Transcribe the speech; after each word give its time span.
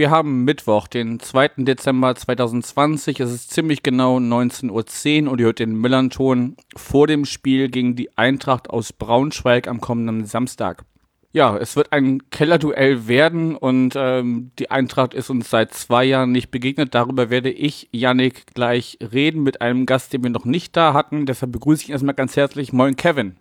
wir 0.00 0.10
haben 0.10 0.44
Mittwoch, 0.44 0.88
den 0.88 1.20
2. 1.20 1.50
Dezember 1.58 2.14
2020. 2.14 3.20
Es 3.20 3.30
ist 3.30 3.50
ziemlich 3.52 3.82
genau 3.82 4.16
19.10 4.16 5.26
Uhr 5.26 5.32
und 5.32 5.40
ihr 5.40 5.44
hört 5.44 5.58
den 5.58 5.78
Millanton 5.78 6.56
vor 6.74 7.06
dem 7.06 7.26
Spiel 7.26 7.68
gegen 7.68 7.96
die 7.96 8.16
Eintracht 8.16 8.70
aus 8.70 8.94
Braunschweig 8.94 9.68
am 9.68 9.82
kommenden 9.82 10.24
Samstag. 10.24 10.86
Ja, 11.32 11.54
es 11.54 11.76
wird 11.76 11.92
ein 11.92 12.30
Kellerduell 12.30 13.08
werden 13.08 13.54
und 13.54 13.92
ähm, 13.94 14.52
die 14.58 14.70
Eintracht 14.70 15.12
ist 15.12 15.28
uns 15.28 15.50
seit 15.50 15.74
zwei 15.74 16.04
Jahren 16.04 16.32
nicht 16.32 16.50
begegnet. 16.50 16.94
Darüber 16.94 17.28
werde 17.28 17.50
ich, 17.50 17.90
Yannick, 17.92 18.46
gleich 18.54 18.96
reden 19.12 19.42
mit 19.42 19.60
einem 19.60 19.84
Gast, 19.84 20.14
den 20.14 20.22
wir 20.22 20.30
noch 20.30 20.46
nicht 20.46 20.78
da 20.78 20.94
hatten. 20.94 21.26
Deshalb 21.26 21.52
begrüße 21.52 21.82
ich 21.82 21.88
ihn 21.90 21.92
erstmal 21.92 22.14
ganz 22.14 22.36
herzlich. 22.36 22.72
Moin, 22.72 22.96
Kevin. 22.96 23.36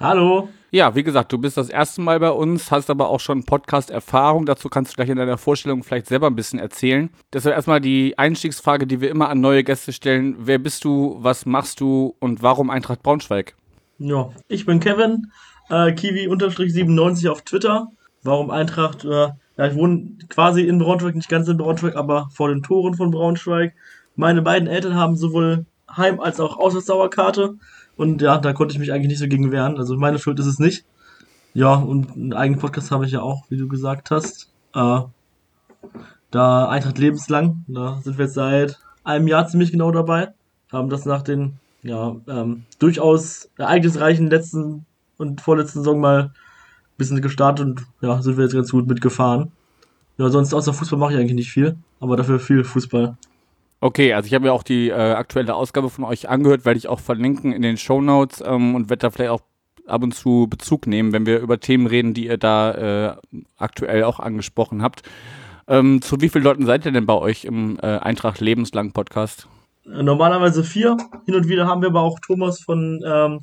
Hallo. 0.00 0.48
Ja, 0.72 0.96
wie 0.96 1.04
gesagt, 1.04 1.32
du 1.32 1.38
bist 1.38 1.56
das 1.56 1.68
erste 1.70 2.00
Mal 2.00 2.18
bei 2.18 2.30
uns, 2.30 2.72
hast 2.72 2.90
aber 2.90 3.08
auch 3.08 3.20
schon 3.20 3.44
Podcast-Erfahrung. 3.44 4.44
Dazu 4.44 4.68
kannst 4.68 4.92
du 4.92 4.96
gleich 4.96 5.08
in 5.08 5.16
deiner 5.16 5.38
Vorstellung 5.38 5.84
vielleicht 5.84 6.08
selber 6.08 6.26
ein 6.26 6.34
bisschen 6.34 6.58
erzählen. 6.58 7.10
Deshalb 7.32 7.54
erstmal 7.54 7.80
die 7.80 8.18
Einstiegsfrage, 8.18 8.88
die 8.88 9.00
wir 9.00 9.08
immer 9.08 9.28
an 9.28 9.40
neue 9.40 9.62
Gäste 9.62 9.92
stellen. 9.92 10.34
Wer 10.40 10.58
bist 10.58 10.84
du, 10.84 11.16
was 11.20 11.46
machst 11.46 11.78
du 11.80 12.16
und 12.18 12.42
warum 12.42 12.70
Eintracht 12.70 13.04
Braunschweig? 13.04 13.54
Ja, 13.98 14.30
ich 14.48 14.66
bin 14.66 14.80
Kevin, 14.80 15.30
äh, 15.70 15.92
Kiwi-97 15.92 17.28
auf 17.30 17.42
Twitter. 17.42 17.88
Warum 18.24 18.50
Eintracht? 18.50 19.04
Äh, 19.04 19.28
ja, 19.56 19.66
ich 19.68 19.76
wohne 19.76 20.16
quasi 20.28 20.62
in 20.62 20.80
Braunschweig, 20.80 21.14
nicht 21.14 21.28
ganz 21.28 21.46
in 21.46 21.56
Braunschweig, 21.56 21.94
aber 21.94 22.28
vor 22.32 22.48
den 22.48 22.64
Toren 22.64 22.94
von 22.94 23.12
Braunschweig. 23.12 23.74
Meine 24.16 24.42
beiden 24.42 24.66
Eltern 24.66 24.96
haben 24.96 25.14
sowohl 25.16 25.66
Heim- 25.96 26.18
als 26.18 26.40
auch 26.40 26.56
Auswärtsdauerkarte. 26.56 27.54
Und 27.96 28.22
ja, 28.22 28.38
da 28.38 28.52
konnte 28.52 28.74
ich 28.74 28.78
mich 28.78 28.92
eigentlich 28.92 29.08
nicht 29.08 29.18
so 29.18 29.28
gegen 29.28 29.52
wehren. 29.52 29.78
Also 29.78 29.96
meine 29.96 30.18
Schuld 30.18 30.38
ist 30.40 30.46
es 30.46 30.58
nicht. 30.58 30.84
Ja, 31.52 31.74
und 31.74 32.12
einen 32.12 32.32
eigenen 32.32 32.60
Podcast 32.60 32.90
habe 32.90 33.06
ich 33.06 33.12
ja 33.12 33.22
auch, 33.22 33.44
wie 33.48 33.56
du 33.56 33.68
gesagt 33.68 34.10
hast. 34.10 34.50
Äh, 34.74 35.00
da 36.30 36.68
Eintracht 36.68 36.98
lebenslang. 36.98 37.64
Da 37.68 38.00
sind 38.02 38.18
wir 38.18 38.24
jetzt 38.24 38.34
seit 38.34 38.78
einem 39.04 39.28
Jahr 39.28 39.46
ziemlich 39.46 39.70
genau 39.70 39.92
dabei. 39.92 40.28
Haben 40.72 40.88
das 40.88 41.04
nach 41.04 41.22
den 41.22 41.60
ja, 41.82 42.16
ähm, 42.26 42.64
durchaus 42.78 43.50
ereignisreichen 43.58 44.28
letzten 44.28 44.86
und 45.18 45.40
vorletzten 45.40 45.80
Saison 45.80 46.00
mal 46.00 46.20
ein 46.22 46.32
bisschen 46.96 47.22
gestartet 47.22 47.66
und 47.66 47.86
ja, 48.00 48.20
sind 48.22 48.36
wir 48.36 48.44
jetzt 48.44 48.54
ganz 48.54 48.72
gut 48.72 48.88
mitgefahren. 48.88 49.52
Ja, 50.16 50.28
sonst 50.30 50.54
außer 50.54 50.72
Fußball 50.72 50.98
mache 50.98 51.12
ich 51.12 51.18
eigentlich 51.18 51.34
nicht 51.34 51.52
viel, 51.52 51.76
aber 52.00 52.16
dafür 52.16 52.40
viel 52.40 52.64
Fußball. 52.64 53.16
Okay, 53.84 54.14
also 54.14 54.26
ich 54.26 54.32
habe 54.32 54.46
mir 54.46 54.52
auch 54.54 54.62
die 54.62 54.88
äh, 54.88 54.94
aktuelle 54.94 55.54
Ausgabe 55.54 55.90
von 55.90 56.04
euch 56.04 56.30
angehört, 56.30 56.64
werde 56.64 56.78
ich 56.78 56.88
auch 56.88 57.00
verlinken 57.00 57.52
in 57.52 57.60
den 57.60 57.76
Show 57.76 58.00
Notes 58.00 58.42
ähm, 58.42 58.74
und 58.74 58.88
werde 58.88 59.02
da 59.02 59.10
vielleicht 59.10 59.30
auch 59.30 59.42
ab 59.86 60.02
und 60.02 60.14
zu 60.14 60.46
Bezug 60.48 60.86
nehmen, 60.86 61.12
wenn 61.12 61.26
wir 61.26 61.40
über 61.40 61.60
Themen 61.60 61.86
reden, 61.86 62.14
die 62.14 62.24
ihr 62.24 62.38
da 62.38 62.70
äh, 62.72 63.16
aktuell 63.58 64.04
auch 64.04 64.20
angesprochen 64.20 64.82
habt. 64.82 65.02
Ähm, 65.68 66.00
zu 66.00 66.18
wie 66.22 66.30
vielen 66.30 66.44
Leuten 66.44 66.64
seid 66.64 66.86
ihr 66.86 66.92
denn 66.92 67.04
bei 67.04 67.12
euch 67.12 67.44
im 67.44 67.78
äh, 67.82 67.98
Eintracht 67.98 68.40
Lebenslang 68.40 68.92
Podcast? 68.92 69.48
Normalerweise 69.84 70.64
vier. 70.64 70.96
Hin 71.26 71.34
und 71.34 71.48
wieder 71.48 71.66
haben 71.66 71.82
wir 71.82 71.90
aber 71.90 72.00
auch 72.00 72.20
Thomas 72.20 72.60
von 72.60 73.04
ähm, 73.06 73.40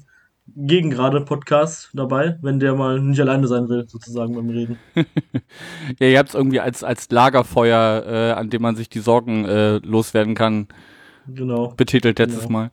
Gegengrade 0.55 1.21
Podcast 1.21 1.89
dabei, 1.93 2.37
wenn 2.41 2.59
der 2.59 2.75
mal 2.75 2.99
nicht 2.99 3.19
alleine 3.19 3.47
sein 3.47 3.69
will, 3.69 3.87
sozusagen 3.87 4.35
beim 4.35 4.49
Reden. 4.49 4.77
ja, 5.99 6.07
ihr 6.07 6.19
habt 6.19 6.29
es 6.29 6.35
irgendwie 6.35 6.59
als, 6.59 6.83
als 6.83 7.09
Lagerfeuer, 7.09 8.03
äh, 8.05 8.31
an 8.33 8.49
dem 8.49 8.61
man 8.61 8.75
sich 8.75 8.89
die 8.89 8.99
Sorgen 8.99 9.45
äh, 9.45 9.77
loswerden 9.77 10.35
kann, 10.35 10.67
Genau. 11.27 11.73
betitelt 11.77 12.19
letztes 12.19 12.41
Genau. 12.47 12.51
Mal. 12.51 12.71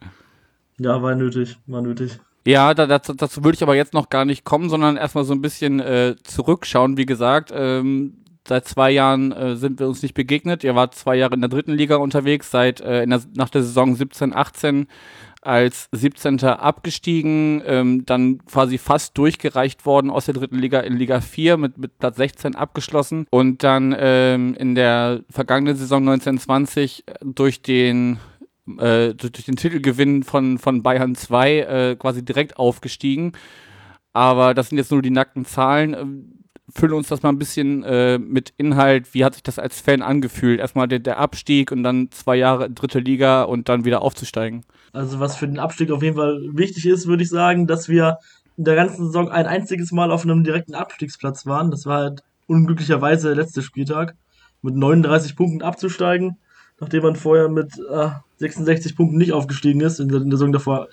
Ja, 0.79 1.03
war 1.03 1.15
nötig, 1.15 1.59
war 1.67 1.83
nötig. 1.83 2.19
Ja, 2.47 2.73
da, 2.73 2.87
dazu, 2.87 3.13
dazu 3.13 3.45
würde 3.45 3.57
ich 3.57 3.63
aber 3.63 3.75
jetzt 3.75 3.95
noch 3.95 4.09
gar 4.09 4.25
nicht 4.25 4.45
kommen, 4.45 4.71
sondern 4.71 4.97
erstmal 4.97 5.25
so 5.25 5.35
ein 5.35 5.43
bisschen 5.43 5.81
äh, 5.81 6.17
zurückschauen. 6.23 6.97
Wie 6.97 7.05
gesagt, 7.07 7.53
ähm, 7.55 8.15
seit 8.47 8.67
zwei 8.67 8.91
Jahren 8.91 9.33
äh, 9.33 9.57
sind 9.57 9.81
wir 9.81 9.89
uns 9.89 10.03
nicht 10.03 10.15
begegnet. 10.15 10.65
Ihr 10.65 10.75
wart 10.75 10.95
zwei 10.95 11.17
Jahre 11.17 11.35
in 11.35 11.41
der 11.41 11.51
dritten 11.51 11.73
Liga 11.73 11.97
unterwegs, 11.97 12.51
seit 12.51 12.81
äh, 12.81 13.07
der, 13.07 13.21
nach 13.35 13.51
der 13.51 13.63
Saison 13.63 13.95
17, 13.95 14.35
18 14.35 14.87
als 15.43 15.89
17. 15.93 16.41
abgestiegen, 16.45 17.63
ähm, 17.65 18.05
dann 18.07 18.45
quasi 18.47 18.79
fast 18.79 19.17
durchgereicht 19.17 19.87
worden 19.87 20.11
aus 20.11 20.27
der 20.27 20.35
dritten 20.35 20.59
Liga 20.59 20.81
in 20.81 20.97
Liga 20.97 21.21
4 21.21 21.57
mit, 21.57 21.79
mit 21.79 21.99
Platz 21.99 22.17
16 22.17 22.55
abgeschlossen 22.55 23.27
und 23.31 23.63
dann 23.63 23.95
ähm, 23.99 24.55
in 24.59 24.75
der 24.75 25.21
vergangenen 25.31 25.77
Saison 25.77 26.01
1920 26.09 27.05
durch 27.23 27.63
den 27.63 28.19
äh, 28.79 29.15
durch, 29.15 29.45
den 29.45 29.57
Titelgewinn 29.57 30.23
von, 30.23 30.59
von 30.59 30.83
Bayern 30.83 31.15
2 31.15 31.59
äh, 31.59 31.97
quasi 31.97 32.25
direkt 32.25 32.59
aufgestiegen. 32.59 33.33
Aber 34.13 34.53
das 34.55 34.69
sind 34.69 34.79
jetzt 34.79 34.91
nur 34.91 35.03
die 35.03 35.11
nackten 35.11 35.45
Zahlen. 35.45 36.38
Fülle 36.75 36.95
uns 36.95 37.09
das 37.09 37.23
mal 37.23 37.31
ein 37.31 37.39
bisschen 37.39 37.83
äh, 37.85 38.19
mit 38.19 38.53
Inhalt. 38.57 39.15
Wie 39.15 39.25
hat 39.25 39.35
sich 39.35 39.43
das 39.43 39.59
als 39.59 39.81
Fan 39.81 40.03
angefühlt? 40.03 40.61
Erstmal 40.61 40.87
der, 40.87 40.99
der 40.99 41.19
Abstieg 41.19 41.73
und 41.73 41.83
dann 41.83 42.11
zwei 42.11 42.37
Jahre 42.37 42.71
dritte 42.71 42.99
Liga 42.99 43.43
und 43.43 43.69
dann 43.69 43.85
wieder 43.85 44.03
aufzusteigen. 44.03 44.65
Also 44.93 45.21
was 45.21 45.37
für 45.37 45.47
den 45.47 45.59
Abstieg 45.59 45.91
auf 45.91 46.03
jeden 46.03 46.17
Fall 46.17 46.41
wichtig 46.53 46.87
ist, 46.87 47.07
würde 47.07 47.23
ich 47.23 47.31
sagen, 47.31 47.67
dass 47.67 47.89
wir 47.89 48.19
in 48.57 48.65
der 48.65 48.75
ganzen 48.75 49.07
Saison 49.07 49.31
ein 49.31 49.47
einziges 49.47 49.93
Mal 49.93 50.11
auf 50.11 50.25
einem 50.25 50.45
direkten 50.45 50.75
Abstiegsplatz 50.75 51.47
waren. 51.47 51.71
Das 51.71 51.87
war 51.87 52.01
halt 52.01 52.23
unglücklicherweise 52.47 53.29
der 53.29 53.37
letzte 53.37 53.63
Spieltag. 53.63 54.17
Mit 54.61 54.75
39 54.75 55.37
Punkten 55.37 55.63
abzusteigen, 55.63 56.37
nachdem 56.81 57.05
man 57.05 57.15
vorher 57.15 57.49
mit 57.49 57.79
äh, 57.91 58.09
66 58.39 58.97
Punkten 58.97 59.17
nicht 59.17 59.33
aufgestiegen 59.33 59.81
ist, 59.81 60.01
in 60.01 60.09
der, 60.09 60.21
in 60.21 60.31
der 60.31 60.39
Saison 60.39 60.53
davor 60.53 60.89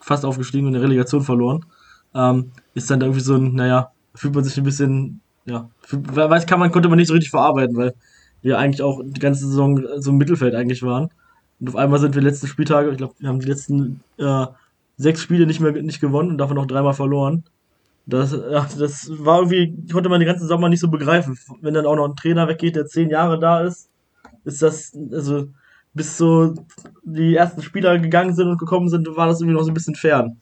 fast 0.00 0.24
aufgestiegen 0.24 0.66
und 0.66 0.74
in 0.74 0.80
der 0.80 0.88
Relegation 0.88 1.22
verloren, 1.22 1.66
ähm, 2.14 2.52
ist 2.72 2.90
dann 2.90 3.02
irgendwie 3.02 3.20
so 3.20 3.34
ein, 3.36 3.54
naja, 3.54 3.92
fühlt 4.14 4.34
man 4.34 4.44
sich 4.44 4.56
ein 4.56 4.64
bisschen, 4.64 5.20
ja, 5.46 5.68
fühlt, 5.80 6.14
weiß 6.14 6.46
kann 6.46 6.60
man, 6.60 6.70
konnte 6.72 6.88
man 6.88 6.98
nicht 6.98 7.08
so 7.08 7.14
richtig 7.14 7.30
verarbeiten, 7.30 7.76
weil 7.76 7.94
wir 8.42 8.58
eigentlich 8.58 8.82
auch 8.82 9.00
die 9.04 9.20
ganze 9.20 9.46
Saison 9.46 9.80
so 9.96 10.10
im 10.10 10.18
Mittelfeld 10.18 10.54
eigentlich 10.54 10.82
waren. 10.82 11.10
Und 11.60 11.68
auf 11.68 11.76
einmal 11.76 11.98
sind 11.98 12.14
wir 12.14 12.22
letzten 12.22 12.46
Spieltage, 12.46 12.90
ich 12.90 12.96
glaube, 12.96 13.14
wir 13.18 13.28
haben 13.28 13.40
die 13.40 13.48
letzten 13.48 14.00
äh, 14.18 14.46
sechs 14.96 15.20
Spiele 15.20 15.46
nicht 15.46 15.60
mehr 15.60 15.72
nicht 15.72 16.00
gewonnen 16.00 16.30
und 16.30 16.38
davon 16.38 16.56
noch 16.56 16.66
dreimal 16.66 16.94
verloren. 16.94 17.44
Das, 18.06 18.32
ja, 18.32 18.66
das 18.78 19.10
war 19.24 19.40
irgendwie, 19.40 19.74
konnte 19.92 20.08
man 20.08 20.20
den 20.20 20.26
ganzen 20.26 20.48
Sommer 20.48 20.68
nicht 20.68 20.80
so 20.80 20.88
begreifen. 20.88 21.38
Wenn 21.60 21.74
dann 21.74 21.86
auch 21.86 21.96
noch 21.96 22.08
ein 22.08 22.16
Trainer 22.16 22.48
weggeht, 22.48 22.76
der 22.76 22.86
zehn 22.86 23.10
Jahre 23.10 23.38
da 23.38 23.60
ist, 23.60 23.88
ist 24.44 24.62
das, 24.62 24.96
also 25.12 25.48
bis 25.92 26.16
so 26.16 26.54
die 27.02 27.34
ersten 27.36 27.62
Spieler 27.62 27.98
gegangen 27.98 28.34
sind 28.34 28.48
und 28.48 28.58
gekommen 28.58 28.88
sind, 28.88 29.06
war 29.16 29.26
das 29.26 29.40
irgendwie 29.40 29.56
noch 29.56 29.64
so 29.64 29.70
ein 29.70 29.74
bisschen 29.74 29.94
fern. 29.94 30.40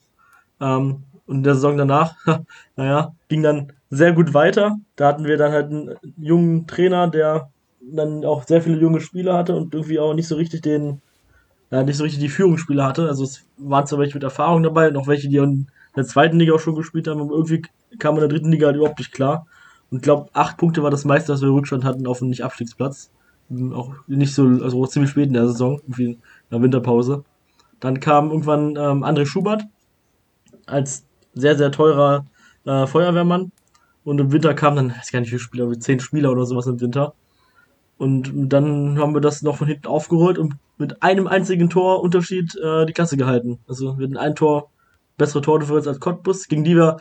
Ähm, 0.61 1.05
und 1.29 1.37
in 1.37 1.43
der 1.43 1.55
Saison 1.55 1.77
danach, 1.77 2.17
naja, 2.77 3.15
ging 3.29 3.43
dann 3.43 3.73
sehr 3.91 4.13
gut 4.13 4.35
weiter. 4.35 4.77
Da 4.97 5.09
hatten 5.09 5.25
wir 5.25 5.37
dann 5.37 5.53
halt 5.53 5.67
einen 5.67 5.95
jungen 6.17 6.67
Trainer, 6.67 7.09
der 7.09 7.51
dann 7.81 8.25
auch 8.25 8.45
sehr 8.47 8.63
viele 8.63 8.81
junge 8.81 9.01
Spieler 9.01 9.37
hatte 9.37 9.55
und 9.55 9.73
irgendwie 9.75 9.99
auch 9.99 10.15
nicht 10.15 10.27
so 10.27 10.37
richtig 10.37 10.63
den, 10.63 11.01
ja, 11.71 11.83
nicht 11.83 11.97
so 11.97 12.05
richtig 12.05 12.21
die 12.21 12.31
Führungsspieler 12.31 12.87
hatte. 12.87 13.07
Also 13.09 13.25
es 13.25 13.45
waren 13.59 13.87
zwar 13.87 13.99
welche 13.99 14.15
mit 14.15 14.25
Erfahrung 14.25 14.63
dabei 14.63 14.89
und 14.89 14.97
auch 14.97 15.07
welche, 15.07 15.29
die 15.29 15.37
in 15.37 15.69
der 15.97 16.05
zweiten 16.05 16.39
Liga 16.39 16.55
auch 16.55 16.61
schon 16.61 16.75
gespielt 16.75 17.07
haben, 17.09 17.21
aber 17.21 17.33
irgendwie 17.33 17.63
kam 17.99 18.15
in 18.15 18.21
der 18.21 18.29
dritten 18.29 18.51
Liga 18.51 18.67
halt 18.67 18.77
überhaupt 18.77 18.99
nicht 18.99 19.13
klar. 19.13 19.47
Und 19.91 19.99
ich 19.99 20.03
glaube, 20.03 20.31
acht 20.33 20.57
Punkte 20.57 20.83
war 20.83 20.91
das 20.91 21.05
meiste, 21.05 21.33
was 21.33 21.43
wir 21.43 21.49
Rückstand 21.49 21.85
hatten 21.85 22.07
auf 22.07 22.19
dem 22.19 22.29
Nicht-Abstiegsplatz. 22.29 23.11
Auch 23.73 23.95
nicht 24.07 24.35
so, 24.35 24.45
also 24.45 24.87
ziemlich 24.87 25.11
spät 25.11 25.29
in 25.29 25.33
der 25.35 25.47
Saison, 25.47 25.81
irgendwie 25.83 26.13
in 26.13 26.19
der 26.51 26.63
Winterpause. 26.63 27.25
Dann 27.81 28.01
kam 28.01 28.31
irgendwann 28.31 28.77
ähm, 28.77 29.05
André 29.05 29.25
Schubert 29.25 29.65
als 30.67 31.08
sehr, 31.39 31.57
sehr 31.57 31.71
teurer 31.73 32.27
äh, 32.65 32.87
Feuerwehrmann. 32.87 33.53
Und 34.05 34.21
im 34.21 34.33
Winter 34.33 34.55
kamen 34.55 34.77
dann, 34.77 34.91
ich 34.91 34.97
weiß 34.97 35.13
gar 35.13 35.21
nicht 35.21 35.29
wie 35.29 35.37
viele 35.37 35.41
Spieler, 35.41 35.71
wie 35.71 35.79
zehn 35.79 36.01
Spieler 36.01 36.33
oder 36.33 36.47
sowas 36.47 36.67
im 36.67 36.81
Winter. 36.81 37.15
Und 37.99 38.33
dann 38.53 38.99
haben 38.99 39.13
wir 39.13 39.21
das 39.21 39.43
noch 39.43 39.57
von 39.57 39.67
hinten 39.67 39.89
aufgerollt 39.89 40.39
und 40.39 40.55
mit 40.79 41.03
einem 41.03 41.27
einzigen 41.27 41.69
Torunterschied 41.69 42.57
äh, 42.57 42.87
die 42.87 42.93
Klasse 42.93 43.17
gehalten. 43.17 43.59
Also 43.67 43.99
wir 43.99 44.05
hatten 44.05 44.17
ein 44.17 44.37
Tor, 44.37 44.71
bessere 45.17 45.43
Tordifferenz 45.43 45.87
als 45.89 45.99
Cottbus, 45.99 46.47
gegen 46.47 46.63
die 46.63 46.77
wir 46.77 46.99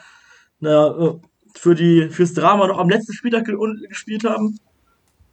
naja, 0.59 0.87
äh, 0.87 1.13
für 1.53 1.75
die, 1.75 2.09
fürs 2.09 2.33
Drama 2.33 2.67
noch 2.67 2.79
am 2.79 2.89
letzten 2.89 3.13
Spieltag 3.13 3.45
ge 3.45 3.55
gespielt 3.87 4.23
haben. 4.23 4.59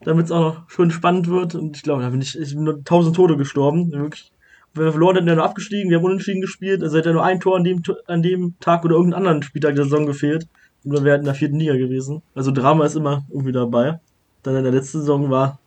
Damit 0.02 0.26
es 0.26 0.32
auch 0.32 0.40
noch 0.40 0.70
schön 0.70 0.90
spannend 0.90 1.28
wird. 1.28 1.54
Und 1.54 1.76
ich 1.76 1.82
glaube, 1.82 2.02
da 2.02 2.10
bin 2.10 2.20
ich, 2.20 2.38
ich 2.38 2.54
bin 2.54 2.64
nur 2.64 2.84
tausend 2.84 3.16
Tote 3.16 3.38
gestorben. 3.38 3.90
Wirklich. 3.90 4.33
Wir 4.74 4.90
verloren 4.90 5.16
hätten, 5.16 5.26
wären 5.26 5.38
wir 5.38 5.44
abgestiegen, 5.44 5.90
wir 5.90 5.98
haben 5.98 6.04
unentschieden 6.04 6.40
gespielt. 6.40 6.82
Also 6.82 6.98
hätte 6.98 7.10
ja 7.10 7.14
nur 7.14 7.24
ein 7.24 7.40
Tor 7.40 7.56
an 7.56 7.64
dem, 7.64 7.82
an 8.06 8.22
dem 8.22 8.54
Tag 8.60 8.84
oder 8.84 8.96
irgendeinen 8.96 9.26
anderen 9.26 9.42
Spieltag 9.42 9.76
der 9.76 9.84
Saison 9.84 10.06
gefehlt. 10.06 10.48
Und 10.84 10.92
wir 10.92 11.04
wären 11.04 11.20
in 11.20 11.26
der 11.26 11.34
vierten 11.34 11.58
Liga 11.58 11.74
gewesen. 11.74 12.22
Also 12.34 12.50
Drama 12.50 12.84
ist 12.84 12.96
immer 12.96 13.24
irgendwie 13.30 13.52
dabei. 13.52 14.00
Dann 14.42 14.56
in 14.56 14.64
der 14.64 14.72
letzten 14.72 15.00
Saison 15.00 15.30
war, 15.30 15.58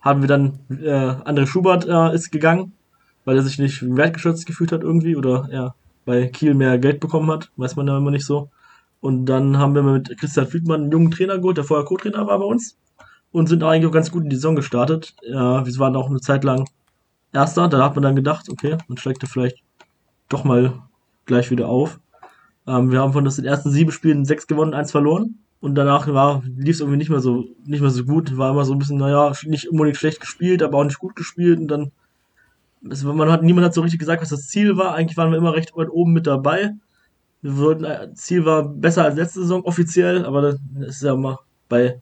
haben 0.00 0.20
wir 0.20 0.28
dann, 0.28 0.58
äh, 0.70 0.90
André 0.90 1.46
Schubert 1.46 1.86
äh, 1.86 2.14
ist 2.14 2.30
gegangen, 2.30 2.72
weil 3.24 3.36
er 3.36 3.42
sich 3.42 3.58
nicht 3.58 3.82
wertgeschätzt 3.96 4.44
gefühlt 4.46 4.72
hat 4.72 4.82
irgendwie 4.82 5.16
oder 5.16 5.48
er 5.50 5.74
bei 6.04 6.26
Kiel 6.26 6.54
mehr 6.54 6.78
Geld 6.78 7.00
bekommen 7.00 7.30
hat, 7.30 7.50
weiß 7.56 7.76
man 7.76 7.86
ja 7.86 7.96
immer 7.96 8.10
nicht 8.10 8.26
so. 8.26 8.50
Und 9.00 9.26
dann 9.26 9.58
haben 9.58 9.74
wir 9.74 9.82
mit 9.82 10.16
Christian 10.18 10.46
Friedmann 10.46 10.82
einen 10.82 10.92
jungen 10.92 11.10
Trainer 11.10 11.38
geholt, 11.38 11.56
der 11.56 11.64
vorher 11.64 11.86
Co-Trainer 11.86 12.26
war 12.26 12.38
bei 12.38 12.44
uns. 12.44 12.76
Und 13.30 13.48
sind 13.48 13.62
eigentlich 13.62 13.86
auch 13.86 13.94
ganz 13.94 14.10
gut 14.10 14.24
in 14.24 14.30
die 14.30 14.36
Saison 14.36 14.56
gestartet. 14.56 15.14
Ja, 15.22 15.64
wir 15.64 15.78
waren 15.78 15.96
auch 15.96 16.10
eine 16.10 16.20
Zeit 16.20 16.44
lang 16.44 16.68
Erster. 17.32 17.68
Da 17.68 17.84
hat 17.84 17.94
man 17.94 18.02
dann 18.02 18.16
gedacht, 18.16 18.48
okay, 18.50 18.76
man 18.88 18.98
steigt 18.98 19.22
da 19.22 19.26
vielleicht 19.26 19.58
doch 20.28 20.44
mal 20.44 20.82
gleich 21.26 21.50
wieder 21.50 21.68
auf. 21.68 22.00
Ähm, 22.66 22.90
wir 22.90 23.00
haben 23.00 23.12
von 23.12 23.24
den 23.24 23.44
ersten 23.44 23.70
sieben 23.70 23.92
Spielen 23.92 24.24
sechs 24.24 24.46
gewonnen, 24.46 24.74
eins 24.74 24.90
verloren. 24.90 25.38
Und 25.60 25.76
danach 25.76 26.08
lief 26.44 26.74
es 26.74 26.80
irgendwie 26.80 26.98
nicht 26.98 27.10
mehr 27.10 27.20
so, 27.20 27.44
nicht 27.64 27.80
mehr 27.80 27.90
so 27.90 28.04
gut. 28.04 28.36
War 28.36 28.50
immer 28.50 28.64
so 28.64 28.72
ein 28.72 28.78
bisschen, 28.78 28.98
naja, 28.98 29.32
nicht 29.44 29.70
unbedingt 29.70 29.96
schlecht 29.96 30.20
gespielt, 30.20 30.62
aber 30.62 30.78
auch 30.78 30.84
nicht 30.84 30.98
gut 30.98 31.14
gespielt. 31.14 31.60
Und 31.60 31.68
dann, 31.68 31.92
es, 32.90 33.04
man 33.04 33.30
hat, 33.30 33.44
niemand 33.44 33.66
hat 33.66 33.74
so 33.74 33.80
richtig 33.80 34.00
gesagt, 34.00 34.22
was 34.22 34.30
das 34.30 34.48
Ziel 34.48 34.76
war. 34.76 34.94
Eigentlich 34.94 35.16
waren 35.16 35.30
wir 35.30 35.38
immer 35.38 35.54
recht 35.54 35.76
weit 35.76 35.88
oben 35.88 36.12
mit 36.12 36.26
dabei. 36.26 36.72
Wir 37.42 37.56
wollten, 37.58 37.84
äh, 37.84 38.12
Ziel 38.14 38.44
war 38.44 38.64
besser 38.64 39.04
als 39.04 39.16
letzte 39.16 39.40
Saison 39.40 39.62
offiziell, 39.62 40.24
aber 40.26 40.42
das 40.42 40.58
ist 40.88 41.02
ja 41.02 41.14
immer 41.14 41.40
bei, 41.68 42.00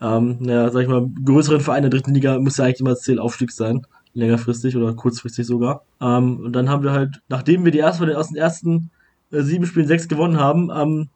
ähm, 0.00 0.36
naja, 0.40 0.70
sag 0.70 0.82
ich 0.82 0.88
mal, 0.88 1.08
größeren 1.24 1.60
Vereinen 1.60 1.90
der 1.90 1.90
dritten 1.90 2.14
Liga 2.14 2.38
muss 2.38 2.56
ja 2.56 2.64
eigentlich 2.64 2.80
immer 2.80 2.90
das 2.90 3.02
Ziel 3.02 3.18
Aufstieg 3.18 3.50
sein. 3.50 3.86
Längerfristig 4.18 4.76
oder 4.76 4.94
kurzfristig 4.94 5.46
sogar. 5.46 5.82
Ähm, 6.00 6.40
und 6.40 6.52
dann 6.52 6.68
haben 6.68 6.82
wir 6.82 6.92
halt, 6.92 7.22
nachdem 7.28 7.64
wir 7.64 7.72
die 7.72 7.78
ersten, 7.78 8.10
aus 8.14 8.28
den 8.28 8.36
ersten 8.36 8.90
äh, 9.30 9.42
sieben 9.42 9.64
Spielen 9.64 9.86
sechs 9.86 10.08
gewonnen 10.08 10.38
haben, 10.38 10.70
am 10.70 11.08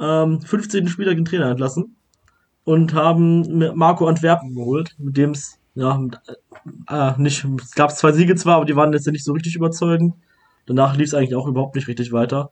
ähm, 0.00 0.40
15. 0.40 0.88
Spieler 0.88 1.14
den 1.14 1.24
Trainer 1.24 1.50
entlassen 1.50 1.96
und 2.64 2.92
haben 2.92 3.76
Marco 3.76 4.06
Antwerpen 4.06 4.54
geholt, 4.54 4.96
mit 4.98 5.16
dem 5.16 5.30
es 5.30 5.58
ja 5.74 6.00
äh, 6.88 7.12
nicht, 7.18 7.46
es 7.62 7.72
gab 7.72 7.92
zwei 7.92 8.10
Siege 8.12 8.34
zwar, 8.34 8.56
aber 8.56 8.64
die 8.64 8.74
waren 8.74 8.92
jetzt 8.92 9.06
nicht 9.06 9.24
so 9.24 9.32
richtig 9.32 9.54
überzeugend. 9.54 10.14
Danach 10.66 10.96
lief 10.96 11.06
es 11.06 11.14
eigentlich 11.14 11.36
auch 11.36 11.46
überhaupt 11.46 11.76
nicht 11.76 11.88
richtig 11.88 12.12
weiter. 12.12 12.50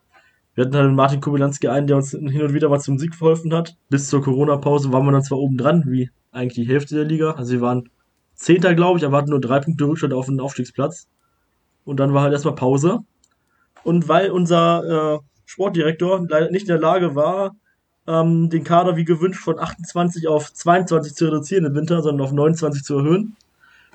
Wir 0.54 0.64
hatten 0.64 0.76
halt 0.76 0.92
Martin 0.92 1.20
Kubilanski 1.20 1.68
einen, 1.68 1.86
der 1.86 1.96
uns 1.96 2.12
hin 2.12 2.40
und 2.40 2.54
wieder 2.54 2.68
mal 2.68 2.80
zum 2.80 2.98
Sieg 2.98 3.14
verholfen 3.14 3.52
hat. 3.52 3.76
Bis 3.90 4.08
zur 4.08 4.22
Corona-Pause 4.22 4.92
waren 4.92 5.04
wir 5.04 5.12
dann 5.12 5.24
zwar 5.24 5.38
oben 5.38 5.58
dran, 5.58 5.84
wie 5.86 6.10
eigentlich 6.32 6.66
die 6.66 6.72
Hälfte 6.72 6.94
der 6.94 7.04
Liga. 7.04 7.32
Also 7.32 7.52
wir 7.52 7.60
waren 7.60 7.90
Zehnter, 8.36 8.74
glaube 8.74 8.98
ich, 8.98 9.04
aber 9.04 9.16
hatten 9.16 9.30
nur 9.30 9.40
drei 9.40 9.60
Punkte 9.60 9.84
Rückstand 9.84 10.12
auf 10.12 10.26
den 10.26 10.40
Aufstiegsplatz. 10.40 11.08
Und 11.84 11.98
dann 11.98 12.14
war 12.14 12.22
halt 12.22 12.32
erstmal 12.32 12.54
Pause. 12.54 13.00
Und 13.82 14.08
weil 14.08 14.30
unser 14.30 15.14
äh, 15.14 15.18
Sportdirektor 15.46 16.26
leider 16.28 16.50
nicht 16.50 16.62
in 16.62 16.68
der 16.68 16.80
Lage 16.80 17.14
war, 17.14 17.56
ähm, 18.06 18.50
den 18.50 18.64
Kader 18.64 18.96
wie 18.96 19.04
gewünscht 19.04 19.42
von 19.42 19.58
28 19.58 20.28
auf 20.28 20.52
22 20.52 21.14
zu 21.14 21.26
reduzieren 21.26 21.64
im 21.64 21.74
Winter, 21.74 22.02
sondern 22.02 22.24
auf 22.24 22.32
29 22.32 22.84
zu 22.84 22.98
erhöhen, 22.98 23.36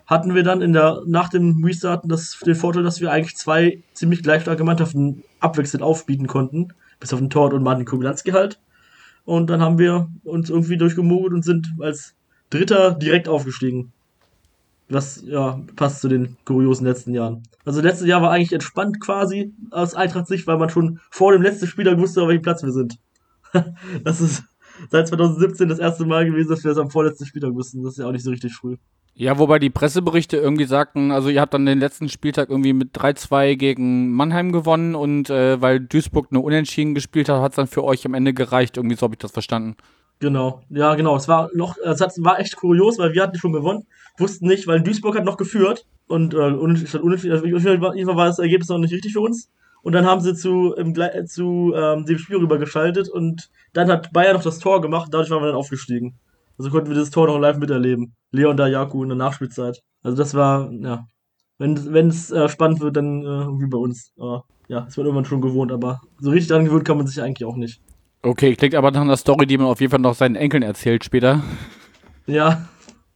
hatten 0.06 0.36
wir 0.36 0.44
dann 0.44 0.62
in 0.62 0.74
der, 0.74 1.02
nach 1.06 1.30
dem 1.30 1.64
Restart 1.64 2.04
das, 2.08 2.38
den 2.46 2.56
Vorteil, 2.56 2.84
dass 2.84 3.02
wir 3.02 3.12
eigentlich 3.12 3.38
zwei 3.38 3.82
ziemlich 3.94 4.24
gleich 4.24 4.42
starke 4.42 4.64
Mannschaften 4.64 5.24
abwechselnd 5.40 5.84
aufbieten 5.84 6.28
konnten, 6.28 6.74
bis 7.00 7.14
auf 7.14 7.20
den 7.20 7.30
Tort 7.30 7.54
und 7.54 7.64
Martin 7.64 7.86
Kubilanski 7.86 8.32
halt. 8.32 8.60
Und 9.24 9.50
dann 9.50 9.62
haben 9.62 9.78
wir 9.78 10.10
uns 10.24 10.50
irgendwie 10.50 10.78
durchgemogelt 10.78 11.34
und 11.34 11.46
sind 11.46 11.74
als 11.80 12.16
Dritter 12.50 12.92
direkt 12.92 13.30
aufgestiegen. 13.30 13.94
Was 14.92 15.24
ja 15.26 15.60
passt 15.76 16.02
zu 16.02 16.08
den 16.08 16.38
kuriosen 16.46 16.86
letzten 16.86 17.14
Jahren. 17.14 17.44
Also 17.66 17.82
letztes 17.82 18.08
Jahr 18.08 18.22
war 18.22 18.32
eigentlich 18.32 18.54
entspannt 18.54 19.00
quasi 19.00 19.54
aus 19.72 19.96
Eintracht 19.96 20.28
Sicht, 20.28 20.48
weil 20.48 20.58
man 20.58 20.70
schon 20.70 21.00
vor 21.10 21.32
dem 21.32 21.42
letzten 21.42 21.68
Spieler 21.68 21.98
wusste, 21.98 22.22
auf 22.22 22.28
welchem 22.28 22.42
Platz 22.42 22.64
wir 22.64 22.72
sind. 22.72 22.98
das 24.04 24.22
ist 24.22 24.44
seit 24.90 25.08
2017 25.08 25.70
das 25.70 25.80
erste 25.80 26.06
Mal 26.06 26.26
gewesen, 26.26 26.50
dass 26.50 26.64
wir 26.64 26.70
das 26.70 26.78
am 26.78 26.90
vorletzten 26.90 27.26
Spieltag 27.26 27.54
wussten. 27.54 27.84
Das 27.84 27.94
ist 27.94 28.00
ja 28.00 28.08
auch 28.08 28.12
nicht 28.12 28.24
so 28.24 28.32
richtig 28.32 28.54
früh. 28.54 28.78
Ja, 29.14 29.38
wobei 29.38 29.60
die 29.60 29.70
Presseberichte 29.70 30.38
irgendwie 30.38 30.66
sagten, 30.66 31.12
also 31.12 31.30
ihr 31.30 31.42
habt 31.42 31.54
dann 31.54 31.66
den 31.66 31.80
letzten 31.80 32.08
Spieltag 32.08 32.50
irgendwie 32.50 32.74
mit 32.74 32.96
3-2 32.96 33.56
gegen 33.56 34.12
Mannheim 34.14 34.52
gewonnen 34.52 34.96
und 34.96 35.30
äh, 35.30 35.62
weil 35.62 35.82
Duisburg 35.82 36.32
nur 36.32 36.44
Unentschieden 36.44 36.96
gespielt 36.96 37.28
hat, 37.28 37.42
hat 37.42 37.52
es 37.52 37.58
dann 37.58 37.68
für 37.68 37.84
euch 37.84 38.06
am 38.06 38.14
Ende 38.14 38.34
gereicht. 38.34 38.78
Irgendwie 38.78 38.96
so 38.96 39.04
habe 39.04 39.16
ich 39.16 39.20
das 39.20 39.32
verstanden. 39.32 39.76
Genau, 40.22 40.62
ja, 40.70 40.94
genau. 40.94 41.16
Es 41.16 41.28
war 41.28 41.50
noch, 41.56 41.78
es 41.84 42.00
war 42.00 42.40
echt 42.40 42.56
kurios, 42.56 43.00
weil 43.00 43.14
wir 43.14 43.24
hatten 43.24 43.40
schon 43.40 43.54
gewonnen, 43.54 43.88
wussten 44.20 44.46
nicht, 44.46 44.68
weil 44.68 44.82
Duisburg 44.84 45.18
hat 45.18 45.26
noch 45.26 45.36
geführt 45.36 45.88
und 46.08 46.36
äh, 46.36 46.38
also 46.38 48.16
war 48.16 48.26
das 48.28 48.38
Ergebnis 48.38 48.70
noch 48.70 48.78
nicht 48.78 48.94
richtig 48.94 49.14
für 49.14 49.22
uns. 49.22 49.50
Und 49.82 49.94
dann 49.94 50.06
haben 50.06 50.22
sie 50.22 50.36
zu, 50.36 50.76
im, 50.76 50.94
zu 51.26 51.74
ähm, 51.76 52.06
dem 52.06 52.20
Spiel 52.20 52.38
rübergeschaltet 52.38 53.10
und 53.10 53.50
dann 53.74 53.90
hat 53.90 54.14
Bayern 54.14 54.36
noch 54.36 54.44
das 54.44 54.60
Tor 54.60 54.80
gemacht, 54.80 55.10
dadurch 55.12 55.32
waren 55.32 55.42
wir 55.42 55.48
dann 55.48 55.56
aufgestiegen. 55.56 56.20
Also 56.60 56.70
konnten 56.70 56.90
wir 56.90 56.98
das 56.98 57.10
Tor 57.10 57.26
noch 57.26 57.40
live 57.40 57.58
miterleben. 57.58 58.14
Leon 58.30 58.58
Dayaku 58.58 59.02
in 59.02 59.10
der 59.10 59.18
Nachspielzeit. 59.18 59.82
Also 60.04 60.18
das 60.18 60.36
war, 60.36 60.72
ja, 60.72 61.08
wenn 61.58 62.08
es 62.10 62.30
äh, 62.30 62.48
spannend 62.48 62.80
wird, 62.80 62.96
dann 62.96 63.24
äh, 63.24 63.48
wie 63.60 63.68
bei 63.68 63.80
uns. 63.80 64.14
Aber 64.20 64.44
ja, 64.68 64.86
es 64.88 64.98
wird 64.98 65.06
irgendwann 65.06 65.26
schon 65.26 65.42
gewohnt, 65.42 65.72
aber 65.72 66.00
so 66.20 66.30
richtig 66.30 66.50
daran 66.50 66.66
gewöhnt 66.66 66.86
kann 66.86 66.98
man 66.98 67.08
sich 67.08 67.20
eigentlich 67.20 67.48
auch 67.48 67.56
nicht. 67.56 67.82
Okay, 68.24 68.56
klingt 68.56 68.76
aber 68.76 68.92
nach 68.92 69.02
einer 69.02 69.18
Story, 69.18 69.48
die 69.48 69.58
man 69.58 69.68
auf 69.68 69.82
jeden 69.82 69.92
Fall 69.92 70.00
noch 70.00 70.14
seinen 70.14 70.36
Enkeln 70.36 70.64
erzählt 70.64 71.04
später. 71.04 71.44
Ja, 72.28 72.68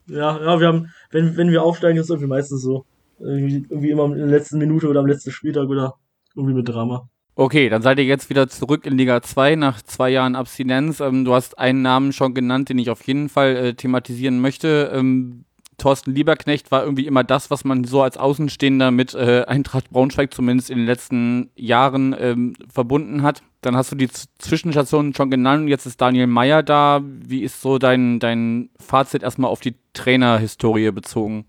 ja, 0.07 0.39
ja, 0.39 0.59
wir 0.59 0.67
haben, 0.67 0.91
wenn, 1.11 1.37
wenn 1.37 1.51
wir 1.51 1.63
aufsteigen, 1.63 1.97
ist 1.97 2.05
es 2.05 2.09
irgendwie 2.09 2.29
meistens 2.29 2.61
so. 2.61 2.85
Irgendwie, 3.19 3.65
irgendwie 3.69 3.91
immer 3.91 4.05
in 4.05 4.17
der 4.17 4.27
letzten 4.27 4.57
Minute 4.57 4.87
oder 4.87 4.99
am 4.99 5.05
letzten 5.05 5.31
Spieltag 5.31 5.69
oder 5.69 5.95
irgendwie 6.35 6.55
mit 6.55 6.67
Drama. 6.67 7.07
Okay, 7.35 7.69
dann 7.69 7.81
seid 7.81 7.99
ihr 7.99 8.05
jetzt 8.05 8.29
wieder 8.29 8.47
zurück 8.47 8.85
in 8.85 8.97
Liga 8.97 9.21
2 9.21 9.55
nach 9.55 9.81
zwei 9.81 10.09
Jahren 10.09 10.35
Abstinenz. 10.35 11.01
Ähm, 11.01 11.25
du 11.25 11.33
hast 11.33 11.59
einen 11.59 11.81
Namen 11.81 12.13
schon 12.13 12.33
genannt, 12.33 12.69
den 12.69 12.79
ich 12.79 12.89
auf 12.89 13.03
jeden 13.03 13.29
Fall 13.29 13.55
äh, 13.55 13.73
thematisieren 13.73 14.39
möchte. 14.39 14.91
Ähm, 14.93 15.45
Thorsten 15.77 16.13
Lieberknecht 16.13 16.71
war 16.71 16.83
irgendwie 16.83 17.05
immer 17.05 17.23
das, 17.23 17.51
was 17.51 17.65
man 17.65 17.83
so 17.83 18.01
als 18.01 18.17
Außenstehender 18.17 18.91
mit 18.91 19.13
äh, 19.13 19.43
Eintracht 19.47 19.89
Braunschweig 19.91 20.33
zumindest 20.33 20.69
in 20.69 20.77
den 20.77 20.87
letzten 20.87 21.49
Jahren 21.55 22.15
ähm, 22.17 22.53
verbunden 22.71 23.21
hat. 23.21 23.43
Dann 23.65 23.75
hast 23.75 23.91
du 23.91 23.95
die 23.95 24.09
Zwischenstationen 24.37 25.15
schon 25.15 25.31
genannt. 25.31 25.69
Jetzt 25.69 25.87
ist 25.87 25.99
Daniel 25.99 26.27
Meyer 26.27 26.61
da. 26.61 27.01
Wie 27.03 27.41
ist 27.41 27.61
so 27.61 27.79
dein, 27.79 28.19
dein 28.19 28.69
Fazit 28.79 29.23
erstmal 29.23 29.49
auf 29.49 29.59
die 29.59 29.75
Trainerhistorie 29.93 30.91
bezogen? 30.91 31.45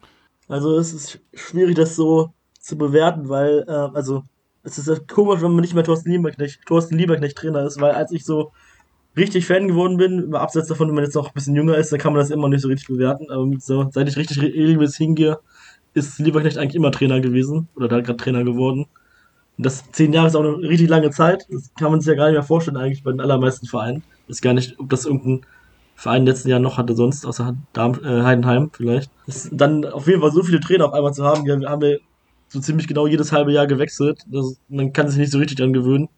Also 0.48 0.78
es 0.78 0.94
ist 0.94 1.20
schwierig, 1.34 1.74
das 1.74 1.94
so 1.94 2.32
zu 2.58 2.78
bewerten, 2.78 3.28
weil, 3.28 3.66
äh, 3.68 3.94
also 3.94 4.22
es 4.62 4.78
ist 4.78 5.08
komisch, 5.08 5.42
wenn 5.42 5.52
man 5.52 5.60
nicht 5.60 5.74
mehr 5.74 5.84
Thorsten 5.84 6.10
Lieberknecht, 6.10 6.64
Thorsten 6.64 6.96
Lieberknecht 6.96 7.36
Trainer 7.36 7.66
ist, 7.66 7.80
weil 7.82 7.92
als 7.92 8.10
ich 8.12 8.24
so 8.24 8.52
richtig 9.14 9.44
Fan 9.44 9.68
geworden 9.68 9.98
bin, 9.98 10.34
abseits 10.34 10.68
davon, 10.68 10.88
wenn 10.88 10.94
man 10.94 11.04
jetzt 11.04 11.14
noch 11.14 11.28
ein 11.28 11.34
bisschen 11.34 11.54
jünger 11.54 11.76
ist, 11.76 11.92
dann 11.92 12.00
kann 12.00 12.14
man 12.14 12.20
das 12.20 12.30
immer 12.30 12.48
nicht 12.48 12.62
so 12.62 12.68
richtig 12.68 12.88
bewerten. 12.88 13.30
Aber 13.30 13.46
so, 13.58 13.90
seit 13.90 14.08
ich 14.08 14.16
richtig 14.16 14.40
regelmäßig 14.40 14.96
hingehe, 14.96 15.38
ist 15.92 16.18
Lieberknecht 16.18 16.56
eigentlich 16.56 16.76
immer 16.76 16.92
Trainer 16.92 17.20
gewesen 17.20 17.68
oder 17.76 17.88
da 17.88 18.00
gerade 18.00 18.16
Trainer 18.16 18.42
geworden. 18.42 18.86
Das 19.58 19.90
zehn 19.92 20.12
Jahre 20.12 20.28
ist 20.28 20.36
auch 20.36 20.44
eine 20.44 20.68
richtig 20.68 20.88
lange 20.88 21.10
Zeit. 21.10 21.46
Das 21.50 21.70
kann 21.78 21.90
man 21.90 22.00
sich 22.00 22.08
ja 22.08 22.14
gar 22.14 22.26
nicht 22.26 22.34
mehr 22.34 22.42
vorstellen, 22.42 22.76
eigentlich 22.76 23.02
bei 23.02 23.10
den 23.10 23.20
allermeisten 23.20 23.66
Vereinen. 23.66 24.02
Weiß 24.28 24.40
gar 24.40 24.52
nicht, 24.52 24.78
ob 24.78 24.90
das 24.90 25.06
irgendein 25.06 25.46
Verein 25.94 26.18
in 26.18 26.26
den 26.26 26.34
letzten 26.34 26.48
Jahren 26.50 26.62
noch 26.62 26.76
hatte, 26.76 26.94
sonst, 26.94 27.24
außer 27.24 27.56
Darm, 27.72 27.98
äh, 28.04 28.22
Heidenheim 28.22 28.70
vielleicht. 28.72 29.10
Das, 29.26 29.48
dann 29.50 29.84
auf 29.84 30.06
jeden 30.06 30.20
Fall 30.20 30.32
so 30.32 30.42
viele 30.42 30.60
Trainer 30.60 30.86
auf 30.86 30.92
einmal 30.92 31.14
zu 31.14 31.24
haben, 31.24 31.46
wir 31.46 31.68
haben 31.68 31.80
wir 31.80 32.00
so 32.48 32.60
ziemlich 32.60 32.86
genau 32.86 33.06
jedes 33.06 33.32
halbe 33.32 33.52
Jahr 33.52 33.66
gewechselt. 33.66 34.24
Das, 34.30 34.58
man 34.68 34.92
kann 34.92 35.08
sich 35.08 35.18
nicht 35.18 35.32
so 35.32 35.38
richtig 35.38 35.56
dran 35.56 35.72
gewöhnen 35.72 36.08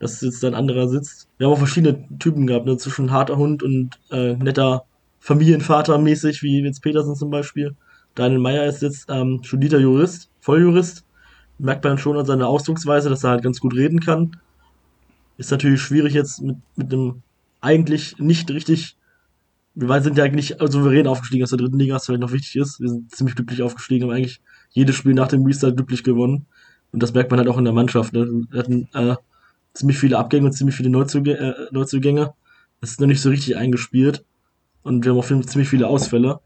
dass 0.00 0.22
jetzt 0.22 0.44
ein 0.44 0.54
anderer 0.54 0.88
sitzt. 0.88 1.28
Wir 1.38 1.46
haben 1.46 1.54
auch 1.54 1.58
verschiedene 1.58 2.04
Typen 2.18 2.46
gehabt, 2.46 2.66
ne? 2.66 2.76
zwischen 2.78 3.12
harter 3.12 3.36
Hund 3.36 3.62
und 3.62 4.00
äh, 4.10 4.34
netter 4.34 4.84
Familienvater 5.20 5.98
mäßig, 5.98 6.42
wie 6.42 6.62
jetzt 6.62 6.82
Petersen 6.82 7.14
zum 7.14 7.30
Beispiel. 7.30 7.76
Daniel 8.14 8.40
Meyer 8.40 8.64
ist 8.64 8.82
jetzt 8.82 9.06
ähm, 9.10 9.40
studierter 9.44 9.78
Jurist, 9.78 10.30
Volljurist. 10.40 11.04
Merkt 11.60 11.84
man 11.84 11.98
schon 11.98 12.16
an 12.16 12.26
seiner 12.26 12.48
Ausdrucksweise, 12.48 13.08
dass 13.08 13.24
er 13.24 13.30
halt 13.30 13.42
ganz 13.42 13.60
gut 13.60 13.74
reden 13.74 14.00
kann. 14.00 14.36
Ist 15.36 15.50
natürlich 15.50 15.80
schwierig 15.80 16.14
jetzt 16.14 16.40
mit, 16.42 16.56
mit 16.76 16.92
einem 16.92 17.22
eigentlich 17.60 18.18
nicht 18.18 18.50
richtig, 18.50 18.96
wir 19.74 20.02
sind 20.02 20.18
ja 20.18 20.24
eigentlich 20.24 20.56
souverän 20.58 21.06
aufgestiegen 21.06 21.42
aus 21.42 21.50
der 21.50 21.58
dritten 21.58 21.78
Liga, 21.78 21.94
was 21.94 22.06
vielleicht 22.06 22.22
noch 22.22 22.32
wichtig 22.32 22.56
ist. 22.56 22.80
Wir 22.80 22.88
sind 22.88 23.10
ziemlich 23.14 23.36
glücklich 23.36 23.62
aufgestiegen, 23.62 24.04
haben 24.04 24.16
eigentlich 24.16 24.40
jedes 24.70 24.96
Spiel 24.96 25.14
nach 25.14 25.28
dem 25.28 25.44
Restart 25.44 25.76
glücklich 25.76 26.02
gewonnen. 26.02 26.46
Und 26.92 27.02
das 27.02 27.14
merkt 27.14 27.30
man 27.30 27.38
halt 27.38 27.48
auch 27.48 27.58
in 27.58 27.64
der 27.64 27.72
Mannschaft. 27.72 28.12
Ne? 28.12 28.26
Wir 28.50 28.58
hatten 28.58 28.88
äh, 28.94 29.16
ziemlich 29.74 29.98
viele 29.98 30.18
Abgänge 30.18 30.46
und 30.46 30.52
ziemlich 30.52 30.76
viele 30.76 30.90
Neuzugänge. 30.90 31.38
Äh, 31.38 31.54
Neuzugänge. 31.72 32.34
Das 32.80 32.90
ist 32.90 33.00
noch 33.00 33.06
nicht 33.06 33.20
so 33.20 33.30
richtig 33.30 33.56
eingespielt. 33.56 34.24
Und 34.82 35.04
wir 35.04 35.12
haben 35.12 35.18
auch 35.18 35.26
ziemlich 35.26 35.68
viele 35.68 35.86
Ausfälle. 35.86 36.40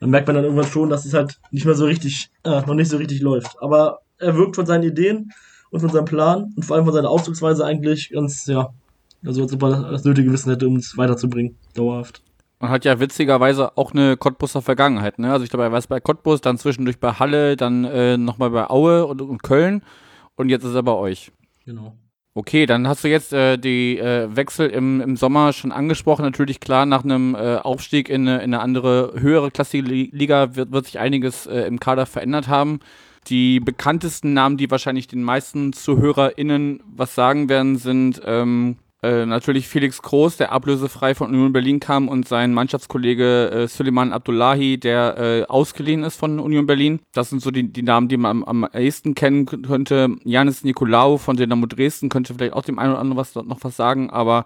Dann 0.00 0.10
merkt 0.10 0.26
man 0.26 0.36
dann 0.36 0.44
irgendwann 0.44 0.66
schon, 0.66 0.90
dass 0.90 1.04
es 1.04 1.14
halt 1.14 1.40
nicht 1.50 1.64
mehr 1.64 1.74
so 1.74 1.84
richtig, 1.84 2.30
äh, 2.44 2.60
noch 2.60 2.74
nicht 2.74 2.88
so 2.88 2.96
richtig 2.96 3.20
läuft. 3.20 3.56
Aber 3.60 4.00
er 4.22 4.36
wirkt 4.36 4.56
von 4.56 4.66
seinen 4.66 4.84
Ideen 4.84 5.32
und 5.70 5.80
von 5.80 5.90
seinem 5.90 6.04
Plan 6.04 6.52
und 6.56 6.64
vor 6.64 6.76
allem 6.76 6.84
von 6.84 6.94
seiner 6.94 7.10
Ausdrucksweise 7.10 7.64
eigentlich 7.64 8.10
ganz, 8.10 8.46
ja, 8.46 8.72
also 9.24 9.42
als 9.42 9.52
ob 9.52 9.62
er 9.62 9.90
das 9.90 10.04
nötige 10.04 10.32
Wissen 10.32 10.50
hätte, 10.50 10.66
um 10.66 10.76
es 10.76 10.96
weiterzubringen, 10.96 11.56
dauerhaft. 11.74 12.22
Man 12.60 12.70
hat 12.70 12.84
ja 12.84 13.00
witzigerweise 13.00 13.76
auch 13.76 13.92
eine 13.92 14.16
Cottbuser 14.16 14.62
Vergangenheit, 14.62 15.18
ne? 15.18 15.32
Also 15.32 15.44
ich 15.44 15.50
glaube, 15.50 15.64
er 15.64 15.72
war 15.72 15.82
bei 15.88 16.00
Cottbus, 16.00 16.40
dann 16.40 16.58
zwischendurch 16.58 17.00
bei 17.00 17.12
Halle, 17.12 17.56
dann 17.56 17.84
äh, 17.84 18.16
nochmal 18.16 18.50
bei 18.50 18.70
Aue 18.70 19.06
und, 19.06 19.20
und 19.20 19.42
Köln 19.42 19.82
und 20.36 20.48
jetzt 20.48 20.64
ist 20.64 20.74
er 20.74 20.82
bei 20.82 20.92
euch. 20.92 21.32
Genau. 21.64 21.96
Okay, 22.34 22.64
dann 22.64 22.88
hast 22.88 23.04
du 23.04 23.08
jetzt 23.08 23.34
äh, 23.34 23.58
die 23.58 23.98
äh, 23.98 24.34
Wechsel 24.34 24.70
im, 24.70 25.02
im 25.02 25.16
Sommer 25.16 25.52
schon 25.52 25.70
angesprochen. 25.70 26.24
Natürlich 26.24 26.60
klar, 26.60 26.86
nach 26.86 27.04
einem 27.04 27.34
äh, 27.34 27.56
Aufstieg 27.56 28.08
in 28.08 28.26
eine, 28.26 28.38
in 28.38 28.54
eine 28.54 28.60
andere, 28.60 29.20
höhere 29.20 29.50
klassische 29.50 29.84
Liga 29.84 30.56
wird, 30.56 30.72
wird 30.72 30.86
sich 30.86 30.98
einiges 30.98 31.46
äh, 31.46 31.66
im 31.66 31.78
Kader 31.78 32.06
verändert 32.06 32.48
haben. 32.48 32.80
Die 33.28 33.60
bekanntesten 33.60 34.32
Namen, 34.32 34.56
die 34.56 34.70
wahrscheinlich 34.70 35.06
den 35.06 35.22
meisten 35.22 35.72
ZuhörerInnen 35.72 36.82
was 36.86 37.14
sagen 37.14 37.48
werden, 37.48 37.76
sind 37.76 38.20
ähm, 38.24 38.76
Äh, 39.04 39.26
natürlich 39.26 39.66
Felix 39.66 40.00
Groß, 40.00 40.36
der 40.36 40.52
ablösefrei 40.52 41.16
von 41.16 41.30
Union 41.30 41.52
Berlin 41.52 41.80
kam 41.80 42.08
und 42.08 42.28
sein 42.28 42.54
Mannschaftskollege 42.54 43.50
äh, 43.50 43.66
Suleiman 43.66 44.12
Abdullahi, 44.12 44.78
der 44.78 45.18
äh, 45.18 45.42
ausgeliehen 45.48 46.04
ist 46.04 46.16
von 46.16 46.38
Union 46.38 46.66
Berlin. 46.66 47.00
Das 47.12 47.30
sind 47.30 47.42
so 47.42 47.50
die, 47.50 47.64
die 47.72 47.82
Namen, 47.82 48.06
die 48.06 48.16
man 48.16 48.44
am, 48.44 48.62
am 48.62 48.70
ehesten 48.72 49.16
kennen 49.16 49.44
könnte. 49.44 50.14
Janis 50.22 50.62
Nikolaou 50.62 51.18
von 51.18 51.36
Dynamo 51.36 51.66
Dresden 51.66 52.10
könnte 52.10 52.32
vielleicht 52.32 52.52
auch 52.52 52.62
dem 52.62 52.78
einen 52.78 52.92
oder 52.92 53.00
anderen 53.00 53.18
was, 53.18 53.34
noch 53.34 53.58
was 53.62 53.76
sagen, 53.76 54.08
aber 54.10 54.44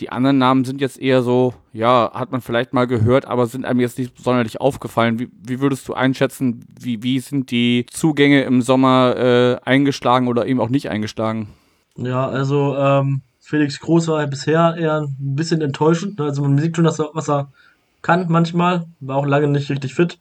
die 0.00 0.10
anderen 0.10 0.38
Namen 0.38 0.64
sind 0.64 0.80
jetzt 0.80 1.00
eher 1.00 1.22
so, 1.22 1.54
ja, 1.72 2.10
hat 2.12 2.30
man 2.30 2.42
vielleicht 2.42 2.74
mal 2.74 2.86
gehört, 2.86 3.26
aber 3.26 3.46
sind 3.46 3.64
einem 3.64 3.80
jetzt 3.80 3.98
nicht 3.98 4.18
sonderlich 4.18 4.60
aufgefallen. 4.60 5.18
Wie, 5.18 5.30
wie 5.42 5.60
würdest 5.60 5.88
du 5.88 5.94
einschätzen, 5.94 6.66
wie, 6.78 7.02
wie 7.02 7.18
sind 7.20 7.50
die 7.50 7.86
Zugänge 7.90 8.42
im 8.42 8.60
Sommer 8.60 9.16
äh, 9.16 9.56
eingeschlagen 9.64 10.28
oder 10.28 10.46
eben 10.46 10.60
auch 10.60 10.68
nicht 10.68 10.90
eingeschlagen? 10.90 11.48
Ja, 11.96 12.28
also 12.28 12.76
ähm, 12.76 13.22
Felix 13.40 13.80
Groß 13.80 14.08
war 14.08 14.26
bisher 14.26 14.76
eher 14.78 15.02
ein 15.02 15.14
bisschen 15.18 15.62
enttäuschend. 15.62 16.20
Also 16.20 16.42
man 16.42 16.58
sieht 16.58 16.76
schon, 16.76 16.84
dass 16.84 16.98
er, 16.98 17.10
was 17.14 17.30
er 17.30 17.48
kann 18.02 18.26
manchmal. 18.28 18.86
War 19.00 19.16
auch 19.16 19.26
lange 19.26 19.48
nicht 19.48 19.70
richtig 19.70 19.94
fit. 19.94 20.18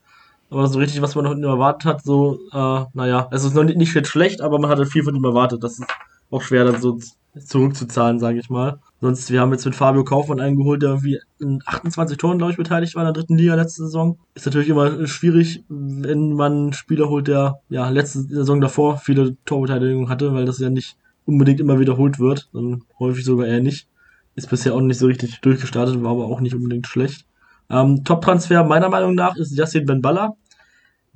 Aber 0.50 0.68
so 0.68 0.80
richtig, 0.80 1.02
was 1.02 1.16
man 1.16 1.42
noch 1.42 1.50
erwartet 1.50 1.86
hat, 1.86 2.04
so, 2.04 2.40
äh, 2.54 2.86
naja, 2.94 3.28
es 3.32 3.44
ist 3.44 3.56
noch 3.56 3.64
nicht, 3.64 3.78
nicht 3.78 4.08
schlecht, 4.08 4.42
aber 4.42 4.60
man 4.60 4.70
hatte 4.70 4.86
viel 4.86 5.04
von 5.04 5.16
ihm 5.16 5.24
erwartet. 5.26 5.64
Das 5.64 5.80
ist 5.80 5.86
auch 6.32 6.42
schwer 6.42 6.64
dann 6.64 6.80
so 6.80 7.00
zurückzuzahlen, 7.40 8.20
sage 8.20 8.40
ich 8.40 8.50
mal. 8.50 8.80
Sonst, 9.02 9.32
wir 9.32 9.42
haben 9.42 9.52
jetzt 9.52 9.66
mit 9.66 9.76
Fabio 9.76 10.04
Kaufmann 10.04 10.40
einen 10.40 10.58
geholt, 10.58 10.82
der 10.82 10.90
irgendwie 10.90 11.20
in 11.40 11.62
28 11.66 12.18
Toren, 12.18 12.38
glaube 12.38 12.52
ich, 12.52 12.58
beteiligt 12.58 12.96
war 12.96 13.04
in 13.04 13.14
der 13.14 13.14
dritten 13.14 13.38
Liga 13.38 13.56
letzte 13.56 13.84
Saison. 13.84 14.18
Ist 14.34 14.46
natürlich 14.46 14.70
immer 14.70 15.06
schwierig, 15.08 15.64
wenn 15.68 16.34
man 16.34 16.54
einen 16.54 16.74
Spieler 16.74 17.10
holt, 17.10 17.28
der 17.28 17.60
ja 17.70 17.90
letzte 17.90 18.22
Saison 18.22 18.62
davor 18.62 18.98
viele 18.98 19.36
Torbeteiligungen 19.46 20.10
hatte, 20.10 20.34
weil 20.34 20.46
das 20.46 20.60
ja 20.60 20.70
nicht 20.70 20.98
unbedingt 21.26 21.60
immer 21.60 21.80
wiederholt 21.80 22.20
wird, 22.20 22.50
dann 22.54 22.84
häufig 23.00 23.26
sogar 23.26 23.48
eher 23.48 23.62
nicht. 23.62 23.88
Ist 24.36 24.50
bisher 24.50 24.74
auch 24.74 24.82
nicht 24.82 25.00
so 25.00 25.08
richtig 25.08 25.40
durchgestartet, 25.42 26.02
war 26.04 26.12
aber 26.12 26.26
auch 26.26 26.42
nicht 26.42 26.56
unbedingt 26.56 26.88
schlecht. 26.88 27.26
Ähm, 27.70 28.04
Top-Transfer 28.04 28.64
meiner 28.64 28.90
Meinung 28.90 29.16
nach 29.16 29.36
ist 29.36 29.58
Yassin 29.58 29.86
Ben 29.86 30.02
Balla. 30.02 30.36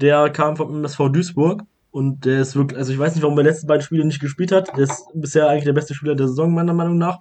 Der 0.01 0.29
kam 0.29 0.55
vom 0.55 0.73
MSV 0.75 1.09
Duisburg 1.11 1.63
und 1.91 2.25
der 2.25 2.41
ist 2.41 2.55
wirklich, 2.55 2.77
also 2.77 2.93
ich 2.93 2.99
weiß 2.99 3.15
nicht, 3.15 3.23
warum 3.23 3.37
er 3.37 3.43
die 3.43 3.49
letzten 3.49 3.67
beiden 3.67 3.81
Spiele 3.81 4.05
nicht 4.05 4.21
gespielt 4.21 4.51
hat. 4.51 4.69
Der 4.77 4.83
ist 4.83 5.05
bisher 5.13 5.49
eigentlich 5.49 5.63
der 5.63 5.73
beste 5.73 5.93
Spieler 5.93 6.15
der 6.15 6.27
Saison, 6.27 6.53
meiner 6.53 6.73
Meinung 6.73 6.97
nach. 6.97 7.19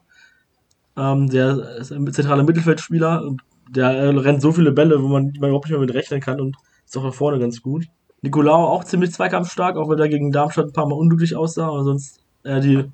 Ähm, 0.97 1.29
der 1.29 1.77
ist 1.79 1.93
ein 1.93 2.13
zentraler 2.13 2.43
Mittelfeldspieler 2.43 3.23
und 3.23 3.43
der 3.71 4.25
rennt 4.25 4.43
so 4.43 4.53
viele 4.53 4.73
Bälle, 4.73 5.03
wo 5.03 5.09
man, 5.09 5.33
man 5.39 5.51
überhaupt 5.51 5.67
nicht 5.67 5.73
mehr 5.73 5.81
mit 5.81 5.95
rechnen 5.95 6.21
kann 6.21 6.41
und 6.41 6.57
ist 6.85 6.97
auch 6.97 7.05
da 7.05 7.13
vorne 7.13 7.39
ganz 7.39 7.63
gut. 7.63 7.87
Nicolao 8.21 8.67
auch 8.67 8.85
ziemlich 8.85 9.13
zweikampfstark, 9.13 9.77
auch 9.77 9.89
wenn 9.89 9.99
er 9.99 10.09
gegen 10.09 10.33
Darmstadt 10.33 10.67
ein 10.67 10.73
paar 10.73 10.89
Mal 10.89 10.97
unglücklich 10.97 11.37
aussah, 11.37 11.69
aber 11.69 11.85
sonst 11.85 12.21
äh, 12.43 12.61
die 12.61 12.85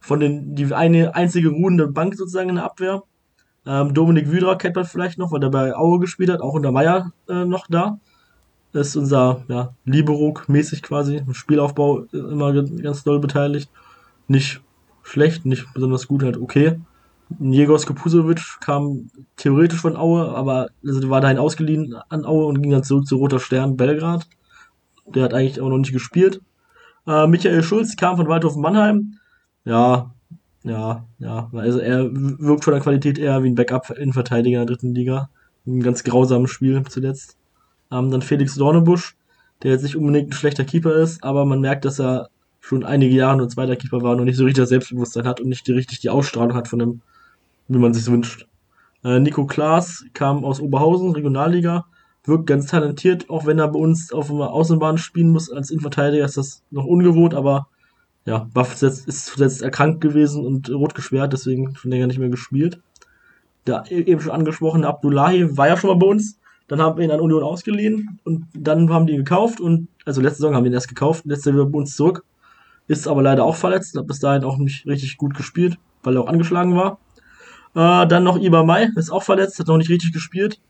von 0.00 0.20
den 0.20 0.54
die 0.54 0.72
eine 0.74 1.14
einzige 1.14 1.50
ruhende 1.50 1.88
Bank 1.88 2.16
sozusagen 2.16 2.50
in 2.50 2.56
der 2.56 2.64
Abwehr. 2.64 3.02
Ähm, 3.66 3.94
Dominik 3.94 4.30
Wüderer 4.30 4.56
kennt 4.56 4.76
man 4.76 4.84
vielleicht 4.84 5.18
noch, 5.18 5.32
weil 5.32 5.40
der 5.40 5.50
bei 5.50 5.76
Aue 5.76 6.00
gespielt 6.00 6.30
hat, 6.30 6.40
auch 6.40 6.54
unter 6.54 6.72
Meier 6.72 7.12
äh, 7.28 7.44
noch 7.44 7.66
da. 7.68 7.98
Ist 8.72 8.96
unser 8.96 9.42
ja, 9.48 9.72
Liberok-mäßig 9.86 10.82
quasi, 10.82 11.16
im 11.16 11.34
Spielaufbau 11.34 12.02
immer 12.12 12.52
ganz 12.52 13.02
doll 13.02 13.18
beteiligt. 13.18 13.70
Nicht 14.26 14.60
schlecht, 15.02 15.46
nicht 15.46 15.72
besonders 15.72 16.06
gut, 16.06 16.22
halt 16.22 16.36
okay. 16.36 16.78
Jegos 17.40 17.86
Kapusovic 17.86 18.60
kam 18.60 19.10
theoretisch 19.36 19.80
von 19.80 19.96
Aue, 19.96 20.28
aber 20.34 20.68
also 20.86 21.10
war 21.10 21.20
dahin 21.20 21.38
ausgeliehen 21.38 21.94
an 22.08 22.24
Aue 22.24 22.46
und 22.46 22.62
ging 22.62 22.70
dann 22.70 22.84
zurück 22.84 23.06
zu 23.06 23.16
Roter 23.16 23.40
Stern 23.40 23.76
Belgrad. 23.76 24.26
Der 25.06 25.24
hat 25.24 25.34
eigentlich 25.34 25.60
auch 25.60 25.68
noch 25.68 25.78
nicht 25.78 25.92
gespielt. 25.92 26.40
Äh, 27.06 27.26
Michael 27.26 27.62
Schulz 27.62 27.96
kam 27.96 28.16
von 28.16 28.28
Waldhof 28.28 28.56
Mannheim. 28.56 29.14
Ja, 29.64 30.14
ja, 30.62 31.06
ja. 31.18 31.50
Also 31.52 31.78
er 31.78 32.10
wirkt 32.12 32.64
von 32.64 32.74
der 32.74 32.82
Qualität 32.82 33.18
eher 33.18 33.42
wie 33.42 33.48
ein 33.48 33.54
Backup-Innenverteidiger 33.54 34.60
in 34.60 34.66
der 34.66 34.76
dritten 34.76 34.94
Liga. 34.94 35.30
Ein 35.66 35.80
ganz 35.80 36.04
grausames 36.04 36.50
Spiel 36.50 36.82
zuletzt. 36.88 37.37
Ähm, 37.90 38.10
dann 38.10 38.22
Felix 38.22 38.54
Dornebusch, 38.54 39.16
der 39.62 39.72
jetzt 39.72 39.82
nicht 39.82 39.96
unbedingt 39.96 40.30
ein 40.30 40.32
schlechter 40.32 40.64
Keeper 40.64 40.94
ist, 40.96 41.22
aber 41.24 41.44
man 41.44 41.60
merkt, 41.60 41.84
dass 41.84 41.98
er 41.98 42.28
schon 42.60 42.84
einige 42.84 43.14
Jahre 43.14 43.38
nur 43.38 43.48
zweiter 43.48 43.76
Keeper 43.76 44.02
war 44.02 44.16
und 44.16 44.24
nicht 44.24 44.36
so 44.36 44.44
richtig 44.44 44.62
das 44.62 44.68
Selbstbewusstsein 44.68 45.26
hat 45.26 45.40
und 45.40 45.48
nicht 45.48 45.66
die, 45.66 45.72
richtig 45.72 46.00
die 46.00 46.10
Ausstrahlung 46.10 46.54
hat 46.54 46.68
von 46.68 46.78
dem, 46.78 47.00
wie 47.68 47.78
man 47.78 47.94
sich 47.94 48.06
wünscht. 48.10 48.46
Äh, 49.04 49.20
Nico 49.20 49.46
Klaas 49.46 50.04
kam 50.12 50.44
aus 50.44 50.60
Oberhausen, 50.60 51.12
Regionalliga, 51.12 51.86
wirkt 52.24 52.46
ganz 52.46 52.66
talentiert, 52.66 53.30
auch 53.30 53.46
wenn 53.46 53.58
er 53.58 53.68
bei 53.68 53.78
uns 53.78 54.12
auf 54.12 54.28
der 54.28 54.50
Außenbahn 54.50 54.98
spielen 54.98 55.30
muss 55.30 55.50
als 55.50 55.70
Innenverteidiger, 55.70 56.24
ist 56.24 56.36
das 56.36 56.62
noch 56.70 56.84
ungewohnt, 56.84 57.34
aber 57.34 57.68
ja, 58.26 58.46
Buff 58.52 58.82
ist 58.82 59.26
zuletzt 59.26 59.62
erkrankt 59.62 60.02
gewesen 60.02 60.44
und 60.44 60.68
rot 60.68 60.94
geschwert, 60.94 61.32
deswegen 61.32 61.74
schon 61.76 61.90
länger 61.90 62.08
nicht 62.08 62.18
mehr 62.18 62.28
gespielt. 62.28 62.80
Der 63.66 63.84
e-, 63.88 64.02
eben 64.02 64.20
schon 64.20 64.32
angesprochene 64.32 64.86
Abdullahi 64.86 65.56
war 65.56 65.68
ja 65.68 65.78
schon 65.78 65.88
mal 65.88 65.96
bei 65.96 66.06
uns. 66.06 66.37
Dann 66.68 66.80
haben 66.80 66.98
wir 66.98 67.04
ihn 67.04 67.10
an 67.10 67.20
Union 67.20 67.42
ausgeliehen 67.42 68.20
und 68.24 68.46
dann 68.54 68.90
haben 68.90 69.06
die 69.06 69.14
ihn 69.14 69.24
gekauft 69.24 69.60
und, 69.60 69.88
also 70.04 70.20
letzte 70.20 70.42
Saison 70.42 70.54
haben 70.54 70.64
wir 70.64 70.70
ihn 70.70 70.74
erst 70.74 70.88
gekauft, 70.88 71.24
letzte 71.24 71.52
bei 71.52 71.78
uns 71.78 71.96
zurück. 71.96 72.24
Ist 72.86 73.08
aber 73.08 73.22
leider 73.22 73.44
auch 73.44 73.56
verletzt, 73.56 73.96
hat 73.96 74.06
bis 74.06 74.20
dahin 74.20 74.44
auch 74.44 74.58
nicht 74.58 74.86
richtig 74.86 75.16
gut 75.16 75.34
gespielt, 75.34 75.78
weil 76.02 76.16
er 76.16 76.22
auch 76.22 76.28
angeschlagen 76.28 76.74
war. 76.74 76.98
Äh, 77.74 78.06
dann 78.06 78.24
noch 78.24 78.38
Iber 78.38 78.64
Mai, 78.64 78.90
ist 78.96 79.10
auch 79.10 79.22
verletzt, 79.22 79.58
hat 79.58 79.66
noch 79.66 79.76
nicht 79.76 79.90
richtig 79.90 80.12
gespielt. 80.12 80.60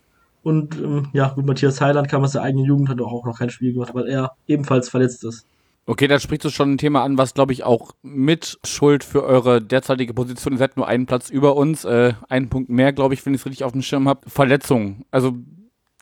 Und 0.42 0.76
ähm, 0.76 1.08
ja, 1.12 1.28
gut, 1.28 1.46
Matthias 1.46 1.80
Heiland 1.80 2.08
kam 2.08 2.22
aus 2.22 2.32
der 2.32 2.42
eigenen 2.42 2.64
Jugend, 2.64 2.88
hat 2.88 3.00
auch 3.00 3.24
noch 3.24 3.38
kein 3.38 3.50
Spiel 3.50 3.72
gemacht, 3.72 3.94
weil 3.94 4.08
er 4.08 4.32
ebenfalls 4.46 4.88
verletzt 4.88 5.24
ist. 5.24 5.46
Okay, 5.86 6.06
da 6.06 6.20
sprichst 6.20 6.44
du 6.44 6.50
schon 6.50 6.72
ein 6.72 6.78
Thema 6.78 7.02
an, 7.02 7.16
was, 7.16 7.32
glaube 7.32 7.54
ich, 7.54 7.64
auch 7.64 7.92
mit 8.02 8.58
Schuld 8.62 9.04
für 9.04 9.24
eure 9.24 9.62
derzeitige 9.62 10.12
Position. 10.12 10.52
Ihr 10.52 10.58
seid 10.58 10.76
nur 10.76 10.86
einen 10.86 11.06
Platz 11.06 11.30
über 11.30 11.56
uns, 11.56 11.86
äh, 11.86 12.12
einen 12.28 12.50
Punkt 12.50 12.68
mehr, 12.68 12.92
glaube 12.92 13.14
ich, 13.14 13.24
wenn 13.24 13.32
ich 13.32 13.40
es 13.40 13.46
richtig 13.46 13.64
auf 13.64 13.72
dem 13.72 13.80
Schirm 13.80 14.06
habe. 14.06 14.28
Verletzungen. 14.28 15.06
Also, 15.10 15.32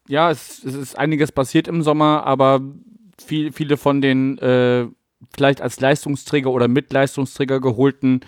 ja, 0.09 0.31
es, 0.31 0.63
es, 0.65 0.75
ist 0.75 0.99
einiges 0.99 1.33
passiert 1.33 1.69
im 1.69 1.83
Sommer, 1.83 2.25
aber 2.25 2.61
viel, 3.25 3.53
viele 3.53 3.77
von 3.77 4.01
den 4.01 4.39
äh, 4.39 4.87
vielleicht 5.35 5.61
als 5.61 5.81
Leistungsträger 5.81 6.51
oder 6.51 6.69
Mitleistungsträger 6.69 7.61
geholten 7.61 8.21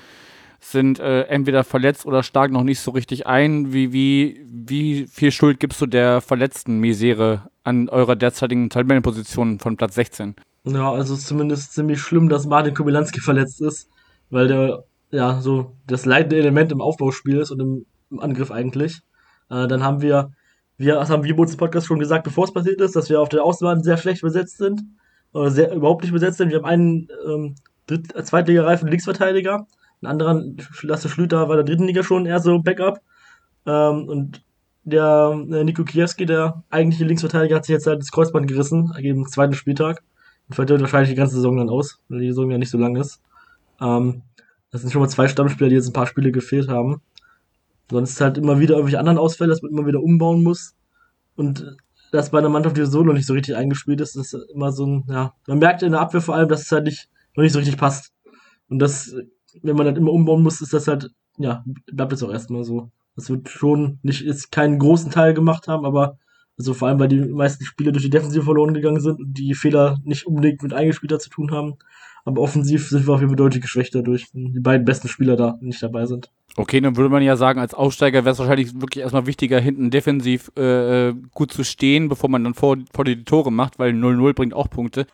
sind 0.61 0.99
äh, 0.99 1.23
entweder 1.23 1.63
verletzt 1.63 2.05
oder 2.05 2.23
stark 2.23 2.51
noch 2.51 2.65
nicht 2.65 2.81
so 2.81 2.91
richtig 2.91 3.27
ein. 3.27 3.73
Wie, 3.73 3.93
wie, 3.93 4.45
wie 4.49 5.07
viel 5.07 5.31
Schuld 5.31 5.61
gibst 5.61 5.81
du 5.81 5.87
der 5.87 6.21
verletzten 6.21 6.81
Misere 6.81 7.49
an 7.63 7.89
eurer 7.89 8.17
derzeitigen 8.17 8.69
Tabellenposition 8.69 9.61
von 9.61 9.77
Platz 9.77 9.95
16? 9.95 10.35
Ja, 10.65 10.93
also 10.93 11.17
zumindest 11.17 11.75
ziemlich 11.75 12.01
schlimm, 12.01 12.29
dass 12.29 12.47
Martin 12.47 12.75
Kubilanski 12.75 13.21
verletzt 13.21 13.61
ist, 13.61 13.89
weil 14.31 14.49
der 14.49 14.85
ja 15.11 15.41
so 15.41 15.77
das 15.87 16.05
leitende 16.05 16.37
Element 16.37 16.73
im 16.73 16.81
Aufbauspiel 16.81 17.39
ist 17.39 17.51
und 17.51 17.61
im, 17.61 17.87
im 18.11 18.21
Angriff 18.21 18.51
eigentlich. 18.51 19.01
Äh, 19.51 19.69
dann 19.69 19.83
haben 19.83 20.03
wir, 20.03 20.33
wir 20.79 20.95
das 20.95 21.11
haben 21.11 21.25
wir 21.25 21.37
im 21.37 21.57
Podcast 21.57 21.87
schon 21.87 21.99
gesagt, 21.99 22.25
bevor 22.25 22.45
es 22.45 22.53
passiert 22.53 22.81
ist, 22.81 22.97
dass 22.97 23.11
wir 23.11 23.21
auf 23.21 23.29
der 23.29 23.45
Außenbahn 23.45 23.83
sehr 23.83 23.97
schlecht 23.97 24.23
besetzt 24.23 24.59
sind, 24.59 24.83
oder 25.33 25.51
sehr, 25.51 25.73
überhaupt 25.75 26.03
nicht 26.03 26.13
besetzt 26.13 26.39
sind. 26.39 26.51
Wir 26.51 26.59
haben 26.59 26.65
einen 26.65 27.09
ähm, 27.27 27.55
Dritt-, 27.87 28.15
Zweitligareifen 28.27 28.89
Linksverteidiger, 28.89 29.67
einen 30.03 30.11
anderen, 30.11 30.57
Lasse 30.83 31.09
Schlüter 31.09 31.49
war 31.49 31.57
der 31.57 31.65
dritten 31.65 31.85
Liga 31.85 32.03
schon 32.03 32.27
eher 32.27 32.41
so 32.41 32.59
Backup. 32.61 33.01
Ähm, 33.67 34.09
und 34.09 34.43
der 34.85 35.33
äh, 35.51 35.65
Niko 35.65 35.85
Kiewski, 35.85 36.25
der 36.25 36.63
eigentliche 36.71 37.05
Linksverteidiger, 37.05 37.57
hat 37.57 37.65
sich 37.65 37.75
jetzt 37.75 37.87
halt 37.87 38.01
das 38.01 38.11
Kreuzband 38.11 38.47
gerissen, 38.47 38.93
den 38.99 39.27
zweiten 39.27 39.55
Spieltag. 39.55 40.03
Und 40.49 40.55
fällt 40.55 40.71
wahrscheinlich 40.71 41.11
die 41.11 41.17
ganze 41.17 41.37
Saison 41.37 41.59
dann 41.59 41.69
aus, 41.69 42.01
weil 42.09 42.21
die 42.21 42.29
Saison 42.29 42.51
ja 42.51 42.59
nicht 42.59 42.71
so 42.71 42.79
lang 42.79 42.97
ist. 42.97 43.21
Ähm, 43.81 44.23
das 44.71 44.81
sind 44.81 44.91
schon 44.91 45.03
mal 45.03 45.09
zwei 45.09 45.29
Stammspieler, 45.29 45.69
die 45.69 45.77
jetzt 45.77 45.89
ein 45.89 45.93
paar 45.93 46.07
Spiele 46.07 46.33
gefehlt 46.33 46.69
haben. 46.69 47.03
Sonst 47.91 48.21
halt 48.21 48.39
immer 48.39 48.61
wieder 48.61 48.75
irgendwelche 48.75 48.99
anderen 48.99 49.19
Ausfälle, 49.19 49.51
dass 49.51 49.63
man 49.63 49.71
immer 49.71 49.87
wieder 49.87 50.03
umbauen 50.03 50.43
muss. 50.43 50.75
Und 51.37 51.77
dass 52.13 52.31
bei 52.31 52.39
einer 52.39 52.49
Mannschaft, 52.49 52.77
die 52.77 52.85
so 52.85 53.03
noch 53.03 53.15
nicht 53.15 53.27
so 53.27 53.35
richtig 53.35 53.57
eingespielt 53.57 54.01
ist, 54.01 54.17
ist 54.17 54.35
immer 54.53 54.73
so 54.73 54.87
ein, 54.87 55.05
ja, 55.09 55.35
man 55.47 55.59
merkt 55.59 55.83
in 55.83 55.93
der 55.93 56.01
Abwehr 56.01 56.21
vor 56.21 56.35
allem, 56.35 56.49
dass 56.49 56.63
es 56.63 56.73
halt 56.73 56.85
nicht, 56.85 57.09
noch 57.35 57.43
nicht 57.43 57.53
so 57.53 57.59
richtig 57.59 57.79
passt. 57.79 58.13
Und 58.69 58.79
das 58.81 59.15
wenn 59.63 59.77
man 59.77 59.87
dann 59.87 59.97
immer 59.97 60.13
umbauen 60.13 60.43
muss, 60.43 60.61
ist 60.61 60.73
das 60.73 60.89
halt, 60.89 61.11
ja, 61.39 61.65
bleibt 61.93 62.13
es 62.13 62.23
auch 62.23 62.33
erstmal 62.33 62.65
so. 62.65 62.91
Das 63.17 63.31
wird 63.31 63.49
schon 63.49 63.99
nicht, 64.03 64.23
jetzt 64.23 64.53
keinen 64.53 64.79
großen 64.79 65.11
Teil 65.11 65.35
gemacht 65.35 65.69
haben, 65.69 65.85
aber 65.85 66.19
also 66.57 66.75
vor 66.75 66.89
allem, 66.89 66.99
weil 66.99 67.09
die 67.09 67.21
meisten 67.21 67.65
Spiele 67.65 67.93
durch 67.93 68.05
die 68.05 68.11
Defensive 68.11 68.45
verloren 68.45 68.75
gegangen 68.75 69.01
sind 69.01 69.21
und 69.21 69.35
die 69.35 69.55
Fehler 69.55 69.99
nicht 70.05 70.27
unbedingt 70.27 70.63
mit 70.63 70.73
Eingespielter 70.73 71.19
zu 71.19 71.31
tun 71.31 71.53
haben. 71.53 71.75
Aber 72.25 72.43
offensiv 72.43 72.89
sind 72.89 73.07
wir 73.07 73.15
auf 73.15 73.21
jeden 73.21 73.31
Fall 73.31 73.37
deutlich 73.37 73.63
geschwächt 73.63 73.95
dadurch, 73.95 74.27
wenn 74.33 74.53
die 74.53 74.61
beiden 74.61 74.85
besten 74.85 75.09
Spieler 75.09 75.37
da 75.37 75.57
nicht 75.61 75.83
dabei 75.83 76.07
sind. 76.07 76.31
Okay, 76.57 76.81
dann 76.81 76.97
würde 76.97 77.11
man 77.11 77.23
ja 77.23 77.37
sagen, 77.37 77.61
als 77.61 77.75
Aussteiger 77.75 78.25
wäre 78.25 78.33
es 78.33 78.39
wahrscheinlich 78.39 78.81
wirklich 78.81 79.03
erstmal 79.03 79.27
wichtiger, 79.27 79.61
hinten 79.61 79.91
defensiv 79.91 80.51
äh, 80.57 81.13
gut 81.33 81.53
zu 81.53 81.63
stehen, 81.65 82.09
bevor 82.09 82.29
man 82.31 82.43
dann 82.43 82.55
vor, 82.55 82.77
vor 82.93 83.05
die 83.05 83.25
Tore 83.25 83.53
macht, 83.53 83.79
weil 83.79 83.93
0-0 83.93 84.33
bringt 84.35 84.55
auch 84.55 84.69
Punkte. 84.69 85.07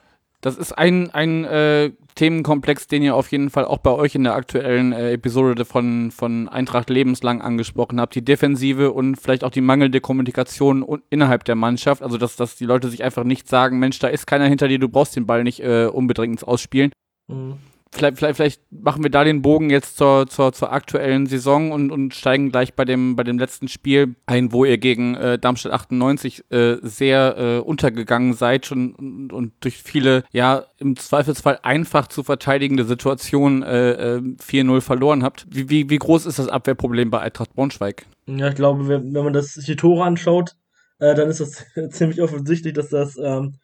Das 0.45 0.59
ist 0.59 0.73
ein, 0.73 1.11
ein 1.11 1.45
äh, 1.45 1.93
Themenkomplex, 2.17 2.87
den 2.87 3.03
ihr 3.03 3.15
auf 3.15 3.33
jeden 3.33 3.49
Fall 3.49 3.65
auch 3.65 3.79
bei 3.79 3.91
euch 3.91 4.15
in 4.15 4.25
der 4.25 4.35
aktuellen 4.35 4.93
äh, 4.93 5.13
Episode 5.13 5.65
von, 5.65 6.11
von 6.11 6.51
Eintracht 6.51 6.91
lebenslang 6.91 7.41
angesprochen 7.41 7.99
habt. 7.99 8.15
Die 8.15 8.25
Defensive 8.25 8.93
und 8.93 9.17
vielleicht 9.17 9.43
auch 9.43 9.51
die 9.51 9.63
mangelnde 9.63 10.03
Kommunikation 10.03 10.85
innerhalb 11.09 11.45
der 11.45 11.55
Mannschaft. 11.55 12.03
Also, 12.03 12.19
dass, 12.19 12.37
dass 12.37 12.57
die 12.57 12.67
Leute 12.67 12.91
sich 12.91 13.03
einfach 13.03 13.25
nicht 13.25 13.49
sagen, 13.49 13.79
Mensch, 13.79 13.99
da 14.01 14.09
ist 14.09 14.27
keiner 14.27 14.47
hinter 14.47 14.69
dir, 14.69 14.79
du 14.79 14.91
brauchst 14.91 15.17
den 15.17 15.25
Ball 15.25 15.45
nicht 15.45 15.61
äh, 15.61 15.87
unbedingt 15.87 16.33
ins 16.33 16.45
Ausspielen. 16.45 16.93
Mhm. 17.27 17.55
Vielleicht, 17.95 18.19
vielleicht, 18.19 18.37
vielleicht 18.37 18.63
machen 18.71 19.03
wir 19.03 19.11
da 19.11 19.25
den 19.25 19.43
Bogen 19.43 19.71
jetzt 19.71 19.97
zur, 19.97 20.27
zur, 20.27 20.53
zur 20.53 20.73
aktuellen 20.73 21.27
Saison 21.27 21.73
und, 21.73 21.91
und 21.91 22.15
steigen 22.15 22.51
gleich 22.51 22.75
bei 22.75 22.85
dem, 22.85 23.17
bei 23.17 23.25
dem 23.25 23.39
letzten 23.39 23.69
Spiel 23.69 24.17
ein, 24.27 24.53
wo 24.53 24.65
ihr 24.65 24.79
gegen 24.79 25.15
äh, 25.15 25.39
Darmstadt 25.39 25.73
98 25.73 26.51
äh, 26.51 26.77
sehr 26.83 27.37
äh, 27.39 27.59
untergegangen 27.59 28.35
seid 28.35 28.67
schon 28.67 28.95
und, 28.95 29.33
und 29.33 29.53
durch 29.61 29.83
viele, 29.83 30.25
ja, 30.33 30.65
im 30.79 30.97
Zweifelsfall 30.97 31.59
einfach 31.63 32.09
zu 32.09 32.23
verteidigende 32.23 32.85
Situationen 32.85 33.63
äh, 33.63 34.17
äh, 34.17 34.19
4-0 34.19 34.81
verloren 34.81 35.23
habt. 35.23 35.47
Wie, 35.51 35.71
wie, 35.71 35.91
wie 35.91 35.99
groß 35.99 36.27
ist 36.27 36.39
das 36.39 36.49
Abwehrproblem 36.49 37.11
bei 37.11 37.21
Eintracht 37.21 37.55
Braunschweig? 37.55 38.07
Ja, 38.27 38.49
ich 38.49 38.55
glaube, 38.55 38.89
wenn, 38.89 39.15
wenn 39.15 39.25
man 39.25 39.33
das 39.33 39.55
die 39.55 39.77
Tore 39.77 40.05
anschaut, 40.05 40.57
äh, 40.99 41.15
dann 41.15 41.29
ist 41.29 41.41
das 41.41 41.65
ziemlich 41.91 42.21
offensichtlich, 42.21 42.75
dass 42.75 42.89
das 42.89 43.17
ähm, 43.17 43.55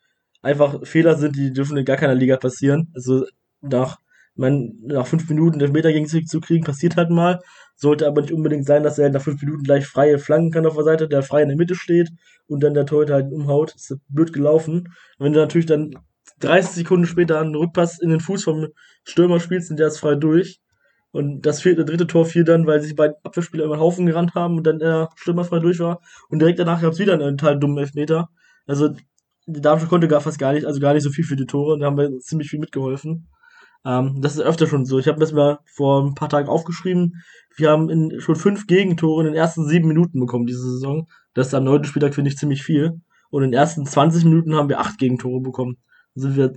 einfach 0.42 0.86
Fehler 0.86 1.16
sind, 1.16 1.36
die 1.36 1.52
dürfen 1.52 1.76
in 1.76 1.84
gar 1.84 1.96
keiner 1.96 2.14
Liga 2.14 2.36
passieren. 2.36 2.88
Also 2.94 3.24
nach, 3.60 3.98
mein, 4.40 4.78
nach 4.82 5.06
fünf 5.06 5.28
Minuten 5.28 5.58
den 5.58 5.72
Meter 5.72 5.92
gegen 5.92 6.06
sich 6.06 6.26
zu 6.26 6.40
kriegen, 6.40 6.64
passiert 6.64 6.96
halt 6.96 7.10
mal. 7.10 7.40
Sollte 7.76 8.06
aber 8.06 8.22
nicht 8.22 8.32
unbedingt 8.32 8.66
sein, 8.66 8.82
dass 8.82 8.98
er 8.98 9.10
nach 9.10 9.20
fünf 9.20 9.42
Minuten 9.42 9.64
gleich 9.64 9.86
freie 9.86 10.18
Flanken 10.18 10.50
kann 10.50 10.66
auf 10.66 10.74
der 10.74 10.84
Seite, 10.84 11.08
der 11.08 11.22
frei 11.22 11.42
in 11.42 11.48
der 11.48 11.58
Mitte 11.58 11.74
steht 11.74 12.08
und 12.46 12.62
dann 12.62 12.72
der 12.72 12.86
Torhüter 12.86 13.14
halt 13.14 13.32
umhaut. 13.32 13.74
Ist 13.74 13.98
blöd 14.08 14.32
gelaufen. 14.32 14.88
Und 15.18 15.26
wenn 15.26 15.34
du 15.34 15.40
natürlich 15.40 15.66
dann 15.66 15.94
30 16.40 16.72
Sekunden 16.72 17.04
später 17.04 17.38
einen 17.38 17.54
Rückpass 17.54 18.00
in 18.00 18.08
den 18.08 18.20
Fuß 18.20 18.44
vom 18.44 18.68
Stürmer 19.04 19.40
spielst 19.40 19.70
und 19.70 19.78
der 19.78 19.88
ist 19.88 19.98
frei 19.98 20.14
durch. 20.14 20.58
Und 21.12 21.44
das 21.44 21.60
vierte, 21.60 21.84
dritte 21.84 22.06
Tor 22.06 22.24
fiel 22.24 22.44
dann, 22.44 22.66
weil 22.66 22.80
sich 22.80 22.96
beide 22.96 23.16
Abwehrspieler 23.22 23.64
über 23.64 23.76
den 23.76 23.80
Haufen 23.80 24.06
gerannt 24.06 24.34
haben 24.34 24.56
und 24.56 24.66
dann 24.66 24.78
der 24.78 25.10
Stürmer 25.16 25.44
frei 25.44 25.58
durch 25.58 25.80
war. 25.80 26.00
Und 26.30 26.38
direkt 26.38 26.58
danach 26.58 26.80
gab 26.80 26.94
es 26.94 26.98
wieder 26.98 27.12
einen 27.12 27.36
total 27.36 27.58
dummen 27.58 27.76
Elfmeter. 27.76 28.30
Also 28.66 28.88
die 29.46 29.60
Darmstadt 29.60 29.90
konnte 29.90 30.08
gar 30.08 30.22
fast 30.22 30.38
gar 30.38 30.54
nicht, 30.54 30.64
also 30.64 30.80
gar 30.80 30.94
nicht 30.94 31.02
so 31.02 31.10
viel 31.10 31.24
für 31.24 31.36
die 31.36 31.46
Tore. 31.46 31.78
Da 31.78 31.86
haben 31.86 31.98
wir 31.98 32.18
ziemlich 32.20 32.48
viel 32.48 32.60
mitgeholfen. 32.60 33.28
Ähm, 33.84 34.20
das 34.20 34.34
ist 34.34 34.42
öfter 34.42 34.66
schon 34.66 34.84
so. 34.84 34.98
Ich 34.98 35.08
habe 35.08 35.20
das 35.20 35.32
mal 35.32 35.58
vor 35.64 36.02
ein 36.02 36.14
paar 36.14 36.28
Tagen 36.28 36.48
aufgeschrieben. 36.48 37.22
Wir 37.56 37.70
haben 37.70 37.88
in, 37.88 38.20
schon 38.20 38.36
fünf 38.36 38.66
Gegentore 38.66 39.22
in 39.22 39.26
den 39.26 39.34
ersten 39.34 39.66
sieben 39.66 39.88
Minuten 39.88 40.20
bekommen 40.20 40.46
diese 40.46 40.62
Saison. 40.62 41.08
Das 41.34 41.48
ist 41.48 41.54
am 41.54 41.64
neunten 41.64 41.86
Spieltag, 41.86 42.14
finde 42.14 42.30
ich, 42.30 42.36
ziemlich 42.36 42.62
viel. 42.62 43.00
Und 43.30 43.42
in 43.42 43.50
den 43.50 43.58
ersten 43.58 43.86
20 43.86 44.24
Minuten 44.24 44.54
haben 44.54 44.68
wir 44.68 44.80
acht 44.80 44.98
Gegentore 44.98 45.40
bekommen. 45.40 45.78
Da 46.14 46.22
sind 46.22 46.36
wir 46.36 46.52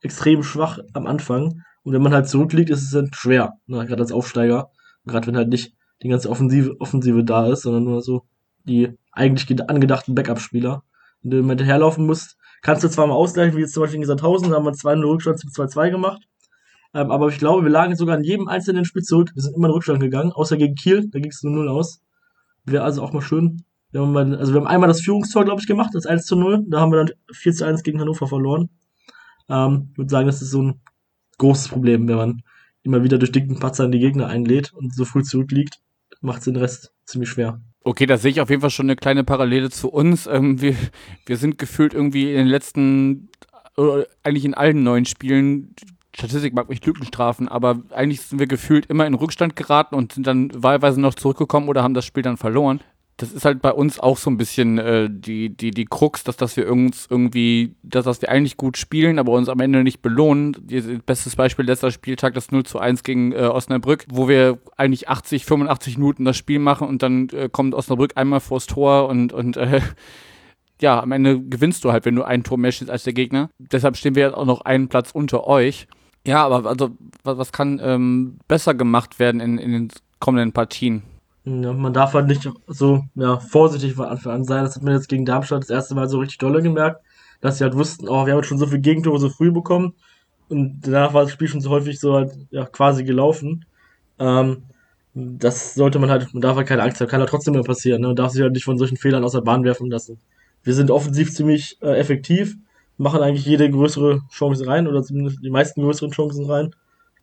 extrem 0.00 0.42
schwach 0.42 0.78
am 0.94 1.06
Anfang. 1.06 1.62
Und 1.82 1.92
wenn 1.92 2.02
man 2.02 2.12
halt 2.14 2.28
zurückliegt, 2.28 2.70
ist 2.70 2.82
es 2.82 2.90
dann 2.90 3.10
schwer. 3.12 3.54
Ne? 3.66 3.84
Gerade 3.86 4.02
als 4.02 4.12
Aufsteiger. 4.12 4.70
Gerade 5.06 5.26
wenn 5.26 5.36
halt 5.36 5.48
nicht 5.48 5.74
die 6.02 6.08
ganze 6.08 6.30
Offensive, 6.30 6.76
Offensive 6.80 7.24
da 7.24 7.48
ist, 7.48 7.62
sondern 7.62 7.84
nur 7.84 8.02
so 8.02 8.22
die 8.64 8.96
eigentlich 9.12 9.68
angedachten 9.68 10.14
Backup-Spieler. 10.14 10.82
Wenn 11.22 11.30
du 11.30 11.38
immer 11.38 11.50
hinterherlaufen 11.50 12.06
musst, 12.06 12.36
kannst 12.62 12.84
du 12.84 12.88
zwar 12.88 13.06
mal 13.06 13.14
ausgleichen, 13.14 13.56
wie 13.56 13.62
jetzt 13.62 13.72
zum 13.72 13.82
Beispiel 13.82 14.00
in 14.00 14.06
Sandhausen, 14.06 14.50
da 14.50 14.56
haben 14.56 14.64
wir 14.64 14.72
2-0 14.72 15.02
Rückstand 15.02 15.40
zu 15.40 15.48
2-2 15.48 15.90
gemacht. 15.90 16.22
Ähm, 16.94 17.10
aber 17.10 17.28
ich 17.28 17.38
glaube, 17.38 17.64
wir 17.64 17.70
lagen 17.70 17.96
sogar 17.96 18.16
in 18.16 18.24
jedem 18.24 18.48
einzelnen 18.48 18.84
Spiel 18.84 19.02
zurück. 19.02 19.30
Wir 19.34 19.42
sind 19.42 19.56
immer 19.56 19.68
in 19.68 19.74
Rückstand 19.74 20.00
gegangen, 20.00 20.32
außer 20.32 20.56
gegen 20.56 20.74
Kiel, 20.74 21.08
da 21.10 21.18
ging 21.18 21.30
es 21.30 21.42
nur 21.42 21.52
0 21.52 21.68
aus. 21.68 22.00
Wäre 22.64 22.84
also 22.84 23.02
auch 23.02 23.12
mal 23.12 23.22
schön. 23.22 23.64
Wir 23.90 24.02
haben, 24.02 24.12
mal, 24.12 24.36
also 24.36 24.52
wir 24.52 24.60
haben 24.60 24.66
einmal 24.66 24.88
das 24.88 25.00
Führungstor, 25.00 25.44
glaube 25.44 25.60
ich, 25.60 25.66
gemacht, 25.66 25.90
das 25.94 26.06
1 26.06 26.26
zu 26.26 26.36
0. 26.36 26.66
Da 26.68 26.80
haben 26.80 26.92
wir 26.92 27.04
dann 27.04 27.14
4 27.32 27.52
zu 27.54 27.66
1 27.66 27.82
gegen 27.82 28.00
Hannover 28.00 28.26
verloren. 28.26 28.68
Ähm, 29.48 29.88
ich 29.92 29.98
würde 29.98 30.10
sagen, 30.10 30.26
das 30.26 30.42
ist 30.42 30.50
so 30.50 30.62
ein 30.62 30.80
großes 31.38 31.68
Problem, 31.68 32.08
wenn 32.08 32.16
man 32.16 32.42
immer 32.82 33.02
wieder 33.02 33.18
durch 33.18 33.32
dicken 33.32 33.58
Patzer 33.58 33.84
in 33.84 33.92
die 33.92 33.98
Gegner 33.98 34.26
einlädt 34.26 34.72
und 34.72 34.94
so 34.94 35.04
früh 35.04 35.22
zurückliegt, 35.22 35.78
macht 36.20 36.38
es 36.38 36.44
den 36.44 36.56
Rest 36.56 36.92
ziemlich 37.04 37.30
schwer. 37.30 37.60
Okay, 37.84 38.06
da 38.06 38.18
sehe 38.18 38.30
ich 38.30 38.40
auf 38.40 38.50
jeden 38.50 38.60
Fall 38.60 38.70
schon 38.70 38.86
eine 38.86 38.96
kleine 38.96 39.24
Parallele 39.24 39.70
zu 39.70 39.88
uns. 39.88 40.26
Ähm, 40.26 40.60
wir, 40.60 40.74
wir 41.26 41.36
sind 41.36 41.58
gefühlt 41.58 41.94
irgendwie 41.94 42.30
in 42.30 42.38
den 42.38 42.46
letzten, 42.48 43.30
oder 43.76 44.06
eigentlich 44.22 44.44
in 44.44 44.54
allen 44.54 44.82
neuen 44.82 45.06
Spielen, 45.06 45.74
Statistik 46.18 46.52
mag 46.52 46.68
mich 46.68 46.84
Lücken 46.84 47.04
strafen, 47.04 47.48
aber 47.48 47.80
eigentlich 47.90 48.20
sind 48.22 48.38
wir 48.38 48.46
gefühlt 48.46 48.86
immer 48.86 49.06
in 49.06 49.14
Rückstand 49.14 49.56
geraten 49.56 49.94
und 49.94 50.12
sind 50.12 50.26
dann 50.26 50.50
wahlweise 50.54 51.00
noch 51.00 51.14
zurückgekommen 51.14 51.68
oder 51.68 51.82
haben 51.82 51.94
das 51.94 52.04
Spiel 52.04 52.22
dann 52.22 52.36
verloren 52.36 52.80
das 53.18 53.32
ist 53.32 53.44
halt 53.44 53.60
bei 53.60 53.72
uns 53.72 53.98
auch 53.98 54.16
so 54.16 54.30
ein 54.30 54.36
bisschen 54.36 54.78
äh, 54.78 55.08
die, 55.10 55.50
die, 55.50 55.72
die 55.72 55.86
Krux, 55.86 56.22
dass, 56.22 56.36
dass 56.36 56.56
wir 56.56 56.70
uns 56.70 57.08
irgendwie, 57.10 57.74
dass, 57.82 58.04
dass 58.04 58.22
wir 58.22 58.28
eigentlich 58.28 58.56
gut 58.56 58.78
spielen, 58.78 59.18
aber 59.18 59.32
uns 59.32 59.48
am 59.48 59.58
Ende 59.58 59.82
nicht 59.82 60.02
belohnen. 60.02 60.52
Bestes 61.04 61.34
Beispiel 61.34 61.64
letzter 61.64 61.90
Spieltag, 61.90 62.34
das 62.34 62.52
0 62.52 62.62
zu 62.62 62.78
1 62.78 63.02
gegen 63.02 63.32
äh, 63.32 63.38
Osnabrück, 63.38 64.06
wo 64.08 64.28
wir 64.28 64.58
eigentlich 64.76 65.08
80, 65.08 65.44
85 65.44 65.98
Minuten 65.98 66.24
das 66.24 66.36
Spiel 66.36 66.60
machen 66.60 66.86
und 66.86 67.02
dann 67.02 67.28
äh, 67.30 67.48
kommt 67.50 67.74
Osnabrück 67.74 68.12
einmal 68.14 68.38
vors 68.38 68.66
Tor 68.66 69.08
und, 69.08 69.32
und 69.32 69.56
äh, 69.56 69.80
ja, 70.80 71.02
am 71.02 71.10
Ende 71.10 71.40
gewinnst 71.40 71.84
du 71.84 71.90
halt, 71.90 72.04
wenn 72.04 72.14
du 72.14 72.22
ein 72.22 72.44
Tor 72.44 72.56
mehr 72.56 72.70
schießt 72.70 72.90
als 72.90 73.02
der 73.02 73.14
Gegner. 73.14 73.50
Deshalb 73.58 73.96
stehen 73.96 74.14
wir 74.14 74.26
jetzt 74.26 74.34
auch 74.34 74.46
noch 74.46 74.60
einen 74.60 74.86
Platz 74.86 75.10
unter 75.10 75.44
euch. 75.44 75.88
Ja, 76.28 76.44
aber 76.44 76.68
also, 76.68 76.90
was, 77.24 77.52
kann 77.52 77.80
ähm, 77.82 78.38
besser 78.48 78.74
gemacht 78.74 79.18
werden 79.18 79.40
in, 79.40 79.56
in 79.56 79.72
den 79.72 79.88
kommenden 80.20 80.52
Partien? 80.52 81.02
Ja, 81.46 81.72
man 81.72 81.94
darf 81.94 82.12
halt 82.12 82.26
nicht 82.26 82.46
so 82.66 83.02
ja, 83.14 83.38
vorsichtig 83.38 83.94
von 83.94 84.04
Anfang 84.04 84.32
an 84.34 84.44
sein. 84.44 84.62
Das 84.64 84.76
hat 84.76 84.82
man 84.82 84.92
jetzt 84.92 85.08
gegen 85.08 85.24
Darmstadt 85.24 85.62
das 85.62 85.70
erste 85.70 85.94
Mal 85.94 86.06
so 86.06 86.18
richtig 86.18 86.36
dolle 86.36 86.60
gemerkt, 86.60 87.00
dass 87.40 87.56
sie 87.56 87.64
halt 87.64 87.74
wussten, 87.76 88.08
oh, 88.10 88.26
wir 88.26 88.34
haben 88.34 88.42
schon 88.42 88.58
so 88.58 88.66
viele 88.66 88.82
Gegentore 88.82 89.18
so 89.18 89.30
früh 89.30 89.50
bekommen. 89.50 89.94
Und 90.50 90.82
danach 90.82 91.14
war 91.14 91.22
das 91.22 91.32
Spiel 91.32 91.48
schon 91.48 91.62
so 91.62 91.70
häufig 91.70 91.98
so 91.98 92.12
halt 92.12 92.32
ja, 92.50 92.66
quasi 92.66 93.04
gelaufen. 93.04 93.64
Ähm, 94.18 94.64
das 95.14 95.76
sollte 95.76 95.98
man 95.98 96.10
halt, 96.10 96.34
man 96.34 96.42
darf 96.42 96.58
halt 96.58 96.68
keine 96.68 96.82
Angst 96.82 97.00
haben, 97.00 97.08
kann 97.08 97.20
halt 97.20 97.30
trotzdem 97.30 97.54
immer 97.54 97.64
passieren. 97.64 98.02
Ne? 98.02 98.08
Man 98.08 98.16
darf 98.16 98.32
sich 98.32 98.42
halt 98.42 98.52
nicht 98.52 98.64
von 98.64 98.76
solchen 98.76 98.98
Fehlern 98.98 99.24
aus 99.24 99.32
der 99.32 99.40
Bahn 99.40 99.64
werfen 99.64 99.90
lassen. 99.90 100.18
Wir 100.62 100.74
sind 100.74 100.90
offensiv 100.90 101.32
ziemlich 101.32 101.78
äh, 101.80 101.96
effektiv, 101.98 102.58
machen 102.98 103.22
eigentlich 103.22 103.46
jede 103.46 103.70
größere 103.70 104.20
Chance 104.30 104.66
rein 104.66 104.86
oder 104.86 105.02
zumindest 105.02 105.38
die 105.42 105.50
meisten 105.50 105.82
größeren 105.82 106.10
Chancen 106.10 106.44
rein. 106.50 106.74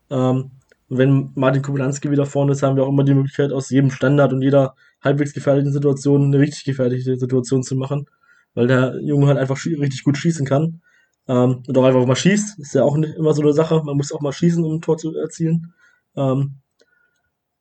Ähm, 0.09 0.51
wenn 0.89 1.31
Martin 1.35 1.61
Kubelanski 1.61 2.11
wieder 2.11 2.25
vorne 2.25 2.53
ist, 2.53 2.63
haben 2.63 2.75
wir 2.75 2.83
auch 2.83 2.89
immer 2.89 3.03
die 3.03 3.13
Möglichkeit, 3.13 3.51
aus 3.51 3.69
jedem 3.69 3.91
Standard 3.91 4.33
und 4.33 4.41
jeder 4.41 4.75
halbwegs 5.03 5.33
gefährlichen 5.33 5.71
Situation 5.71 6.25
eine 6.25 6.39
richtig 6.39 6.63
gefährliche 6.63 7.17
Situation 7.17 7.63
zu 7.63 7.75
machen. 7.75 8.07
Weil 8.53 8.67
der 8.67 9.01
Junge 9.01 9.27
halt 9.27 9.37
einfach 9.37 9.57
richtig 9.65 10.03
gut 10.03 10.17
schießen 10.17 10.45
kann. 10.45 10.81
Ähm, 11.27 11.63
und 11.67 11.77
auch 11.77 11.83
einfach 11.83 12.05
mal 12.05 12.15
schießt. 12.15 12.59
Ist 12.59 12.75
ja 12.75 12.83
auch 12.83 12.95
nicht 12.95 13.15
immer 13.15 13.33
so 13.33 13.41
eine 13.41 13.53
Sache. 13.53 13.81
Man 13.83 13.97
muss 13.97 14.11
auch 14.11 14.21
mal 14.21 14.31
schießen, 14.31 14.63
um 14.63 14.75
ein 14.75 14.81
Tor 14.81 14.97
zu 14.97 15.15
erzielen. 15.15 15.73
Ähm, 16.15 16.55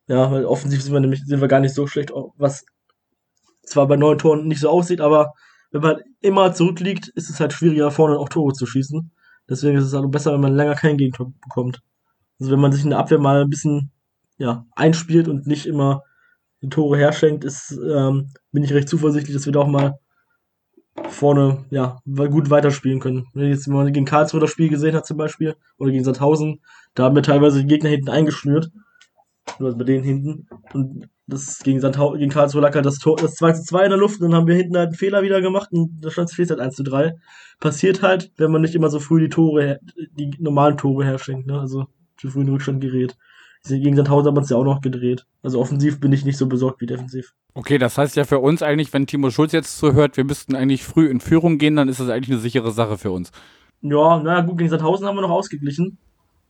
ja, 0.06 0.30
weil 0.30 0.44
offensiv 0.44 0.82
sind 0.82 0.92
wir 0.92 1.00
nämlich 1.00 1.24
sind 1.24 1.40
wir 1.40 1.48
gar 1.48 1.60
nicht 1.60 1.74
so 1.74 1.86
schlecht, 1.86 2.12
was 2.36 2.64
zwar 3.62 3.88
bei 3.88 3.96
neuen 3.96 4.18
Toren 4.18 4.46
nicht 4.46 4.60
so 4.60 4.68
aussieht, 4.68 5.00
aber 5.00 5.32
wenn 5.74 5.82
man 5.82 5.96
immer 6.20 6.52
zurückliegt, 6.52 7.08
ist 7.16 7.28
es 7.28 7.40
halt 7.40 7.52
schwieriger, 7.52 7.90
vorne 7.90 8.16
auch 8.16 8.28
Tore 8.28 8.52
zu 8.52 8.64
schießen. 8.64 9.10
Deswegen 9.48 9.76
ist 9.76 9.86
es 9.86 9.92
halt 9.92 10.08
besser, 10.12 10.32
wenn 10.32 10.40
man 10.40 10.54
länger 10.54 10.76
kein 10.76 10.96
Gegentor 10.96 11.32
bekommt. 11.42 11.82
Also 12.38 12.52
wenn 12.52 12.60
man 12.60 12.70
sich 12.70 12.84
in 12.84 12.90
der 12.90 13.00
Abwehr 13.00 13.18
mal 13.18 13.42
ein 13.42 13.50
bisschen 13.50 13.90
ja, 14.38 14.66
einspielt 14.76 15.26
und 15.26 15.48
nicht 15.48 15.66
immer 15.66 16.04
die 16.62 16.68
Tore 16.68 16.96
herschenkt, 16.96 17.42
ist, 17.42 17.72
ähm, 17.72 18.30
bin 18.52 18.62
ich 18.62 18.72
recht 18.72 18.88
zuversichtlich, 18.88 19.34
dass 19.34 19.46
wir 19.46 19.52
da 19.52 19.60
auch 19.60 19.66
mal 19.66 19.98
vorne 21.08 21.64
ja, 21.70 21.98
gut 22.06 22.50
weiterspielen 22.50 23.00
können. 23.00 23.26
Wenn 23.34 23.48
jetzt 23.48 23.66
wenn 23.66 23.74
man 23.74 23.92
gegen 23.92 24.06
Karlsruhe 24.06 24.40
das 24.40 24.50
Spiel 24.50 24.68
gesehen 24.68 24.94
hat 24.94 25.06
zum 25.06 25.16
Beispiel, 25.16 25.56
oder 25.76 25.90
gegen 25.90 26.04
Sandhausen, 26.04 26.60
da 26.94 27.02
haben 27.02 27.16
wir 27.16 27.24
teilweise 27.24 27.62
die 27.62 27.66
Gegner 27.66 27.90
hinten 27.90 28.10
eingeschnürt. 28.10 28.70
Oder 29.58 29.74
bei 29.74 29.82
denen 29.82 30.04
hinten. 30.04 30.46
Und 30.72 31.08
das 31.26 31.60
gegen, 31.60 31.80
Sandhausen, 31.80 32.18
gegen 32.18 32.30
Karlsruhe 32.30 32.60
lag 32.60 32.74
halt 32.74 32.86
das, 32.86 32.98
Tor, 32.98 33.16
das 33.16 33.34
2 33.34 33.52
zu 33.52 33.62
2 33.64 33.84
in 33.84 33.90
der 33.90 33.98
Luft, 33.98 34.20
und 34.20 34.30
dann 34.30 34.40
haben 34.40 34.46
wir 34.46 34.56
hinten 34.56 34.76
halt 34.76 34.88
einen 34.88 34.96
Fehler 34.96 35.22
wieder 35.22 35.40
gemacht 35.40 35.70
und 35.72 35.98
da 36.00 36.10
stand 36.10 36.30
es 36.30 36.50
halt 36.50 36.60
1 36.60 36.74
zu 36.74 36.82
3. 36.82 37.14
Passiert 37.60 38.02
halt, 38.02 38.30
wenn 38.36 38.50
man 38.50 38.62
nicht 38.62 38.74
immer 38.74 38.90
so 38.90 39.00
früh 39.00 39.20
die 39.20 39.28
Tore, 39.28 39.78
die 40.18 40.30
normalen 40.38 40.76
Tore 40.76 41.04
herschenkt. 41.04 41.46
Ne? 41.46 41.58
Also 41.58 41.86
zu 42.18 42.30
früh 42.30 42.42
in 42.42 42.48
Rückstand 42.48 42.80
gerät. 42.80 43.16
Gegen 43.66 43.96
Sandhausen 43.96 44.26
haben 44.28 44.36
wir 44.36 44.42
es 44.42 44.50
ja 44.50 44.58
auch 44.58 44.64
noch 44.64 44.82
gedreht. 44.82 45.24
Also 45.42 45.58
offensiv 45.58 45.98
bin 45.98 46.12
ich 46.12 46.26
nicht 46.26 46.36
so 46.36 46.46
besorgt 46.46 46.82
wie 46.82 46.86
defensiv. 46.86 47.32
Okay, 47.54 47.78
das 47.78 47.96
heißt 47.96 48.14
ja 48.16 48.24
für 48.24 48.40
uns 48.40 48.62
eigentlich, 48.62 48.92
wenn 48.92 49.06
Timo 49.06 49.30
Schulz 49.30 49.52
jetzt 49.52 49.78
zuhört, 49.78 50.18
wir 50.18 50.24
müssten 50.24 50.54
eigentlich 50.54 50.84
früh 50.84 51.06
in 51.06 51.20
Führung 51.20 51.56
gehen, 51.56 51.76
dann 51.76 51.88
ist 51.88 52.00
das 52.00 52.10
eigentlich 52.10 52.30
eine 52.30 52.40
sichere 52.40 52.72
Sache 52.72 52.98
für 52.98 53.10
uns. 53.10 53.30
Ja, 53.80 54.18
naja, 54.18 54.42
gut, 54.42 54.58
gegen 54.58 54.68
Sandhausen 54.68 55.06
haben 55.06 55.16
wir 55.16 55.22
noch 55.22 55.30
ausgeglichen. 55.30 55.96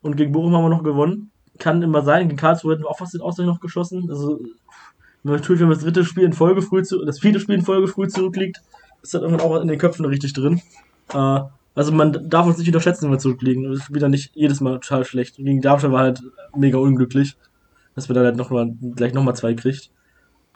Und 0.03 0.17
gegen 0.17 0.33
Bochum 0.33 0.55
haben 0.55 0.65
wir 0.65 0.71
noch 0.71 0.83
gewonnen. 0.83 1.31
Kann 1.59 1.83
immer 1.83 2.03
sein. 2.03 2.29
Gegen 2.29 2.39
Karlsruhe 2.39 2.73
hätten 2.73 2.85
wir 2.85 2.91
auch 2.91 2.99
fast 2.99 3.15
den 3.15 3.21
Ausgleich 3.21 3.47
noch 3.47 3.61
geschossen. 3.61 4.07
Also, 4.11 4.41
natürlich, 5.23 5.63
wenn 5.63 5.71
das 5.71 5.81
dritte 5.81 6.05
Spiel 6.05 6.25
in 6.25 6.33
Folge 6.33 6.63
früh 6.63 6.83
zu, 6.83 7.05
das 7.05 7.21
vierte 7.21 7.41
Spiel 7.41 7.57
in 7.57 7.63
Folge 7.63 7.89
früh 7.89 8.09
zurückliegt, 8.09 8.61
ist 9.03 9.15
das 9.15 9.23
irgendwann 9.23 9.47
auch 9.47 9.61
in 9.61 9.69
den 9.69 9.79
Köpfen 9.79 10.05
richtig 10.05 10.33
drin. 10.33 10.61
Äh, 11.13 11.41
also 11.75 11.91
man 11.93 12.29
darf 12.29 12.47
uns 12.47 12.59
nicht 12.59 12.69
unterschätzen, 12.69 13.05
wenn 13.05 13.13
wir 13.13 13.19
zurückliegen. 13.19 13.65
Das 13.65 13.81
ist 13.81 13.95
wieder 13.95 14.09
nicht 14.09 14.31
jedes 14.35 14.61
Mal 14.61 14.79
total 14.81 15.05
schlecht. 15.05 15.39
Und 15.39 15.45
gegen 15.45 15.61
Darmstadt 15.61 15.93
war 15.93 16.01
halt 16.01 16.23
mega 16.57 16.79
unglücklich, 16.79 17.37
dass 17.95 18.09
wir 18.09 18.15
da 18.15 18.23
halt 18.23 18.37
noch 18.37 18.51
mal, 18.51 18.73
gleich 18.95 19.13
nochmal 19.13 19.37
zwei 19.37 19.55
kriegt. 19.55 19.91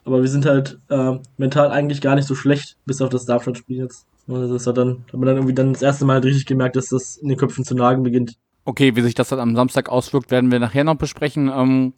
Aber 0.05 0.21
wir 0.21 0.29
sind 0.29 0.45
halt 0.45 0.79
äh, 0.89 1.19
mental 1.37 1.71
eigentlich 1.71 2.01
gar 2.01 2.15
nicht 2.15 2.27
so 2.27 2.35
schlecht, 2.35 2.77
bis 2.85 3.01
auf 3.01 3.09
das 3.09 3.25
Darmstadt-Spiel 3.25 3.77
jetzt. 3.77 4.05
Also 4.27 4.53
das 4.53 4.65
hat 4.65 4.77
dann, 4.77 5.03
hat 5.07 5.13
man 5.13 5.25
dann 5.25 5.35
irgendwie 5.37 5.53
dann 5.55 5.73
das 5.73 5.81
erste 5.81 6.05
Mal 6.05 6.13
halt 6.13 6.25
richtig 6.25 6.45
gemerkt, 6.45 6.75
dass 6.75 6.89
das 6.89 7.17
in 7.17 7.29
den 7.29 7.37
Köpfen 7.37 7.65
zu 7.65 7.75
nagen 7.75 8.03
beginnt. 8.03 8.37
Okay, 8.69 8.95
wie 8.95 9.01
sich 9.01 9.15
das 9.15 9.29
dann 9.29 9.39
am 9.39 9.55
Samstag 9.55 9.89
auswirkt, 9.89 10.29
werden 10.29 10.51
wir 10.51 10.59
nachher 10.59 10.83
noch 10.83 10.93
besprechen. 10.93 11.51
Ähm, 11.51 11.93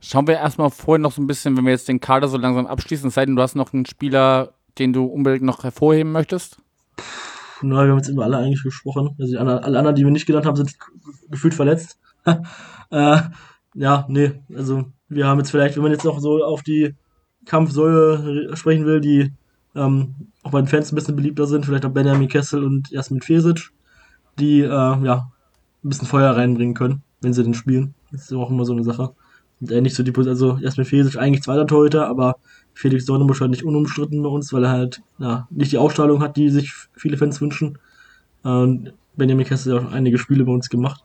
schauen 0.00 0.26
wir 0.26 0.36
erstmal 0.36 0.70
vorher 0.70 1.02
noch 1.02 1.12
so 1.12 1.20
ein 1.20 1.26
bisschen, 1.26 1.54
wenn 1.54 1.66
wir 1.66 1.72
jetzt 1.72 1.86
den 1.86 2.00
Kader 2.00 2.28
so 2.28 2.38
langsam 2.38 2.66
abschließen, 2.66 3.08
es 3.08 3.14
sei 3.14 3.26
denn, 3.26 3.36
du 3.36 3.42
hast 3.42 3.56
noch 3.56 3.74
einen 3.74 3.84
Spieler, 3.84 4.54
den 4.78 4.94
du 4.94 5.04
unbedingt 5.04 5.44
noch 5.44 5.64
hervorheben 5.64 6.10
möchtest. 6.10 6.62
Na, 7.60 7.84
wir 7.84 7.90
haben 7.90 7.98
jetzt 7.98 8.08
immer 8.08 8.22
alle 8.22 8.38
eigentlich 8.38 8.62
gesprochen. 8.62 9.16
Also 9.20 9.38
alle, 9.38 9.62
alle 9.62 9.76
anderen, 9.76 9.96
die 9.96 10.04
wir 10.04 10.10
nicht 10.10 10.24
genannt 10.24 10.46
haben, 10.46 10.56
sind 10.56 10.78
gefühlt 11.28 11.52
verletzt. 11.52 11.98
äh, 12.24 13.18
ja, 13.74 14.06
nee, 14.08 14.32
also 14.56 14.86
wir 15.10 15.26
haben 15.26 15.40
jetzt 15.40 15.50
vielleicht, 15.50 15.76
wenn 15.76 15.82
man 15.82 15.92
jetzt 15.92 16.06
noch 16.06 16.20
so 16.20 16.42
auf 16.42 16.62
die 16.62 16.94
Kampfsäule 17.44 18.56
sprechen 18.56 18.86
will, 18.86 19.02
die 19.02 19.34
ähm, 19.74 20.14
auch 20.42 20.52
bei 20.52 20.62
den 20.62 20.68
Fans 20.68 20.90
ein 20.90 20.94
bisschen 20.94 21.16
beliebter 21.16 21.46
sind, 21.46 21.66
vielleicht 21.66 21.84
auch 21.84 21.92
Benjamin 21.92 22.28
Kessel 22.28 22.64
und 22.64 22.90
Jasmin 22.90 23.20
Fesic, 23.20 23.72
die 24.38 24.62
äh, 24.62 24.68
ja 24.68 25.30
ein 25.88 25.90
bisschen 25.90 26.06
Feuer 26.06 26.36
reinbringen 26.36 26.74
können, 26.74 27.02
wenn 27.22 27.32
sie 27.32 27.42
den 27.42 27.54
spielen. 27.54 27.94
Das 28.12 28.22
ist 28.22 28.32
auch 28.32 28.50
immer 28.50 28.64
so 28.64 28.72
eine 28.72 28.84
Sache. 28.84 29.14
Und 29.60 29.70
er 29.70 29.80
nicht 29.80 29.96
so 29.96 30.02
die 30.02 30.12
Position, 30.12 30.50
also 30.50 30.64
Jasmin 30.64 30.86
Fesic 30.86 31.16
eigentlich 31.16 31.42
zweiter 31.42 31.66
Torhüter, 31.66 32.06
aber 32.06 32.36
Felix 32.74 33.06
Dornebusch 33.06 33.40
halt 33.40 33.50
nicht 33.50 33.64
unumstritten 33.64 34.22
bei 34.22 34.28
uns, 34.28 34.52
weil 34.52 34.64
er 34.64 34.70
halt 34.70 35.02
ja, 35.18 35.48
nicht 35.50 35.72
die 35.72 35.78
Ausstrahlung 35.78 36.22
hat, 36.22 36.36
die 36.36 36.50
sich 36.50 36.72
viele 36.94 37.16
Fans 37.16 37.40
wünschen. 37.40 37.78
Und 38.42 38.92
Benjamin 39.16 39.46
Kessel 39.46 39.74
hat 39.74 39.88
auch 39.88 39.92
einige 39.92 40.18
Spiele 40.18 40.44
bei 40.44 40.52
uns 40.52 40.68
gemacht. 40.68 41.02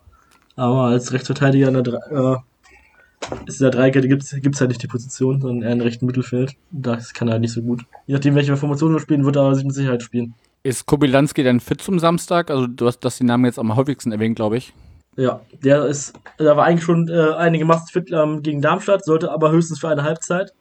Aber 0.56 0.84
als 0.84 1.14
Rechtsverteidiger 1.14 1.70
in 1.70 1.84
der, 1.84 1.94
äh, 2.12 3.38
ist 3.48 3.60
in 3.60 3.64
der 3.64 3.72
Dreikette 3.72 4.08
gibt 4.08 4.24
es 4.24 4.60
halt 4.60 4.70
nicht 4.70 4.84
die 4.84 4.88
Position, 4.88 5.42
sondern 5.42 5.64
eher 5.64 5.74
im 5.74 5.82
rechten 5.82 6.06
Mittelfeld. 6.06 6.56
Das 6.72 7.14
kann 7.14 7.30
er 7.30 7.34
halt 7.34 7.42
nicht 7.42 7.54
so 7.54 7.62
gut. 7.62 7.86
Je 8.06 8.14
nachdem, 8.14 8.36
welche 8.36 8.56
Formation 8.58 8.94
er 8.94 9.00
spielen 9.00 9.26
wird, 9.26 9.38
aber 9.38 9.56
sich 9.56 9.64
mit 9.64 9.74
Sicherheit 9.74 10.04
spielen. 10.04 10.36
Ist 10.66 10.86
Kobylanski 10.86 11.44
denn 11.44 11.60
fit 11.60 11.82
zum 11.82 12.00
Samstag? 12.00 12.50
Also 12.50 12.68
du 12.68 12.88
hast 12.88 13.00
das 13.00 13.18
den 13.18 13.28
Namen 13.28 13.44
jetzt 13.44 13.60
am 13.60 13.76
häufigsten 13.76 14.14
erwähnt, 14.14 14.38
glaube 14.38 14.56
ich. 14.56 14.74
Ja, 15.18 15.42
der 15.62 15.86
ist, 15.86 16.14
der 16.40 16.56
war 16.56 16.66
eigentlich 16.66 16.86
schon 16.86 17.10
äh, 17.10 17.34
einigermaßen 17.34 17.88
fit 17.88 18.10
ähm, 18.12 18.42
gegen 18.42 18.62
Darmstadt, 18.62 19.04
sollte 19.04 19.30
aber 19.30 19.52
höchstens 19.52 19.80
für 19.80 19.90
eine 19.90 20.04
Halbzeit. 20.04 20.54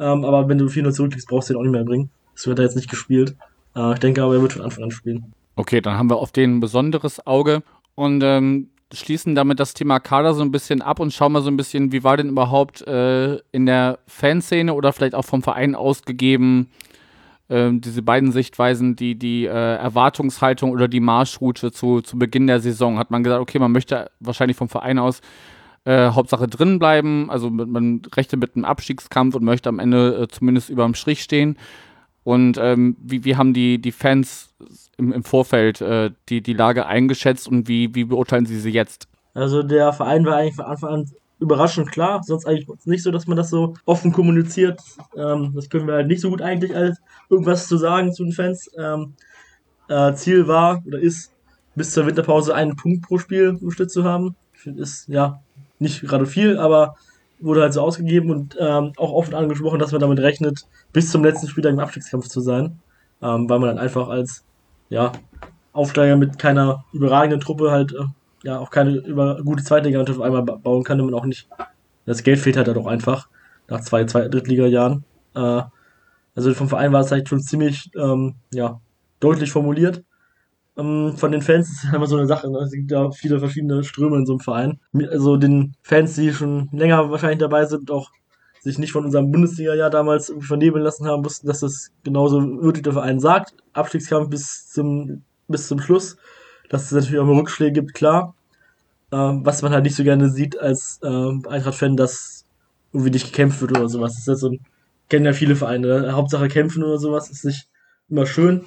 Ähm, 0.00 0.24
aber 0.24 0.48
wenn 0.48 0.58
du 0.58 0.66
4-0 0.66 0.90
zurückliegst, 0.90 1.28
brauchst 1.28 1.48
du 1.48 1.54
den 1.54 1.60
auch 1.60 1.62
nicht 1.62 1.72
mehr 1.72 1.84
bringen. 1.84 2.10
Das 2.34 2.48
wird 2.48 2.58
er 2.58 2.64
jetzt 2.64 2.74
nicht 2.74 2.90
gespielt. 2.90 3.36
Äh, 3.76 3.92
ich 3.92 4.00
denke 4.00 4.24
aber, 4.24 4.34
er 4.34 4.42
wird 4.42 4.54
von 4.54 4.62
Anfang 4.62 4.84
an 4.84 4.90
spielen. 4.90 5.32
Okay, 5.54 5.80
dann 5.80 5.96
haben 5.96 6.10
wir 6.10 6.16
auf 6.16 6.32
den 6.32 6.56
ein 6.56 6.60
besonderes 6.60 7.24
Auge. 7.24 7.62
Und 7.94 8.24
ähm, 8.24 8.70
schließen 8.92 9.36
damit 9.36 9.60
das 9.60 9.72
Thema 9.72 10.00
Kader 10.00 10.34
so 10.34 10.42
ein 10.42 10.50
bisschen 10.50 10.82
ab 10.82 10.98
und 10.98 11.12
schauen 11.12 11.30
mal 11.30 11.42
so 11.42 11.50
ein 11.50 11.56
bisschen, 11.56 11.92
wie 11.92 12.02
war 12.02 12.16
denn 12.16 12.30
überhaupt 12.30 12.84
äh, 12.88 13.36
in 13.52 13.66
der 13.66 14.00
Fanszene 14.08 14.74
oder 14.74 14.92
vielleicht 14.92 15.14
auch 15.14 15.24
vom 15.24 15.44
Verein 15.44 15.76
ausgegeben 15.76 16.70
äh, 17.48 17.70
diese 17.72 18.02
beiden 18.02 18.32
Sichtweisen, 18.32 18.96
die, 18.96 19.16
die 19.16 19.46
äh, 19.46 19.48
Erwartungshaltung 19.48 20.70
oder 20.70 20.88
die 20.88 21.00
Marschroute 21.00 21.72
zu, 21.72 22.00
zu 22.00 22.18
Beginn 22.18 22.46
der 22.46 22.60
Saison. 22.60 22.98
Hat 22.98 23.10
man 23.10 23.22
gesagt, 23.24 23.42
okay, 23.42 23.58
man 23.58 23.72
möchte 23.72 24.10
wahrscheinlich 24.20 24.56
vom 24.56 24.68
Verein 24.68 24.98
aus 24.98 25.20
äh, 25.84 26.10
Hauptsache 26.10 26.48
drin 26.48 26.78
bleiben, 26.78 27.30
also 27.30 27.50
man 27.50 28.00
rechnet 28.16 28.40
mit 28.40 28.56
einem 28.56 28.64
Abstiegskampf 28.64 29.34
und 29.34 29.44
möchte 29.44 29.68
am 29.68 29.78
Ende 29.78 30.22
äh, 30.22 30.28
zumindest 30.28 30.70
über 30.70 30.84
dem 30.84 30.94
Strich 30.94 31.22
stehen. 31.22 31.58
Und 32.22 32.56
ähm, 32.56 32.96
wie, 33.00 33.24
wie 33.26 33.36
haben 33.36 33.52
die, 33.52 33.78
die 33.78 33.92
Fans 33.92 34.54
im, 34.96 35.12
im 35.12 35.24
Vorfeld 35.24 35.82
äh, 35.82 36.10
die, 36.30 36.40
die 36.40 36.54
Lage 36.54 36.86
eingeschätzt 36.86 37.46
und 37.46 37.68
wie, 37.68 37.94
wie 37.94 38.04
beurteilen 38.04 38.46
Sie 38.46 38.58
sie 38.58 38.70
jetzt? 38.70 39.08
Also 39.34 39.62
der 39.62 39.92
Verein 39.92 40.24
war 40.24 40.36
eigentlich 40.36 40.54
von 40.54 40.64
Anfang 40.64 40.90
an 40.90 41.10
überraschend 41.44 41.92
klar, 41.92 42.22
sonst 42.24 42.46
eigentlich 42.46 42.66
nicht 42.84 43.02
so, 43.02 43.10
dass 43.10 43.26
man 43.26 43.36
das 43.36 43.50
so 43.50 43.74
offen 43.84 44.12
kommuniziert. 44.12 44.80
Ähm, 45.16 45.52
das 45.54 45.68
können 45.68 45.86
wir 45.86 45.94
halt 45.94 46.08
nicht 46.08 46.20
so 46.20 46.30
gut 46.30 46.42
eigentlich 46.42 46.74
als 46.74 46.98
irgendwas 47.28 47.68
zu 47.68 47.76
sagen 47.76 48.12
zu 48.12 48.24
den 48.24 48.32
Fans. 48.32 48.70
Ähm, 48.76 49.14
äh, 49.88 50.14
Ziel 50.14 50.48
war 50.48 50.82
oder 50.86 50.98
ist, 50.98 51.32
bis 51.74 51.92
zur 51.92 52.06
Winterpause 52.06 52.54
einen 52.54 52.76
Punkt 52.76 53.06
pro 53.06 53.18
Spiel 53.18 53.58
im 53.60 53.70
Schnitt 53.70 53.90
zu 53.90 54.04
haben. 54.04 54.34
Ist 54.64 55.08
ja 55.08 55.40
nicht 55.78 56.00
gerade 56.00 56.26
viel, 56.26 56.58
aber 56.58 56.96
wurde 57.38 57.60
halt 57.60 57.74
so 57.74 57.82
ausgegeben 57.82 58.30
und 58.30 58.56
ähm, 58.58 58.92
auch 58.96 59.12
offen 59.12 59.34
angesprochen, 59.34 59.78
dass 59.78 59.92
man 59.92 60.00
damit 60.00 60.20
rechnet, 60.20 60.66
bis 60.92 61.10
zum 61.10 61.22
letzten 61.22 61.48
Spieltag 61.48 61.72
im 61.72 61.80
Abstiegskampf 61.80 62.28
zu 62.28 62.40
sein, 62.40 62.78
ähm, 63.20 63.50
weil 63.50 63.58
man 63.58 63.68
dann 63.68 63.78
einfach 63.78 64.08
als 64.08 64.44
ja, 64.88 65.12
Aufsteiger 65.72 66.16
mit 66.16 66.38
keiner 66.38 66.84
überragenden 66.92 67.40
Truppe 67.40 67.70
halt 67.70 67.92
äh, 67.92 68.04
ja 68.44 68.58
auch 68.58 68.70
keine 68.70 68.96
über 68.98 69.42
gute 69.42 69.64
Zweitliga-Mannschaft 69.64 70.20
auf 70.20 70.24
einmal 70.24 70.42
bauen 70.42 70.84
kann, 70.84 70.98
wenn 70.98 71.06
man 71.06 71.14
auch 71.14 71.24
nicht. 71.24 71.48
Das 72.06 72.22
Geld 72.22 72.38
fehlt 72.38 72.56
halt 72.56 72.68
auch 72.68 72.86
einfach 72.86 73.28
nach 73.68 73.80
zwei, 73.80 74.04
zwei 74.04 74.28
Drittliga-Jahren. 74.28 75.04
Äh, 75.34 75.62
also 76.36 76.54
vom 76.54 76.68
Verein 76.68 76.92
war 76.92 77.00
es 77.00 77.10
halt 77.10 77.28
schon 77.28 77.40
ziemlich 77.40 77.90
ähm, 77.96 78.34
ja, 78.52 78.80
deutlich 79.20 79.50
formuliert. 79.50 80.04
Ähm, 80.76 81.14
von 81.16 81.32
den 81.32 81.42
Fans 81.42 81.70
ist 81.70 81.84
es 81.84 81.92
immer 81.92 82.06
so 82.06 82.16
eine 82.16 82.26
Sache. 82.26 82.50
Ne? 82.50 82.58
Es 82.58 82.72
gibt 82.72 82.90
ja 82.90 83.10
viele 83.10 83.38
verschiedene 83.38 83.84
Ströme 83.84 84.18
in 84.18 84.26
so 84.26 84.34
einem 84.34 84.40
Verein. 84.40 84.80
Also 85.10 85.36
den 85.36 85.74
Fans, 85.82 86.14
die 86.14 86.32
schon 86.32 86.68
länger 86.72 87.10
wahrscheinlich 87.10 87.38
dabei 87.38 87.64
sind, 87.64 87.90
auch 87.90 88.10
sich 88.60 88.78
nicht 88.78 88.92
von 88.92 89.04
unserem 89.04 89.30
Bundesliga-Jahr 89.30 89.90
damals 89.90 90.32
vernebeln 90.40 90.82
lassen 90.82 91.06
haben, 91.06 91.24
wussten, 91.24 91.46
dass 91.46 91.60
das 91.60 91.92
genauso 92.02 92.40
wirklich 92.62 92.82
der 92.82 92.94
Verein 92.94 93.20
sagt. 93.20 93.54
Abstiegskampf 93.74 94.30
bis 94.30 94.68
zum, 94.68 95.22
bis 95.48 95.68
zum 95.68 95.80
Schluss. 95.80 96.16
Dass 96.68 96.84
es 96.84 96.92
natürlich 96.92 97.18
auch 97.18 97.26
mal 97.26 97.36
Rückschläge 97.36 97.72
gibt, 97.72 97.94
klar. 97.94 98.34
Ähm, 99.12 99.44
was 99.44 99.62
man 99.62 99.72
halt 99.72 99.84
nicht 99.84 99.96
so 99.96 100.02
gerne 100.02 100.28
sieht 100.30 100.58
als 100.58 100.98
äh, 101.02 101.08
Eintracht-Fan, 101.08 101.96
dass 101.96 102.44
irgendwie 102.92 103.10
nicht 103.10 103.26
gekämpft 103.26 103.60
wird 103.60 103.72
oder 103.72 103.88
sowas. 103.88 104.12
Das 104.12 104.20
ist 104.20 104.28
ja 104.28 104.34
so 104.34 104.48
ein, 104.50 104.60
kennen 105.08 105.26
ja 105.26 105.32
viele 105.32 105.56
Vereine. 105.56 105.86
Ne? 106.00 106.12
Hauptsache 106.12 106.48
kämpfen 106.48 106.82
oder 106.82 106.98
sowas 106.98 107.30
ist 107.30 107.44
nicht 107.44 107.68
immer 108.08 108.26
schön. 108.26 108.64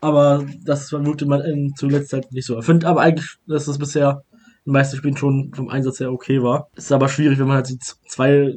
Aber 0.00 0.46
das 0.64 0.92
wirkte 0.92 1.26
man 1.26 1.72
zuletzt 1.76 2.12
halt 2.12 2.32
nicht 2.32 2.46
so. 2.46 2.58
Ich 2.58 2.64
finde 2.64 2.86
aber 2.86 3.00
eigentlich, 3.02 3.36
dass 3.46 3.66
das 3.66 3.78
bisher 3.78 4.22
in 4.64 4.70
den 4.70 4.72
meisten 4.72 4.96
Spielen 4.96 5.16
schon 5.16 5.52
vom 5.54 5.68
Einsatz 5.68 6.00
her 6.00 6.12
okay 6.12 6.42
war. 6.42 6.68
Ist 6.74 6.92
aber 6.92 7.08
schwierig, 7.08 7.38
wenn 7.38 7.48
man 7.48 7.56
halt 7.56 7.68
zwei 8.08 8.54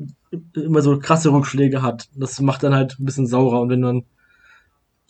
immer 0.55 0.81
so 0.81 0.97
krasse 0.99 1.31
Rückschläge 1.31 1.81
hat. 1.81 2.07
Das 2.15 2.39
macht 2.39 2.63
dann 2.63 2.73
halt 2.73 2.97
ein 2.99 3.05
bisschen 3.05 3.27
saurer. 3.27 3.61
Und 3.61 3.69
wenn 3.69 3.81
man, 3.81 4.05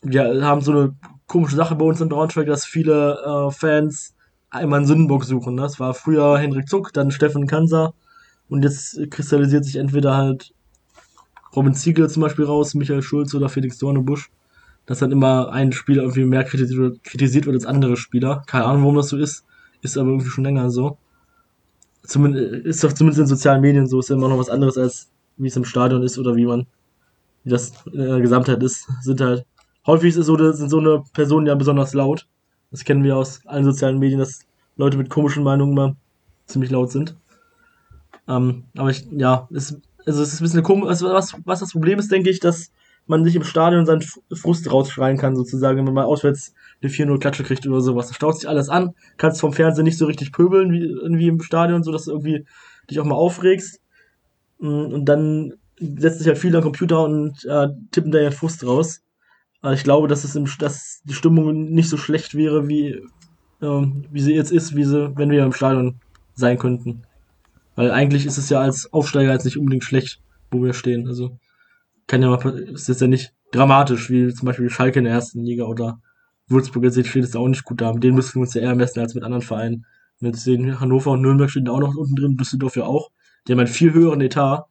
wir 0.01 0.45
haben 0.45 0.61
so 0.61 0.71
eine 0.71 0.95
komische 1.27 1.55
Sache 1.55 1.75
bei 1.75 1.85
uns 1.85 2.01
in 2.01 2.09
Braunschweig, 2.09 2.47
dass 2.47 2.65
viele 2.65 3.17
äh, 3.25 3.51
Fans 3.51 4.13
einmal 4.49 4.79
einen 4.79 4.87
Sündenbock 4.87 5.23
suchen. 5.25 5.57
Das 5.57 5.79
war 5.79 5.93
früher 5.93 6.37
Henrik 6.37 6.69
Zuck, 6.69 6.93
dann 6.93 7.11
Steffen 7.11 7.47
Kanser. 7.47 7.93
Und 8.49 8.63
jetzt 8.63 8.99
kristallisiert 9.09 9.65
sich 9.65 9.77
entweder 9.77 10.15
halt 10.15 10.53
Robin 11.55 11.73
Ziegler 11.73 12.09
zum 12.09 12.21
Beispiel 12.21 12.45
raus, 12.45 12.73
Michael 12.73 13.01
Schulz 13.01 13.33
oder 13.33 13.49
Felix 13.49 13.77
Dornebusch. 13.77 14.29
Dass 14.85 14.99
dann 14.99 15.11
immer 15.11 15.51
ein 15.51 15.71
Spieler 15.71 16.03
irgendwie 16.03 16.25
mehr 16.25 16.43
kritisiert, 16.43 17.03
kritisiert 17.03 17.45
wird 17.45 17.55
als 17.55 17.65
andere 17.65 17.95
Spieler. 17.95 18.43
Keine 18.47 18.65
Ahnung, 18.65 18.81
warum 18.81 18.95
das 18.95 19.09
so 19.09 19.17
ist. 19.17 19.45
Ist 19.81 19.97
aber 19.97 20.09
irgendwie 20.09 20.29
schon 20.29 20.43
länger 20.43 20.69
so. 20.69 20.97
Zumindest, 22.03 22.65
ist 22.65 22.83
doch 22.83 22.91
zumindest 22.91 23.21
in 23.21 23.27
sozialen 23.27 23.61
Medien 23.61 23.87
so. 23.87 23.99
Ist 23.99 24.09
ja 24.09 24.15
immer 24.15 24.27
noch 24.27 24.37
was 24.37 24.49
anderes 24.49 24.77
als 24.77 25.09
wie 25.37 25.47
es 25.47 25.55
im 25.55 25.65
Stadion 25.65 26.03
ist 26.03 26.17
oder 26.17 26.35
wie 26.35 26.45
man, 26.45 26.67
wie 27.43 27.49
das 27.49 27.73
in 27.91 27.99
der 27.99 28.19
Gesamtheit 28.19 28.61
ist, 28.63 28.87
sind 29.01 29.21
halt, 29.21 29.45
häufig 29.85 30.15
ist 30.15 30.25
so, 30.25 30.53
sind 30.53 30.69
so 30.69 30.79
eine 30.79 31.03
Personen 31.13 31.47
ja 31.47 31.55
besonders 31.55 31.93
laut. 31.93 32.27
Das 32.71 32.83
kennen 32.83 33.03
wir 33.03 33.17
aus 33.17 33.45
allen 33.45 33.65
sozialen 33.65 33.99
Medien, 33.99 34.19
dass 34.19 34.39
Leute 34.75 34.97
mit 34.97 35.09
komischen 35.09 35.43
Meinungen 35.43 35.73
immer 35.73 35.95
ziemlich 36.45 36.71
laut 36.71 36.91
sind. 36.91 37.15
Ähm, 38.27 38.65
aber 38.75 38.89
ich, 38.89 39.05
ja, 39.11 39.47
es, 39.53 39.79
also 40.05 40.21
es 40.21 40.33
ist 40.33 40.41
ein 40.41 40.45
bisschen 40.45 40.63
komisch, 40.63 40.87
also 40.87 41.09
was, 41.09 41.35
was 41.45 41.59
das 41.59 41.71
Problem 41.71 41.99
ist, 41.99 42.11
denke 42.11 42.29
ich, 42.29 42.39
dass 42.39 42.71
man 43.05 43.23
sich 43.25 43.35
im 43.35 43.43
Stadion 43.43 43.85
seinen 43.85 44.03
Frust 44.31 44.71
rausschreien 44.71 45.17
kann, 45.17 45.35
sozusagen, 45.35 45.77
wenn 45.77 45.85
man 45.85 45.93
mal 45.93 46.05
auswärts 46.05 46.53
eine 46.81 46.89
4-0 46.89 47.19
Klatsche 47.19 47.43
kriegt 47.43 47.67
oder 47.67 47.81
sowas. 47.81 48.07
Da 48.07 48.13
staut 48.13 48.39
sich 48.39 48.47
alles 48.47 48.69
an, 48.69 48.93
kannst 49.17 49.41
vom 49.41 49.53
Fernsehen 49.53 49.83
nicht 49.83 49.97
so 49.97 50.05
richtig 50.05 50.31
pöbeln 50.31 50.71
wie 50.71 50.83
irgendwie 50.83 51.27
im 51.27 51.41
Stadion, 51.41 51.83
so 51.83 51.91
dass 51.91 52.05
du 52.05 52.11
irgendwie 52.11 52.45
dich 52.89 52.99
auch 52.99 53.05
mal 53.05 53.15
aufregst. 53.15 53.81
Mm, 54.59 54.85
und 54.93 55.05
dann 55.05 55.53
setzt 55.79 56.19
sich 56.19 56.27
halt 56.27 56.37
viel 56.37 56.55
am 56.55 56.63
Computer 56.63 57.03
und 57.03 57.43
äh, 57.45 57.67
tippen 57.91 58.11
da 58.11 58.19
ja 58.19 58.31
Frust 58.31 58.65
raus. 58.65 59.01
Aber 59.63 59.73
ich 59.73 59.83
glaube, 59.83 60.09
dass 60.09 60.25
es 60.25 60.35
im, 60.35 60.45
dass 60.59 61.01
die 61.05 61.13
Stimmung 61.13 61.71
nicht 61.71 61.89
so 61.89 61.95
schlecht 61.95 62.35
wäre, 62.35 62.67
wie, 62.67 62.89
äh, 63.61 63.87
wie 64.11 64.19
sie 64.19 64.35
jetzt 64.35 64.51
ist, 64.51 64.75
wie 64.75 64.83
sie, 64.83 65.15
wenn 65.15 65.31
wir 65.31 65.43
im 65.43 65.53
Stadion 65.53 66.01
sein 66.35 66.59
könnten. 66.59 67.03
Weil 67.75 67.89
eigentlich 67.89 68.25
ist 68.25 68.37
es 68.37 68.49
ja 68.49 68.59
als 68.59 68.91
Aufsteiger 68.91 69.31
jetzt 69.31 69.45
nicht 69.45 69.57
unbedingt 69.57 69.85
schlecht, 69.85 70.19
wo 70.51 70.61
wir 70.61 70.73
stehen. 70.73 71.07
Also 71.07 71.37
kann 72.07 72.21
ja 72.21 72.29
mal, 72.29 72.59
ist 72.59 72.89
jetzt 72.89 72.99
ja 72.99 73.07
nicht 73.07 73.33
dramatisch, 73.53 74.09
wie 74.09 74.33
zum 74.33 74.47
Beispiel 74.47 74.69
Schalke 74.69 74.99
in 74.99 75.05
der 75.05 75.13
ersten 75.13 75.45
Liga 75.45 75.63
oder 75.63 76.01
Würzburg 76.47 76.83
jetzt 76.83 77.07
steht 77.07 77.23
es 77.23 77.35
auch 77.37 77.47
nicht 77.47 77.63
gut 77.63 77.79
da. 77.79 77.93
Mit 77.93 78.03
denen 78.03 78.15
müssen 78.15 78.35
wir 78.35 78.41
uns 78.41 78.53
ja 78.53 78.61
eher 78.61 78.75
messen 78.75 78.99
als 78.99 79.15
mit 79.15 79.23
anderen 79.23 79.43
Vereinen. 79.43 79.85
Mit 80.19 80.45
den 80.45 80.81
Hannover 80.81 81.11
und 81.11 81.21
Nürnberg 81.21 81.49
stehen 81.49 81.65
da 81.65 81.71
auch 81.71 81.79
noch 81.79 81.95
unten 81.95 82.15
drin, 82.15 82.35
Düsseldorf 82.35 82.75
ja 82.75 82.83
auch. 82.83 83.11
Die 83.47 83.53
haben 83.53 83.59
einen 83.59 83.69
viel 83.69 83.93
höheren 83.93 84.19
Etat. 84.19 84.65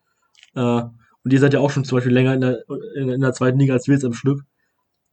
Äh, 0.55 0.83
und 1.25 1.33
ihr 1.33 1.41
seid 1.41 1.55
ja 1.55 1.61
auch 1.61 1.71
schon 1.71 1.85
zum 1.87 1.97
Beispiel 1.97 2.13
länger 2.13 2.35
in 2.35 2.43
der, 2.43 2.59
in, 2.95 3.09
in 3.09 3.21
der 3.23 3.33
zweiten 3.33 3.59
Liga 3.59 3.73
als 3.73 3.87
wir 3.87 3.95
jetzt 3.95 4.05
am 4.05 4.13
Stück. 4.13 4.43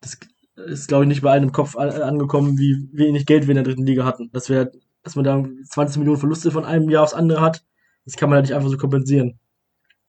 Das 0.01 0.17
ist, 0.55 0.87
glaube 0.87 1.03
ich, 1.03 1.07
nicht 1.07 1.21
bei 1.21 1.31
einem 1.31 1.51
Kopf 1.51 1.75
angekommen, 1.75 2.57
wie 2.57 2.89
wenig 2.91 3.25
Geld 3.25 3.47
wir 3.47 3.51
in 3.51 3.55
der 3.55 3.63
dritten 3.63 3.85
Liga 3.85 4.05
hatten. 4.05 4.29
Dass, 4.31 4.49
wir, 4.49 4.71
dass 5.03 5.15
man 5.15 5.25
da 5.25 5.43
20 5.71 5.97
Millionen 5.97 6.19
Verluste 6.19 6.51
von 6.51 6.65
einem 6.65 6.89
Jahr 6.89 7.03
aufs 7.03 7.13
andere 7.13 7.41
hat, 7.41 7.63
das 8.05 8.15
kann 8.15 8.29
man 8.29 8.37
ja 8.37 8.41
nicht 8.41 8.53
einfach 8.53 8.69
so 8.69 8.77
kompensieren. 8.77 9.39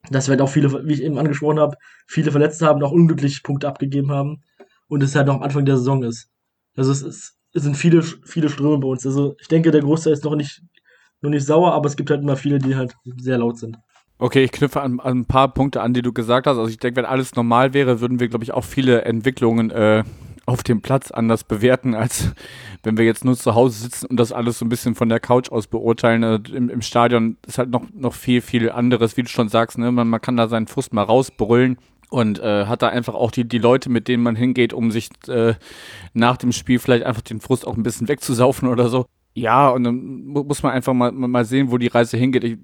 Dass 0.09 0.27
wir 0.27 0.31
halt 0.31 0.41
auch 0.41 0.49
viele, 0.49 0.87
wie 0.87 0.93
ich 0.93 1.03
eben 1.03 1.17
angesprochen 1.17 1.59
habe, 1.59 1.77
viele 2.07 2.31
Verletzte 2.31 2.65
haben, 2.65 2.83
auch 2.83 2.91
unglücklich 2.91 3.43
Punkte 3.43 3.67
abgegeben 3.67 4.11
haben. 4.11 4.43
Und 4.87 5.03
es 5.03 5.15
halt 5.15 5.27
noch 5.27 5.35
am 5.35 5.43
Anfang 5.43 5.65
der 5.65 5.77
Saison 5.77 6.03
ist. 6.03 6.29
Also 6.75 6.91
es, 6.91 7.01
ist, 7.01 7.37
es 7.53 7.63
sind 7.63 7.77
viele, 7.77 8.01
viele 8.01 8.49
Ströme 8.49 8.79
bei 8.79 8.87
uns. 8.87 9.05
Also 9.05 9.35
ich 9.39 9.47
denke, 9.47 9.71
der 9.71 9.81
Großteil 9.81 10.13
ist 10.13 10.25
noch 10.25 10.35
nicht 10.35 10.61
nur 11.21 11.31
nicht 11.31 11.45
sauer, 11.45 11.73
aber 11.73 11.87
es 11.87 11.95
gibt 11.95 12.09
halt 12.09 12.21
immer 12.21 12.35
viele, 12.35 12.59
die 12.59 12.75
halt 12.75 12.95
sehr 13.17 13.37
laut 13.37 13.57
sind. 13.57 13.77
Okay, 14.21 14.43
ich 14.43 14.51
knüpfe 14.51 14.81
an, 14.81 14.99
an 14.99 15.21
ein 15.21 15.25
paar 15.25 15.51
Punkte 15.51 15.81
an, 15.81 15.95
die 15.95 16.03
du 16.03 16.13
gesagt 16.13 16.45
hast. 16.45 16.59
Also 16.59 16.69
ich 16.69 16.77
denke, 16.77 16.97
wenn 16.97 17.05
alles 17.05 17.33
normal 17.33 17.73
wäre, 17.73 18.01
würden 18.01 18.19
wir, 18.19 18.27
glaube 18.27 18.43
ich, 18.43 18.53
auch 18.53 18.63
viele 18.63 19.01
Entwicklungen 19.01 19.71
äh, 19.71 20.03
auf 20.45 20.61
dem 20.61 20.81
Platz 20.81 21.09
anders 21.09 21.43
bewerten, 21.43 21.95
als 21.95 22.31
wenn 22.83 22.97
wir 22.97 23.05
jetzt 23.05 23.25
nur 23.25 23.35
zu 23.35 23.55
Hause 23.55 23.81
sitzen 23.81 24.05
und 24.05 24.19
das 24.19 24.31
alles 24.31 24.59
so 24.59 24.65
ein 24.65 24.69
bisschen 24.69 24.93
von 24.93 25.09
der 25.09 25.19
Couch 25.19 25.49
aus 25.49 25.65
beurteilen. 25.65 26.21
Äh, 26.21 26.39
im, 26.55 26.69
Im 26.69 26.83
Stadion 26.83 27.37
ist 27.47 27.57
halt 27.57 27.71
noch, 27.71 27.81
noch 27.95 28.13
viel, 28.13 28.41
viel 28.41 28.69
anderes, 28.69 29.17
wie 29.17 29.23
du 29.23 29.27
schon 29.27 29.49
sagst. 29.49 29.79
Ne? 29.79 29.91
Man, 29.91 30.07
man 30.07 30.21
kann 30.21 30.37
da 30.37 30.47
seinen 30.47 30.67
Frust 30.67 30.93
mal 30.93 31.01
rausbrüllen 31.01 31.79
und 32.11 32.37
äh, 32.37 32.67
hat 32.67 32.83
da 32.83 32.89
einfach 32.89 33.15
auch 33.15 33.31
die, 33.31 33.47
die 33.47 33.57
Leute, 33.57 33.89
mit 33.89 34.07
denen 34.07 34.21
man 34.21 34.35
hingeht, 34.35 34.71
um 34.71 34.91
sich 34.91 35.09
äh, 35.29 35.55
nach 36.13 36.37
dem 36.37 36.51
Spiel 36.51 36.77
vielleicht 36.77 37.05
einfach 37.05 37.23
den 37.23 37.41
Frust 37.41 37.65
auch 37.65 37.75
ein 37.75 37.81
bisschen 37.81 38.07
wegzusaufen 38.07 38.69
oder 38.69 38.87
so. 38.87 39.07
Ja, 39.33 39.69
und 39.69 39.83
dann 39.83 40.25
muss 40.25 40.61
man 40.61 40.73
einfach 40.73 40.93
mal, 40.93 41.11
mal 41.11 41.43
sehen, 41.43 41.71
wo 41.71 41.79
die 41.79 41.87
Reise 41.87 42.17
hingeht. 42.17 42.43
Ich 42.43 42.59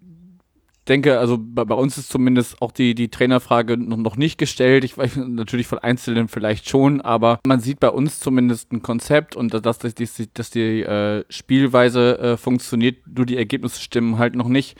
denke, 0.88 1.19
also 1.19 1.38
bei, 1.39 1.65
bei 1.65 1.76
uns 1.76 1.97
ist 1.97 2.10
zumindest 2.10 2.62
auch 2.62 2.71
die, 2.71 2.95
die 2.95 3.10
Trainerfrage 3.10 3.78
noch, 3.78 3.97
noch 3.97 4.15
nicht 4.17 4.38
gestellt. 4.38 4.84
Ich 4.84 4.97
weiß 4.97 5.15
natürlich 5.28 5.67
von 5.67 5.80
Einzelnen 5.80 6.28
vielleicht 6.28 6.69
schon, 6.69 7.02
aber 7.02 7.39
man 7.45 7.60
sieht 7.60 7.80
bei 7.80 7.89
uns 7.89 8.19
zumindest 8.19 8.71
ein 8.71 8.82
Konzept 8.82 9.36
und 9.36 9.54
dass, 9.54 9.80
dass 9.80 9.95
die, 9.95 10.08
dass 10.34 10.50
die 10.50 10.82
äh, 10.82 11.23
Spielweise 11.30 12.19
äh, 12.19 12.38
funktioniert, 12.38 12.97
nur 13.08 13.26
die 13.26 13.38
Ergebnisse 13.38 13.82
stimmen 13.82 14.17
halt 14.17 14.36
noch 14.36 14.47
nicht. 14.47 14.78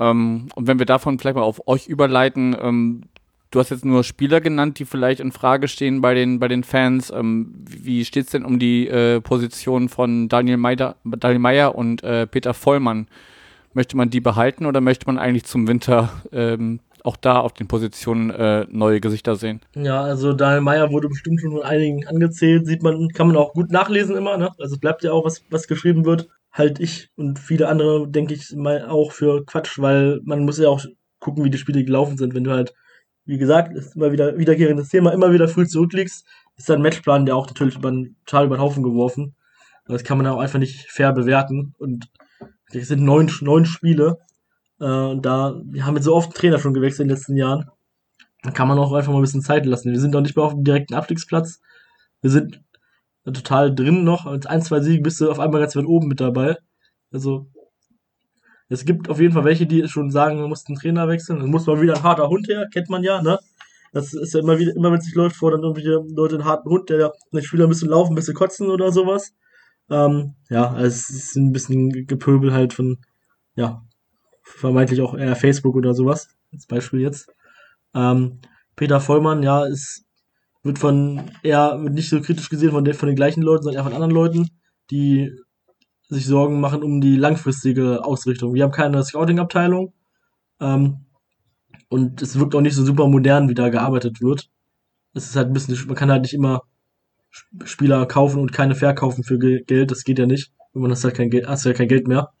Ähm, 0.00 0.48
und 0.54 0.66
wenn 0.66 0.78
wir 0.78 0.86
davon 0.86 1.18
vielleicht 1.18 1.36
mal 1.36 1.42
auf 1.42 1.66
euch 1.66 1.86
überleiten, 1.86 2.56
ähm, 2.60 3.02
Du 3.50 3.60
hast 3.60 3.70
jetzt 3.70 3.84
nur 3.84 4.02
Spieler 4.02 4.40
genannt, 4.40 4.80
die 4.80 4.84
vielleicht 4.84 5.20
in 5.20 5.30
Frage 5.30 5.68
stehen 5.68 6.00
bei 6.00 6.12
den, 6.12 6.40
bei 6.40 6.48
den 6.48 6.64
Fans. 6.64 7.10
Ähm, 7.10 7.54
wie 7.64 8.04
steht 8.04 8.24
es 8.24 8.32
denn 8.32 8.44
um 8.44 8.58
die 8.58 8.88
äh, 8.88 9.20
Position 9.20 9.88
von 9.88 10.28
Daniel 10.28 10.56
Meyer, 10.56 10.96
Daniel 11.04 11.38
Meyer 11.38 11.74
und 11.76 12.02
äh, 12.02 12.26
Peter 12.26 12.52
Vollmann? 12.52 13.06
Möchte 13.74 13.96
man 13.96 14.10
die 14.10 14.20
behalten 14.20 14.66
oder 14.66 14.80
möchte 14.80 15.06
man 15.06 15.18
eigentlich 15.18 15.44
zum 15.44 15.68
Winter 15.68 16.10
ähm, 16.32 16.80
auch 17.02 17.16
da 17.16 17.40
auf 17.40 17.52
den 17.52 17.68
Positionen 17.68 18.30
äh, 18.30 18.66
neue 18.70 19.00
Gesichter 19.00 19.36
sehen? 19.36 19.60
Ja, 19.74 20.00
also 20.00 20.32
Daniel 20.32 20.62
Meyer 20.62 20.90
wurde 20.90 21.08
bestimmt 21.08 21.40
schon 21.40 21.52
von 21.52 21.62
einigen 21.62 22.06
angezählt, 22.06 22.66
sieht 22.66 22.82
man, 22.82 23.08
kann 23.08 23.26
man 23.26 23.36
auch 23.36 23.52
gut 23.52 23.70
nachlesen 23.70 24.16
immer, 24.16 24.38
ne? 24.38 24.52
Also 24.58 24.78
bleibt 24.78 25.04
ja 25.04 25.12
auch 25.12 25.24
was, 25.24 25.42
was 25.50 25.68
geschrieben 25.68 26.04
wird. 26.04 26.28
Halt 26.52 26.80
ich 26.80 27.10
und 27.16 27.38
viele 27.38 27.68
andere, 27.68 28.08
denke 28.08 28.32
ich, 28.32 28.52
mal 28.56 28.86
auch 28.86 29.12
für 29.12 29.44
Quatsch, 29.44 29.78
weil 29.78 30.20
man 30.24 30.44
muss 30.44 30.58
ja 30.58 30.68
auch 30.68 30.82
gucken, 31.18 31.44
wie 31.44 31.50
die 31.50 31.58
Spiele 31.58 31.84
gelaufen 31.84 32.16
sind. 32.16 32.34
Wenn 32.34 32.44
du 32.44 32.52
halt 32.52 32.74
wie 33.26 33.38
gesagt, 33.38 33.74
ist 33.74 33.96
immer 33.96 34.12
wieder 34.12 34.38
wiederkehrendes 34.38 34.88
Thema, 34.88 35.12
immer 35.12 35.32
wieder 35.32 35.48
früh 35.48 35.66
zurückliegst, 35.66 36.26
ist 36.56 36.68
dein 36.68 36.82
Matchplan 36.82 37.26
ja 37.26 37.34
auch 37.34 37.46
natürlich 37.46 37.76
über, 37.76 37.90
total 38.26 38.46
über 38.46 38.56
den 38.56 38.62
Haufen 38.62 38.82
geworfen. 38.82 39.34
Das 39.86 40.04
kann 40.04 40.18
man 40.18 40.26
auch 40.26 40.38
einfach 40.38 40.58
nicht 40.58 40.90
fair 40.90 41.12
bewerten. 41.12 41.74
Und 41.78 42.08
es 42.82 42.88
sind 42.88 43.02
neun, 43.02 43.30
neun 43.40 43.66
Spiele. 43.66 44.18
Äh, 44.80 45.16
da, 45.20 45.60
wir 45.64 45.86
haben 45.86 45.96
jetzt 45.96 46.04
so 46.04 46.14
oft 46.14 46.28
einen 46.28 46.34
Trainer 46.34 46.58
schon 46.58 46.74
gewechselt 46.74 47.02
in 47.02 47.08
den 47.08 47.16
letzten 47.16 47.36
Jahren. 47.36 47.70
Da 48.42 48.50
kann 48.50 48.68
man 48.68 48.78
auch 48.78 48.92
einfach 48.92 49.12
mal 49.12 49.18
ein 49.18 49.22
bisschen 49.22 49.42
Zeit 49.42 49.64
lassen. 49.64 49.92
Wir 49.92 50.00
sind 50.00 50.12
noch 50.12 50.20
nicht 50.20 50.36
mehr 50.36 50.44
auf 50.44 50.52
dem 50.52 50.64
direkten 50.64 50.94
Abstiegsplatz. 50.94 51.60
Wir 52.20 52.30
sind 52.30 52.62
total 53.24 53.74
drin 53.74 54.04
noch. 54.04 54.30
Mit 54.30 54.46
ein, 54.46 54.62
zwei 54.62 54.80
Siegen 54.80 55.02
bist 55.02 55.20
du 55.20 55.30
auf 55.30 55.40
einmal 55.40 55.60
ganz 55.60 55.74
weit 55.76 55.86
oben 55.86 56.08
mit 56.08 56.20
dabei. 56.20 56.58
Also, 57.12 57.46
es 58.68 58.84
gibt 58.84 59.08
auf 59.08 59.20
jeden 59.20 59.32
Fall 59.32 59.44
welche, 59.44 59.66
die 59.66 59.88
schon 59.88 60.10
sagen, 60.10 60.40
man 60.40 60.48
muss 60.48 60.64
den 60.64 60.76
Trainer 60.76 61.08
wechseln. 61.08 61.40
Dann 61.40 61.50
muss 61.50 61.66
mal 61.66 61.80
wieder 61.80 61.96
ein 61.96 62.02
harter 62.02 62.28
Hund 62.28 62.48
her, 62.48 62.68
kennt 62.72 62.90
man 62.90 63.02
ja, 63.02 63.22
ne? 63.22 63.38
Das 63.92 64.12
ist 64.12 64.34
ja 64.34 64.40
immer 64.40 64.58
wieder, 64.58 64.74
immer 64.74 64.90
wenn 64.90 64.98
es 64.98 65.04
sich 65.04 65.14
läuft, 65.14 65.36
vor 65.36 65.52
dann 65.52 65.62
irgendwelche 65.62 66.02
Leute 66.14 66.34
einen 66.34 66.44
harten 66.44 66.68
Hund, 66.68 66.90
der 66.90 67.12
den 67.32 67.42
Spieler 67.42 67.66
ein 67.66 67.68
bisschen 67.68 67.90
laufen, 67.90 68.12
ein 68.12 68.16
bisschen 68.16 68.34
kotzen 68.34 68.68
oder 68.68 68.90
sowas. 68.90 69.32
Ähm, 69.90 70.34
ja, 70.48 70.70
also 70.70 70.86
es 70.86 71.10
ist 71.10 71.36
ein 71.36 71.52
bisschen 71.52 72.06
Gepöbel 72.06 72.52
halt 72.52 72.72
von, 72.72 72.98
ja, 73.54 73.82
vermeintlich 74.42 75.00
auch 75.00 75.14
eher 75.14 75.36
Facebook 75.36 75.74
oder 75.76 75.94
sowas, 75.94 76.28
als 76.52 76.66
Beispiel 76.66 77.00
jetzt. 77.00 77.28
Ähm, 77.94 78.40
Peter 78.76 79.00
Vollmann, 79.00 79.42
ja, 79.42 79.64
ist, 79.64 80.04
wird 80.62 80.78
von 80.78 81.30
eher, 81.42 81.78
wird 81.82 81.94
nicht 81.94 82.08
so 82.08 82.20
kritisch 82.20 82.48
gesehen 82.48 82.70
von, 82.70 82.84
den, 82.84 82.94
von 82.94 83.08
den 83.08 83.16
gleichen 83.16 83.42
Leuten, 83.42 83.64
sondern 83.64 83.78
eher 83.78 83.84
von 83.84 83.94
anderen 83.94 84.14
Leuten, 84.14 84.48
die 84.90 85.32
sich 86.08 86.26
Sorgen 86.26 86.60
machen 86.60 86.82
um 86.82 87.00
die 87.00 87.16
langfristige 87.16 88.04
Ausrichtung. 88.04 88.54
Wir 88.54 88.64
haben 88.64 88.72
keine 88.72 89.02
Scouting-Abteilung 89.02 89.92
ähm, 90.60 91.06
und 91.88 92.22
es 92.22 92.38
wirkt 92.38 92.54
auch 92.54 92.60
nicht 92.60 92.74
so 92.74 92.84
super 92.84 93.08
modern, 93.08 93.48
wie 93.48 93.54
da 93.54 93.68
gearbeitet 93.68 94.20
wird. 94.20 94.50
Es 95.14 95.26
ist 95.26 95.36
halt 95.36 95.48
ein 95.48 95.52
bisschen, 95.52 95.86
man 95.86 95.96
kann 95.96 96.10
halt 96.10 96.22
nicht 96.22 96.34
immer 96.34 96.62
Spieler 97.64 98.06
kaufen 98.06 98.40
und 98.40 98.52
keine 98.52 98.74
verkaufen 98.74 99.24
für 99.24 99.38
Geld, 99.38 99.90
das 99.90 100.04
geht 100.04 100.18
ja 100.18 100.26
nicht. 100.26 100.52
Man 100.72 100.90
hast 100.90 101.04
halt 101.04 101.14
kein 101.14 101.30
Geld, 101.30 101.46
hast 101.46 101.64
ja 101.64 101.72
kein 101.72 101.88
Geld 101.88 102.08
mehr. 102.08 102.32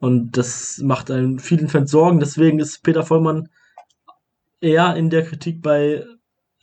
Und 0.00 0.36
das 0.36 0.78
macht 0.78 1.10
einem 1.10 1.38
vielen 1.38 1.68
Fans 1.68 1.90
Sorgen. 1.90 2.20
Deswegen 2.20 2.60
ist 2.60 2.82
Peter 2.82 3.04
Vollmann 3.04 3.48
eher 4.60 4.94
in 4.96 5.10
der 5.10 5.24
Kritik 5.24 5.62
bei 5.62 6.04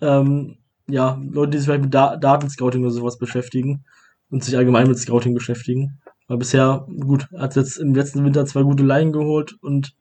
ähm, 0.01 0.57
ja, 0.87 1.19
Leuten, 1.31 1.51
die 1.51 1.57
sich 1.57 1.65
vielleicht 1.65 1.83
mit 1.83 1.93
da 1.93 2.17
Datenscouting 2.17 2.83
oder 2.83 2.91
sowas 2.91 3.17
beschäftigen 3.17 3.85
und 4.29 4.43
sich 4.43 4.55
allgemein 4.55 4.87
mit 4.87 4.99
Scouting 4.99 5.33
beschäftigen. 5.33 5.99
Weil 6.27 6.37
bisher, 6.37 6.87
gut, 6.87 7.27
hat 7.37 7.55
jetzt 7.55 7.77
im 7.77 7.93
letzten 7.93 8.23
Winter 8.23 8.45
zwei 8.45 8.63
gute 8.63 8.83
Laien 8.83 9.11
geholt 9.11 9.55
und 9.61 9.95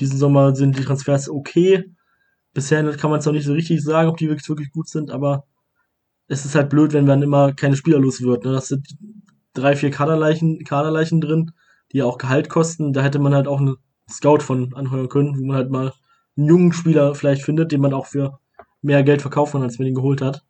diesen 0.00 0.18
Sommer 0.18 0.54
sind 0.54 0.78
die 0.78 0.84
Transfers 0.84 1.28
okay. 1.28 1.84
Bisher 2.54 2.84
kann 2.96 3.10
man 3.10 3.20
es 3.20 3.26
noch 3.26 3.32
nicht 3.32 3.46
so 3.46 3.52
richtig 3.52 3.82
sagen, 3.82 4.08
ob 4.08 4.16
die 4.16 4.28
wirklich, 4.28 4.48
wirklich 4.48 4.72
gut 4.72 4.88
sind, 4.88 5.10
aber 5.10 5.44
es 6.32 6.46
ist 6.46 6.54
halt 6.54 6.70
blöd, 6.70 6.94
wenn 6.94 7.04
man 7.04 7.20
immer 7.20 7.52
keine 7.52 7.76
Spieler 7.76 7.98
los 7.98 8.22
wird. 8.22 8.46
Ne? 8.46 8.52
Das 8.52 8.68
sind 8.68 8.96
drei, 9.52 9.76
vier 9.76 9.90
Kaderleichen, 9.90 10.64
Kaderleichen 10.64 11.20
drin, 11.20 11.52
die 11.92 11.98
ja 11.98 12.06
auch 12.06 12.16
Gehalt 12.16 12.48
kosten. 12.48 12.94
Da 12.94 13.02
hätte 13.02 13.18
man 13.18 13.34
halt 13.34 13.46
auch 13.46 13.60
einen 13.60 13.76
Scout 14.08 14.40
von 14.40 14.72
anheuern 14.72 15.10
können, 15.10 15.38
wo 15.38 15.44
man 15.44 15.56
halt 15.56 15.70
mal 15.70 15.92
einen 16.38 16.46
jungen 16.46 16.72
Spieler 16.72 17.14
vielleicht 17.14 17.42
findet, 17.42 17.70
den 17.70 17.82
man 17.82 17.92
auch 17.92 18.06
für 18.06 18.38
mehr 18.80 19.02
Geld 19.02 19.20
verkaufen 19.20 19.52
kann, 19.52 19.62
als 19.62 19.78
man 19.78 19.88
ihn 19.88 19.94
geholt 19.94 20.22
hat. 20.22 20.42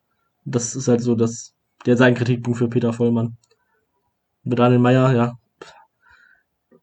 Das 0.45 0.77
ist 0.77 0.87
halt 0.87 1.01
so 1.01 1.17
das, 1.17 1.53
der 1.85 1.97
sein 1.97 2.15
Kritikpunkt 2.15 2.59
für 2.59 2.69
Peter 2.69 2.93
Vollmann 2.93 3.37
mit 4.45 4.61
Daniel 4.61 4.79
Meyer, 4.79 5.13
ja. 5.13 5.39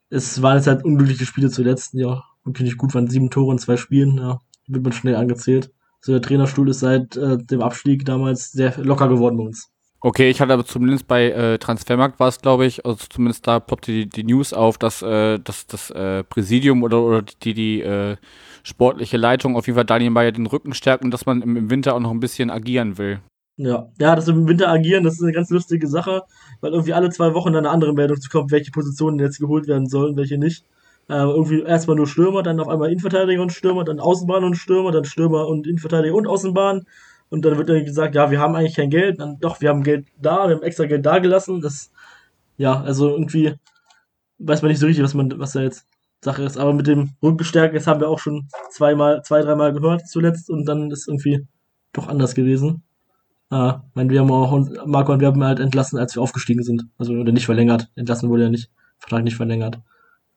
Es 0.10 0.42
waren 0.42 0.58
jetzt 0.58 0.68
halt 0.68 0.84
unglückliche 0.84 1.26
Spiele 1.26 1.50
zuletzt, 1.50 1.94
ja. 1.94 2.24
Wirklich 2.44 2.66
nicht 2.66 2.78
gut, 2.78 2.94
waren 2.94 3.08
sieben 3.08 3.30
Tore 3.30 3.54
in 3.54 3.60
zwei 3.60 3.78
Spielen, 3.78 4.18
ja. 4.18 4.40
Wird 4.68 4.84
man 4.84 4.92
schnell 4.92 5.16
angezählt. 5.16 5.72
Also 6.02 6.14
der 6.14 6.22
Trainerstuhl 6.22 6.70
ist 6.70 6.80
seit 6.80 7.16
äh, 7.18 7.38
dem 7.38 7.62
Abstieg 7.62 8.06
damals 8.06 8.52
sehr 8.52 8.78
locker 8.78 9.10
geworden 9.10 9.38
bei 9.38 9.44
uns. 9.44 9.70
Okay, 10.02 10.30
ich 10.30 10.40
hatte 10.40 10.54
aber 10.54 10.66
zumindest 10.66 11.08
bei 11.08 11.30
äh, 11.30 11.58
Transfermarkt 11.58 12.22
war 12.22 12.30
es, 12.30 12.40
glaube 12.40 12.66
ich, 12.66 12.86
also 12.86 13.06
zumindest 13.10 13.46
da 13.46 13.60
ploppte 13.60 13.92
die, 13.92 14.08
die 14.08 14.24
News 14.24 14.54
auf, 14.54 14.78
dass 14.78 15.02
äh, 15.02 15.40
dass 15.40 15.68
das 15.68 15.90
äh, 15.92 16.24
Präsidium 16.24 16.84
oder, 16.84 17.02
oder 17.02 17.22
die, 17.22 17.54
die 17.54 17.82
äh, 17.82 18.16
sportliche 18.64 19.18
Leitung 19.18 19.58
auf 19.58 19.68
jeden 19.68 19.76
Fall 19.76 19.86
Daniel 19.86 20.12
Meyer 20.12 20.32
den 20.32 20.46
Rücken 20.46 20.74
stärkt 20.74 21.04
und 21.04 21.12
dass 21.12 21.26
man 21.26 21.42
im, 21.42 21.58
im 21.58 21.70
Winter 21.70 21.96
auch 21.96 22.00
noch 22.00 22.12
ein 22.12 22.22
bisschen 22.22 22.50
agieren 22.50 22.98
will. 22.98 23.20
Ja, 23.58 23.90
ja, 24.00 24.16
das 24.16 24.30
im 24.30 24.48
Winter 24.48 24.70
agieren, 24.70 25.04
das 25.04 25.16
ist 25.16 25.24
eine 25.24 25.34
ganz 25.34 25.50
lustige 25.50 25.88
Sache, 25.88 26.24
weil 26.62 26.72
irgendwie 26.72 26.94
alle 26.94 27.10
zwei 27.10 27.34
Wochen 27.34 27.52
dann 27.52 27.66
eine 27.66 27.74
andere 27.74 27.94
Meldung 27.94 28.22
zu 28.22 28.30
kommt, 28.30 28.52
welche 28.52 28.72
Positionen 28.72 29.20
jetzt 29.20 29.40
geholt 29.40 29.68
werden 29.68 29.90
sollen, 29.90 30.16
welche 30.16 30.38
nicht. 30.38 30.64
Äh, 31.10 31.16
irgendwie 31.16 31.64
erstmal 31.64 31.96
nur 31.96 32.08
Stürmer, 32.08 32.44
dann 32.44 32.60
auf 32.60 32.68
einmal 32.68 32.90
Innenverteidiger 32.90 33.42
und 33.42 33.52
Stürmer, 33.52 33.84
dann 33.84 34.00
Außenbahn 34.00 34.44
und 34.44 34.56
Stürmer, 34.56 34.92
dann 34.92 35.06
Stürmer 35.06 35.48
und 35.48 35.66
Innenverteidiger 35.66 36.14
und 36.14 36.28
Außenbahn. 36.28 36.86
Und 37.30 37.46
dann 37.46 37.58
wird 37.58 37.70
dann 37.70 37.84
gesagt, 37.84 38.16
ja, 38.16 38.30
wir 38.32 38.40
haben 38.40 38.56
eigentlich 38.56 38.76
kein 38.76 38.90
Geld. 38.90 39.20
Dann 39.20 39.40
doch, 39.40 39.60
wir 39.60 39.70
haben 39.70 39.84
Geld 39.84 40.08
da, 40.22 40.48
wir 40.48 40.56
haben 40.56 40.64
extra 40.64 40.86
Geld 40.86 41.06
da 41.06 41.20
gelassen. 41.20 41.62
Das, 41.62 41.92
ja, 42.58 42.82
also 42.82 43.10
irgendwie 43.10 43.56
weiß 44.38 44.62
man 44.62 44.70
nicht 44.70 44.80
so 44.80 44.86
richtig, 44.86 45.04
was 45.04 45.14
man, 45.14 45.34
was 45.40 45.54
da 45.54 45.62
jetzt 45.62 45.88
Sache 46.22 46.44
ist. 46.44 46.58
Aber 46.58 46.74
mit 46.74 46.88
dem 46.88 47.12
Rückenstärken, 47.24 47.76
das 47.76 47.88
haben 47.88 48.00
wir 48.02 48.10
auch 48.10 48.20
schon 48.20 48.48
zweimal, 48.72 49.24
zwei, 49.24 49.42
dreimal 49.42 49.74
gehört 49.74 50.08
zuletzt 50.08 50.50
und 50.50 50.66
dann 50.66 50.92
ist 50.92 51.08
irgendwie 51.08 51.48
doch 51.94 52.08
anders 52.08 52.36
gewesen. 52.36 52.84
Äh, 53.52 53.74
mein, 53.96 54.10
wir 54.10 54.20
haben 54.20 54.32
auch, 54.32 54.52
Marco 54.86 55.14
und 55.14 55.22
wir 55.22 55.28
haben 55.28 55.44
halt 55.44 55.60
entlassen, 55.60 55.98
als 55.98 56.16
wir 56.16 56.22
aufgestiegen 56.22 56.64
sind. 56.64 56.86
Also, 56.98 57.14
oder 57.14 57.32
nicht 57.32 57.46
verlängert. 57.46 57.90
Entlassen 57.96 58.30
wurde 58.30 58.44
ja 58.44 58.50
nicht. 58.50 58.70
Vertrag 59.00 59.24
nicht 59.24 59.38
verlängert. 59.38 59.80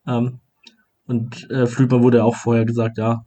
Ähm, 0.06 0.38
und 1.12 1.50
äh, 1.50 1.66
Flügmann 1.66 2.02
wurde 2.02 2.18
ja 2.18 2.24
auch 2.24 2.36
vorher 2.36 2.64
gesagt, 2.64 2.96
ja, 2.96 3.26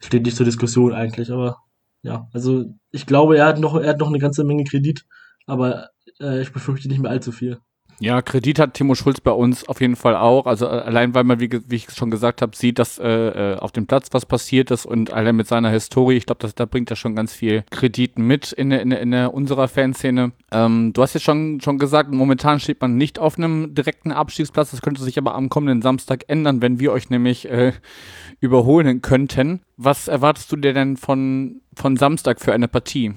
steht 0.00 0.24
nicht 0.24 0.36
zur 0.36 0.44
Diskussion 0.44 0.92
eigentlich, 0.92 1.30
aber 1.30 1.58
ja, 2.02 2.28
also 2.32 2.64
ich 2.90 3.06
glaube, 3.06 3.38
er 3.38 3.46
hat 3.46 3.60
noch, 3.60 3.76
er 3.76 3.90
hat 3.90 3.98
noch 3.98 4.08
eine 4.08 4.18
ganze 4.18 4.42
Menge 4.42 4.64
Kredit, 4.64 5.04
aber 5.46 5.90
äh, 6.20 6.40
ich 6.40 6.52
befürchte 6.52 6.88
nicht 6.88 7.00
mehr 7.00 7.12
allzu 7.12 7.30
viel. 7.30 7.60
Ja, 8.00 8.22
Kredit 8.22 8.60
hat 8.60 8.74
Timo 8.74 8.94
Schulz 8.94 9.20
bei 9.20 9.32
uns 9.32 9.68
auf 9.68 9.80
jeden 9.80 9.96
Fall 9.96 10.14
auch. 10.14 10.46
Also 10.46 10.66
äh, 10.66 10.68
allein, 10.68 11.14
weil 11.14 11.24
man, 11.24 11.40
wie, 11.40 11.50
wie 11.50 11.74
ich 11.74 11.90
schon 11.90 12.10
gesagt 12.10 12.42
habe, 12.42 12.54
sieht, 12.54 12.78
dass 12.78 12.98
äh, 12.98 13.08
äh, 13.08 13.56
auf 13.56 13.72
dem 13.72 13.88
Platz 13.88 14.08
was 14.12 14.24
passiert 14.24 14.70
ist 14.70 14.86
und 14.86 15.12
allein 15.12 15.34
mit 15.34 15.48
seiner 15.48 15.70
Historie, 15.70 16.16
ich 16.16 16.26
glaube, 16.26 16.48
da 16.54 16.64
bringt 16.64 16.90
er 16.90 16.96
schon 16.96 17.16
ganz 17.16 17.32
viel 17.32 17.64
Kredit 17.70 18.16
mit 18.18 18.52
in, 18.52 18.70
in, 18.70 18.92
in 18.92 19.10
der, 19.10 19.34
unserer 19.34 19.66
Fanszene. 19.66 20.30
Ähm, 20.52 20.92
du 20.92 21.02
hast 21.02 21.14
jetzt 21.14 21.24
schon, 21.24 21.60
schon 21.60 21.78
gesagt, 21.78 22.12
momentan 22.12 22.60
steht 22.60 22.80
man 22.80 22.96
nicht 22.96 23.18
auf 23.18 23.36
einem 23.36 23.74
direkten 23.74 24.12
Abstiegsplatz. 24.12 24.70
Das 24.70 24.80
könnte 24.80 25.02
sich 25.02 25.18
aber 25.18 25.34
am 25.34 25.48
kommenden 25.48 25.82
Samstag 25.82 26.24
ändern, 26.28 26.62
wenn 26.62 26.78
wir 26.78 26.92
euch 26.92 27.10
nämlich 27.10 27.50
äh, 27.50 27.72
überholen 28.38 29.02
könnten. 29.02 29.62
Was 29.76 30.06
erwartest 30.06 30.52
du 30.52 30.56
dir 30.56 30.72
denn 30.72 30.96
von, 30.96 31.62
von 31.74 31.96
Samstag 31.96 32.40
für 32.40 32.52
eine 32.52 32.68
Partie? 32.68 33.14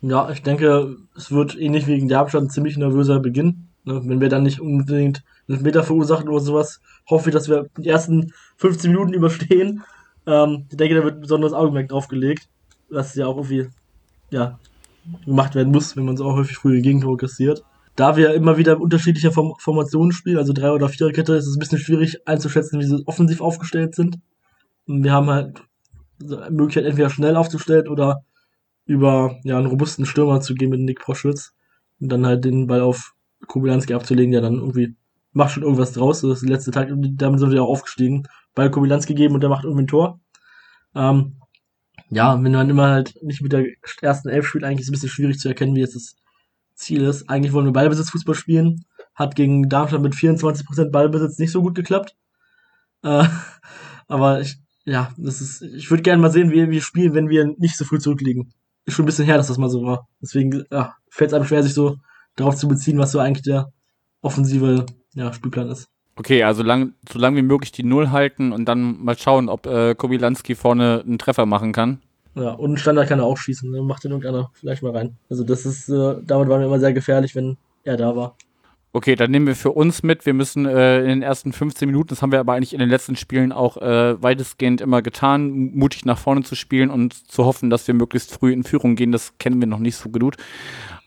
Ja, 0.00 0.30
ich 0.30 0.42
denke, 0.42 0.96
es 1.16 1.32
wird 1.32 1.58
ähnlich 1.58 1.88
wie 1.88 1.94
gegen 1.94 2.08
Darmstadt 2.08 2.42
ein 2.42 2.50
ziemlich 2.50 2.76
nervöser 2.76 3.18
Beginn. 3.18 3.65
Ne, 3.86 4.02
wenn 4.04 4.20
wir 4.20 4.28
dann 4.28 4.42
nicht 4.42 4.60
unbedingt 4.60 5.22
einen 5.48 5.62
Meter 5.62 5.84
verursachen 5.84 6.28
oder 6.28 6.40
sowas, 6.40 6.80
hoffe 7.08 7.30
ich, 7.30 7.34
dass 7.34 7.48
wir 7.48 7.68
die 7.78 7.88
ersten 7.88 8.32
15 8.56 8.90
Minuten 8.90 9.12
überstehen. 9.12 9.84
Ähm, 10.26 10.66
ich 10.68 10.76
denke, 10.76 10.96
da 10.96 11.04
wird 11.04 11.20
besonderes 11.20 11.54
Augenmerk 11.54 11.88
drauf 11.88 12.08
gelegt. 12.08 12.48
Ist 12.90 13.14
ja 13.14 13.26
auch 13.26 13.36
irgendwie, 13.36 13.68
ja, 14.30 14.58
gemacht 15.24 15.54
werden 15.54 15.72
muss, 15.72 15.96
wenn 15.96 16.04
man 16.04 16.16
so 16.16 16.24
auch 16.24 16.34
häufig 16.34 16.56
frühe 16.56 16.82
Gegentore 16.82 17.16
kassiert. 17.16 17.62
Da 17.94 18.16
wir 18.16 18.34
immer 18.34 18.58
wieder 18.58 18.80
unterschiedliche 18.80 19.30
Form 19.30 19.54
Formationen 19.58 20.10
spielen, 20.10 20.38
also 20.38 20.52
drei 20.52 20.72
oder 20.72 20.88
vier 20.88 21.12
Kette, 21.12 21.36
ist 21.36 21.46
es 21.46 21.54
ein 21.54 21.60
bisschen 21.60 21.78
schwierig 21.78 22.26
einzuschätzen, 22.26 22.80
wie 22.80 22.84
sie 22.84 23.02
offensiv 23.06 23.40
aufgestellt 23.40 23.94
sind. 23.94 24.18
Wir 24.86 25.12
haben 25.12 25.30
halt 25.30 25.62
die 26.20 26.34
Möglichkeit, 26.50 26.86
entweder 26.86 27.08
schnell 27.08 27.36
aufzustellen 27.36 27.86
oder 27.86 28.24
über 28.84 29.38
ja, 29.44 29.58
einen 29.58 29.66
robusten 29.68 30.06
Stürmer 30.06 30.40
zu 30.40 30.54
gehen 30.54 30.70
mit 30.70 30.80
Nick 30.80 31.00
Proschwitz 31.00 31.54
und 32.00 32.10
dann 32.10 32.26
halt 32.26 32.44
den 32.44 32.66
Ball 32.66 32.80
auf 32.80 33.15
Kubilanski 33.46 33.94
abzulegen, 33.94 34.32
der 34.32 34.40
dann 34.40 34.54
irgendwie 34.54 34.96
macht 35.32 35.52
schon 35.52 35.62
irgendwas 35.62 35.92
draus. 35.92 36.22
Das 36.22 36.30
ist 36.30 36.42
der 36.42 36.50
letzte 36.50 36.70
Tag, 36.70 36.88
damit 36.90 37.40
sind 37.40 37.50
wir 37.50 37.62
auch 37.62 37.68
aufgestiegen. 37.68 38.26
Ball 38.54 38.70
Kubilanski 38.70 39.14
gegeben 39.14 39.34
und 39.34 39.42
der 39.42 39.50
macht 39.50 39.64
irgendwie 39.64 39.84
ein 39.84 39.88
Tor. 39.88 40.20
Ähm, 40.94 41.36
ja, 42.08 42.42
wenn 42.42 42.52
man 42.52 42.70
immer 42.70 42.88
halt 42.88 43.14
nicht 43.22 43.42
mit 43.42 43.52
der 43.52 43.66
ersten 44.00 44.28
Elf 44.28 44.46
spielt, 44.46 44.64
eigentlich 44.64 44.80
ist 44.80 44.86
es 44.86 44.90
ein 44.90 44.92
bisschen 44.92 45.08
schwierig 45.10 45.38
zu 45.38 45.48
erkennen, 45.48 45.74
wie 45.74 45.80
jetzt 45.80 45.94
das 45.94 46.16
Ziel 46.74 47.02
ist. 47.02 47.28
Eigentlich 47.28 47.52
wollen 47.52 47.66
wir 47.66 47.72
Ballbesitzfußball 47.72 48.34
spielen. 48.34 48.84
Hat 49.14 49.34
gegen 49.34 49.68
Darmstadt 49.68 50.02
mit 50.02 50.14
24% 50.14 50.90
Ballbesitz 50.90 51.38
nicht 51.38 51.52
so 51.52 51.62
gut 51.62 51.74
geklappt. 51.74 52.16
Äh, 53.02 53.24
aber 54.08 54.40
ich, 54.40 54.56
ja, 54.84 55.12
das 55.16 55.40
ist, 55.40 55.62
ich 55.62 55.90
würde 55.90 56.02
gerne 56.02 56.22
mal 56.22 56.30
sehen, 56.30 56.50
wie 56.50 56.70
wir 56.70 56.82
spielen, 56.82 57.14
wenn 57.14 57.28
wir 57.28 57.46
nicht 57.58 57.76
so 57.76 57.84
früh 57.84 57.98
zurückliegen. 57.98 58.52
Ist 58.84 58.94
schon 58.94 59.04
ein 59.04 59.06
bisschen 59.06 59.24
her, 59.26 59.36
dass 59.36 59.48
das 59.48 59.58
mal 59.58 59.68
so 59.68 59.82
war. 59.82 60.08
Deswegen 60.22 60.64
ja, 60.70 60.94
fällt 61.10 61.30
es 61.30 61.34
einem 61.34 61.44
schwer, 61.44 61.62
sich 61.62 61.74
so 61.74 61.96
darauf 62.36 62.56
zu 62.56 62.68
beziehen, 62.68 62.98
was 62.98 63.12
so 63.12 63.18
eigentlich 63.18 63.42
der 63.42 63.72
offensive 64.22 64.86
ja, 65.14 65.32
Spielplan 65.32 65.68
ist. 65.68 65.88
Okay, 66.18 66.42
also 66.42 66.62
lang, 66.62 66.94
so 67.10 67.18
lange 67.18 67.36
wie 67.36 67.42
möglich 67.42 67.72
die 67.72 67.82
Null 67.82 68.10
halten 68.10 68.52
und 68.52 68.66
dann 68.66 69.02
mal 69.04 69.18
schauen, 69.18 69.48
ob 69.48 69.66
äh, 69.66 69.94
Kobilanski 69.94 70.54
vorne 70.54 71.02
einen 71.06 71.18
Treffer 71.18 71.44
machen 71.44 71.72
kann. 71.72 72.00
Ja, 72.34 72.50
und 72.50 72.70
einen 72.70 72.76
Standard 72.78 73.08
kann 73.08 73.18
er 73.18 73.26
auch 73.26 73.36
schießen. 73.36 73.70
Dann 73.72 73.86
macht 73.86 74.04
den 74.04 74.12
irgendeiner 74.12 74.50
vielleicht 74.54 74.82
mal 74.82 74.92
rein. 74.96 75.16
Also 75.28 75.44
das 75.44 75.66
ist, 75.66 75.88
äh, 75.88 76.16
damit 76.22 76.48
waren 76.48 76.60
wir 76.60 76.66
immer 76.66 76.78
sehr 76.78 76.92
gefährlich, 76.92 77.34
wenn 77.34 77.56
er 77.84 77.96
da 77.96 78.16
war. 78.16 78.36
Okay, 78.92 79.14
dann 79.14 79.30
nehmen 79.30 79.46
wir 79.46 79.56
für 79.56 79.72
uns 79.72 80.02
mit. 80.02 80.24
Wir 80.24 80.32
müssen 80.32 80.64
äh, 80.64 81.00
in 81.00 81.08
den 81.08 81.22
ersten 81.22 81.52
15 81.52 81.86
Minuten, 81.86 82.08
das 82.08 82.22
haben 82.22 82.32
wir 82.32 82.40
aber 82.40 82.54
eigentlich 82.54 82.72
in 82.72 82.78
den 82.78 82.88
letzten 82.88 83.14
Spielen 83.16 83.52
auch 83.52 83.76
äh, 83.76 84.22
weitestgehend 84.22 84.80
immer 84.80 85.02
getan, 85.02 85.74
mutig 85.74 86.06
nach 86.06 86.18
vorne 86.18 86.44
zu 86.44 86.54
spielen 86.54 86.88
und 86.88 87.12
zu 87.30 87.44
hoffen, 87.44 87.68
dass 87.68 87.86
wir 87.86 87.94
möglichst 87.94 88.32
früh 88.32 88.54
in 88.54 88.64
Führung 88.64 88.96
gehen. 88.96 89.12
Das 89.12 89.36
kennen 89.38 89.60
wir 89.60 89.68
noch 89.68 89.80
nicht 89.80 89.96
so 89.96 90.08
gut. 90.08 90.36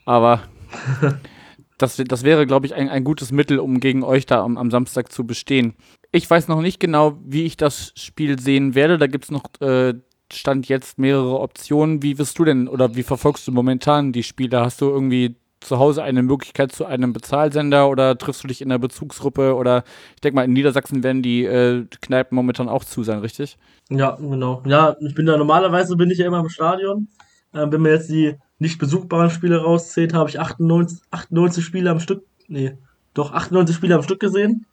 Aber 0.06 0.44
das, 1.78 1.98
das 1.98 2.24
wäre, 2.24 2.46
glaube 2.46 2.66
ich, 2.66 2.76
ein, 2.76 2.90
ein 2.90 3.04
gutes 3.04 3.32
Mittel, 3.32 3.60
um 3.60 3.80
gegen 3.80 4.04
euch 4.04 4.26
da 4.26 4.44
am, 4.44 4.58
am 4.58 4.72
Samstag 4.72 5.12
zu 5.12 5.26
bestehen. 5.26 5.76
Ich 6.12 6.30
weiß 6.30 6.48
noch 6.48 6.62
nicht 6.62 6.80
genau, 6.80 7.18
wie 7.26 7.46
ich 7.46 7.58
das 7.58 7.94
Spiel 7.96 8.40
sehen 8.40 8.76
werde. 8.76 8.98
Da 8.98 9.08
gibt 9.08 9.26
es 9.26 9.32
noch 9.32 9.44
äh, 9.62 9.94
Stand 10.32 10.68
jetzt 10.68 11.00
mehrere 11.00 11.40
Optionen. 11.40 12.04
Wie 12.04 12.18
wirst 12.18 12.38
du 12.40 12.46
denn 12.46 12.68
oder 12.68 12.96
wie 12.96 13.04
verfolgst 13.04 13.48
du 13.48 13.52
momentan 13.52 14.12
die 14.12 14.24
Spiele? 14.24 14.62
Hast 14.62 14.82
du 14.82 14.90
irgendwie 14.90 15.36
zu 15.62 15.80
Hause 15.80 16.04
eine 16.04 16.24
Möglichkeit 16.24 16.72
zu 16.72 16.86
einem 16.86 17.14
Bezahlsender 17.14 17.90
oder 17.90 18.18
triffst 18.18 18.44
du 18.44 18.48
dich 18.48 18.62
in 18.62 18.70
der 18.70 18.78
Bezugsgruppe 18.78 19.56
oder 19.56 19.84
ich 20.16 20.22
denke 20.22 20.36
mal, 20.36 20.46
in 20.46 20.54
Niedersachsen 20.54 21.04
werden 21.04 21.22
die 21.22 21.44
äh, 21.46 21.86
Kneipen 22.02 22.36
momentan 22.36 22.70
auch 22.70 22.84
zu 22.84 23.04
sein, 23.04 23.20
richtig? 23.20 23.58
Ja, 23.90 24.16
genau. 24.16 24.64
Ja, 24.66 24.96
ich 25.02 25.16
bin 25.16 25.26
da 25.26 25.38
normalerweise 25.38 25.98
bin 25.98 26.12
ich 26.12 26.20
ja 26.20 26.28
immer 26.28 26.40
im 26.40 26.50
Stadion. 26.50 27.10
Äh, 27.54 27.68
wenn 27.70 27.82
mir 27.82 27.92
jetzt 27.92 28.10
die 28.10 28.36
nicht 28.60 28.80
besuchbaren 28.80 29.30
Spiele 29.30 29.62
rauszählt, 29.62 30.14
habe 30.14 30.30
ich 30.30 30.40
98, 30.40 31.00
98 31.12 31.64
Spiele 31.64 31.90
am 31.90 32.00
Stück, 32.00 32.24
nee, 32.48 32.78
doch 33.14 33.32
98 33.32 33.76
Spiele 33.76 33.96
am 33.96 34.04
Stück 34.04 34.20
gesehen. 34.20 34.66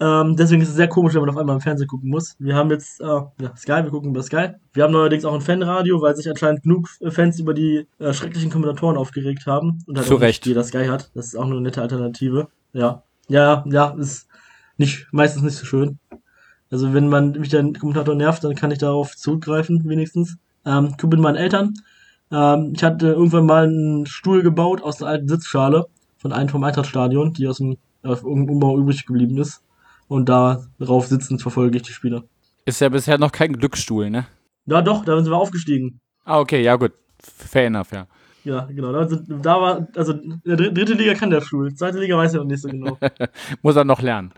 Ähm, 0.00 0.34
deswegen 0.36 0.62
ist 0.62 0.70
es 0.70 0.74
sehr 0.74 0.88
komisch, 0.88 1.14
wenn 1.14 1.20
man 1.20 1.30
auf 1.30 1.36
einmal 1.36 1.54
im 1.54 1.60
Fernsehen 1.60 1.86
gucken 1.86 2.10
muss. 2.10 2.34
Wir 2.40 2.56
haben 2.56 2.70
jetzt 2.70 3.00
äh, 3.00 3.04
ja, 3.04 3.56
Sky, 3.56 3.84
wir 3.84 3.90
gucken 3.90 4.10
über 4.10 4.22
Sky. 4.22 4.48
Wir 4.72 4.82
haben 4.82 4.92
neuerdings 4.92 5.24
auch 5.24 5.34
ein 5.34 5.40
Fanradio, 5.40 6.02
weil 6.02 6.16
sich 6.16 6.28
anscheinend 6.28 6.64
genug 6.64 6.88
Fans 7.10 7.38
über 7.38 7.54
die 7.54 7.86
äh, 8.00 8.12
schrecklichen 8.12 8.50
Kommentatoren 8.50 8.96
aufgeregt 8.96 9.46
haben. 9.46 9.78
Und 9.86 9.96
halt 9.96 10.08
Zu 10.08 10.16
Recht. 10.16 10.44
jeder 10.44 10.64
Sky 10.64 10.86
hat. 10.86 11.12
Das 11.14 11.26
ist 11.26 11.36
auch 11.36 11.44
eine 11.44 11.60
nette 11.60 11.82
Alternative. 11.82 12.48
Ja. 12.72 13.04
Ja, 13.28 13.64
ja, 13.68 13.90
ist 13.90 14.26
nicht, 14.76 15.06
meistens 15.12 15.42
nicht 15.42 15.56
so 15.56 15.66
schön. 15.66 16.00
Also 16.72 16.92
wenn 16.94 17.08
man 17.08 17.32
mich 17.32 17.50
der 17.50 17.62
Kommentator 17.78 18.16
nervt, 18.16 18.42
dann 18.42 18.56
kann 18.56 18.72
ich 18.72 18.78
darauf 18.78 19.14
zurückgreifen, 19.14 19.88
wenigstens. 19.88 20.36
Ähm, 20.66 20.96
ich 21.00 21.08
bin 21.08 21.20
meinen 21.20 21.36
Eltern. 21.36 21.74
Ähm, 22.32 22.72
ich 22.74 22.82
hatte 22.82 23.08
irgendwann 23.08 23.46
mal 23.46 23.64
einen 23.64 24.06
Stuhl 24.06 24.42
gebaut 24.42 24.82
aus 24.82 24.98
der 24.98 25.08
alten 25.08 25.28
Sitzschale 25.28 25.86
von 26.16 26.32
einem 26.32 26.48
vom 26.48 26.64
Eintrachtstadion, 26.64 27.34
die 27.34 27.46
aus 27.46 27.58
dem 27.58 27.76
äh, 28.02 28.08
Umbau 28.08 28.78
übrig 28.78 29.06
geblieben 29.06 29.38
ist. 29.38 29.62
Und 30.08 30.28
darauf 30.28 31.06
sitzend 31.06 31.42
verfolge 31.42 31.76
ich 31.76 31.82
die 31.82 31.92
Spieler. 31.92 32.24
Ist 32.64 32.80
ja 32.80 32.88
bisher 32.88 33.18
noch 33.18 33.32
kein 33.32 33.54
Glücksstuhl, 33.54 34.10
ne? 34.10 34.26
Ja, 34.66 34.82
doch, 34.82 35.04
da 35.04 35.16
sind 35.16 35.30
wir 35.30 35.36
aufgestiegen. 35.36 36.00
Ah, 36.24 36.38
okay, 36.38 36.62
ja, 36.62 36.76
gut. 36.76 36.92
Fair 37.18 37.66
enough, 37.66 37.92
ja. 37.92 38.06
Ja, 38.44 38.64
genau. 38.66 38.92
Da, 38.92 39.08
sind, 39.08 39.26
da 39.44 39.60
war, 39.60 39.88
also, 39.96 40.14
der 40.44 40.56
dritte 40.56 40.94
Liga 40.94 41.14
kann 41.14 41.30
der 41.30 41.40
Stuhl. 41.40 41.74
Zweite 41.74 41.98
Liga 41.98 42.16
weiß 42.16 42.32
ich 42.32 42.38
noch 42.38 42.44
nicht 42.44 42.60
so 42.60 42.68
genau. 42.68 42.98
Muss 43.62 43.76
er 43.76 43.84
noch 43.84 44.02
lernen. 44.02 44.32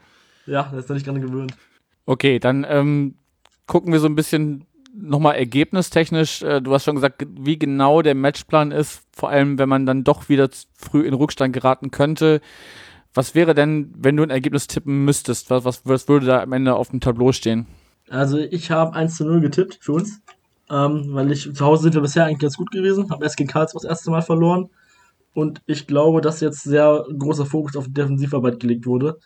Ja, 0.47 0.65
der 0.65 0.81
ist 0.81 0.89
noch 0.89 0.95
nicht 0.95 1.07
dran 1.07 1.21
gewöhnt. 1.21 1.55
Okay, 2.07 2.39
dann 2.39 2.67
ähm, 2.69 3.17
gucken 3.67 3.93
wir 3.93 4.01
so 4.01 4.07
ein 4.07 4.15
bisschen 4.15 4.67
nochmal 4.95 5.37
ergebnistechnisch. 5.37 6.43
Äh, 6.43 6.61
du 6.61 6.73
hast 6.73 6.85
schon 6.85 6.95
gesagt, 6.95 7.27
wie 7.29 7.59
genau 7.59 8.03
der 8.03 8.15
Matchplan 8.15 8.71
ist, 8.71 9.03
vor 9.13 9.31
allem 9.31 9.59
wenn 9.59 9.69
man 9.69 9.87
dann 9.87 10.05
doch 10.05 10.29
wieder 10.29 10.49
früh 10.75 11.07
in 11.07 11.15
Rückstand 11.15 11.53
geraten 11.53 11.91
könnte. 11.91 12.41
Was 13.13 13.35
wäre 13.35 13.55
denn, 13.55 13.93
wenn 13.97 14.17
du 14.17 14.23
ein 14.23 14.31
Ergebnis 14.31 14.67
tippen 14.67 15.05
müsstest? 15.05 15.51
Was, 15.51 15.65
was, 15.65 15.83
was 15.85 16.09
würde 16.09 16.27
da 16.27 16.43
am 16.43 16.53
Ende 16.53 16.75
auf 16.75 16.91
dem 16.91 17.01
Tableau 17.01 17.33
stehen? 17.33 17.67
Also 18.11 18.39
ich 18.39 18.71
habe 18.71 18.95
1 18.95 19.17
zu 19.17 19.25
0 19.25 19.41
getippt 19.41 19.79
für 19.81 19.93
uns, 19.93 20.21
ähm, 20.71 21.07
weil 21.11 21.31
ich 21.31 21.53
zu 21.55 21.65
Hause 21.65 21.85
sind 21.85 21.95
wir 21.95 22.03
bisher 22.03 22.27
eigentlich 22.27 22.41
ganz 22.41 22.57
gut 22.57 22.71
gewesen. 22.71 23.11
Habe 23.11 23.25
erst 23.25 23.37
gegen 23.37 23.49
Karlsruhe 23.49 23.81
das 23.83 23.89
erste 23.89 24.11
Mal 24.11 24.23
verloren 24.23 24.69
und 25.33 25.63
ich 25.67 25.87
glaube, 25.87 26.21
dass 26.21 26.41
jetzt 26.41 26.63
sehr 26.63 27.05
großer 27.19 27.47
Fokus 27.47 27.77
auf 27.77 27.87
Defensivarbeit 27.89 28.61
gelegt 28.61 28.87
wurde, 28.87 29.19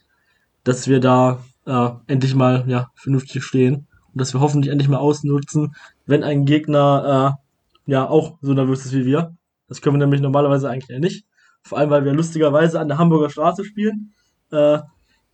dass 0.64 0.86
wir 0.86 1.00
da 1.00 1.42
äh, 1.66 1.90
endlich 2.06 2.34
mal 2.34 2.64
ja 2.66 2.90
vernünftig 2.94 3.42
stehen 3.42 3.87
und 4.18 4.22
dass 4.22 4.34
wir 4.34 4.40
hoffentlich 4.40 4.72
endlich 4.72 4.88
mal 4.88 4.98
ausnutzen, 4.98 5.76
wenn 6.04 6.24
ein 6.24 6.44
Gegner 6.44 7.38
äh, 7.86 7.92
ja 7.92 8.08
auch 8.08 8.36
so 8.42 8.52
nervös 8.52 8.84
ist 8.84 8.92
wie 8.92 9.06
wir. 9.06 9.36
Das 9.68 9.80
können 9.80 9.94
wir 9.94 10.00
nämlich 10.00 10.20
normalerweise 10.20 10.68
eigentlich 10.68 10.98
nicht. 10.98 11.24
Vor 11.62 11.78
allem, 11.78 11.90
weil 11.90 12.04
wir 12.04 12.12
lustigerweise 12.12 12.80
an 12.80 12.88
der 12.88 12.98
Hamburger 12.98 13.30
Straße 13.30 13.64
spielen, 13.64 14.12
äh, 14.50 14.80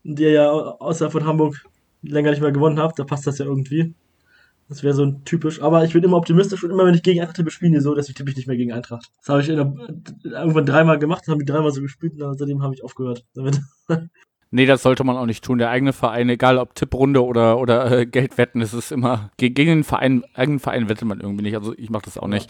die 0.03 0.25
ihr 0.25 0.33
ja 0.33 0.51
außerhalb 0.51 1.13
von 1.13 1.25
Hamburg 1.25 1.65
länger 2.03 2.29
nicht 2.31 2.43
mehr 2.43 2.53
gewonnen 2.53 2.79
habt. 2.79 2.99
Da 2.99 3.05
passt 3.05 3.27
das 3.27 3.39
ja 3.39 3.47
irgendwie. 3.47 3.95
Das 4.69 4.83
wäre 4.83 4.93
so 4.93 5.05
ein 5.05 5.25
typisch. 5.25 5.63
Aber 5.63 5.83
ich 5.83 5.95
bin 5.95 6.05
immer 6.05 6.19
optimistisch 6.19 6.63
und 6.63 6.71
immer, 6.71 6.85
wenn 6.85 6.95
ich 6.95 7.03
gegen 7.03 7.21
Eintracht 7.21 7.37
tippe, 7.37 7.51
spielen 7.51 7.73
die 7.73 7.81
so, 7.81 7.95
dass 7.95 8.11
ich 8.11 8.15
tippe 8.15 8.29
ich 8.29 8.37
nicht 8.37 8.49
mehr 8.49 8.59
gegen 8.59 8.73
Eintracht. 8.73 9.11
Das 9.21 9.31
habe 9.31 9.41
ich 9.41 9.47
der, 9.47 9.73
irgendwann 10.25 10.67
dreimal 10.67 10.99
gemacht, 10.99 11.23
das 11.23 11.33
haben 11.33 11.39
die 11.39 11.47
dreimal 11.47 11.71
so 11.71 11.81
gespielt 11.81 12.21
und 12.21 12.39
seitdem 12.39 12.63
habe 12.63 12.75
ich 12.75 12.85
aufgehört 12.85 13.25
damit. 13.33 13.63
Nee, 14.55 14.67
das 14.67 14.85
sollte 14.85 15.03
man 15.03 15.17
auch 15.17 15.27
nicht 15.27 15.43
tun. 15.43 15.59
Der 15.59 15.71
eigene 15.71 15.93
Verein, 15.93 16.29
egal 16.29 16.59
ob 16.59 16.77
Tipprunde 16.77 17.25
oder, 17.25 17.59
oder 17.59 17.91
äh, 17.91 18.07
Geldwetten, 18.07 18.61
es 18.61 18.73
ist 18.73 18.93
immer, 18.93 19.31
gegen 19.37 19.57
den 19.57 19.83
Verein, 19.83 20.23
eigenen 20.33 20.61
Verein 20.61 20.89
wettet 20.89 21.09
man 21.09 21.19
irgendwie 21.19 21.43
nicht. 21.43 21.57
Also 21.57 21.75
ich 21.77 21.91
mache 21.91 22.05
das 22.05 22.19
auch 22.19 22.29
nicht. 22.29 22.49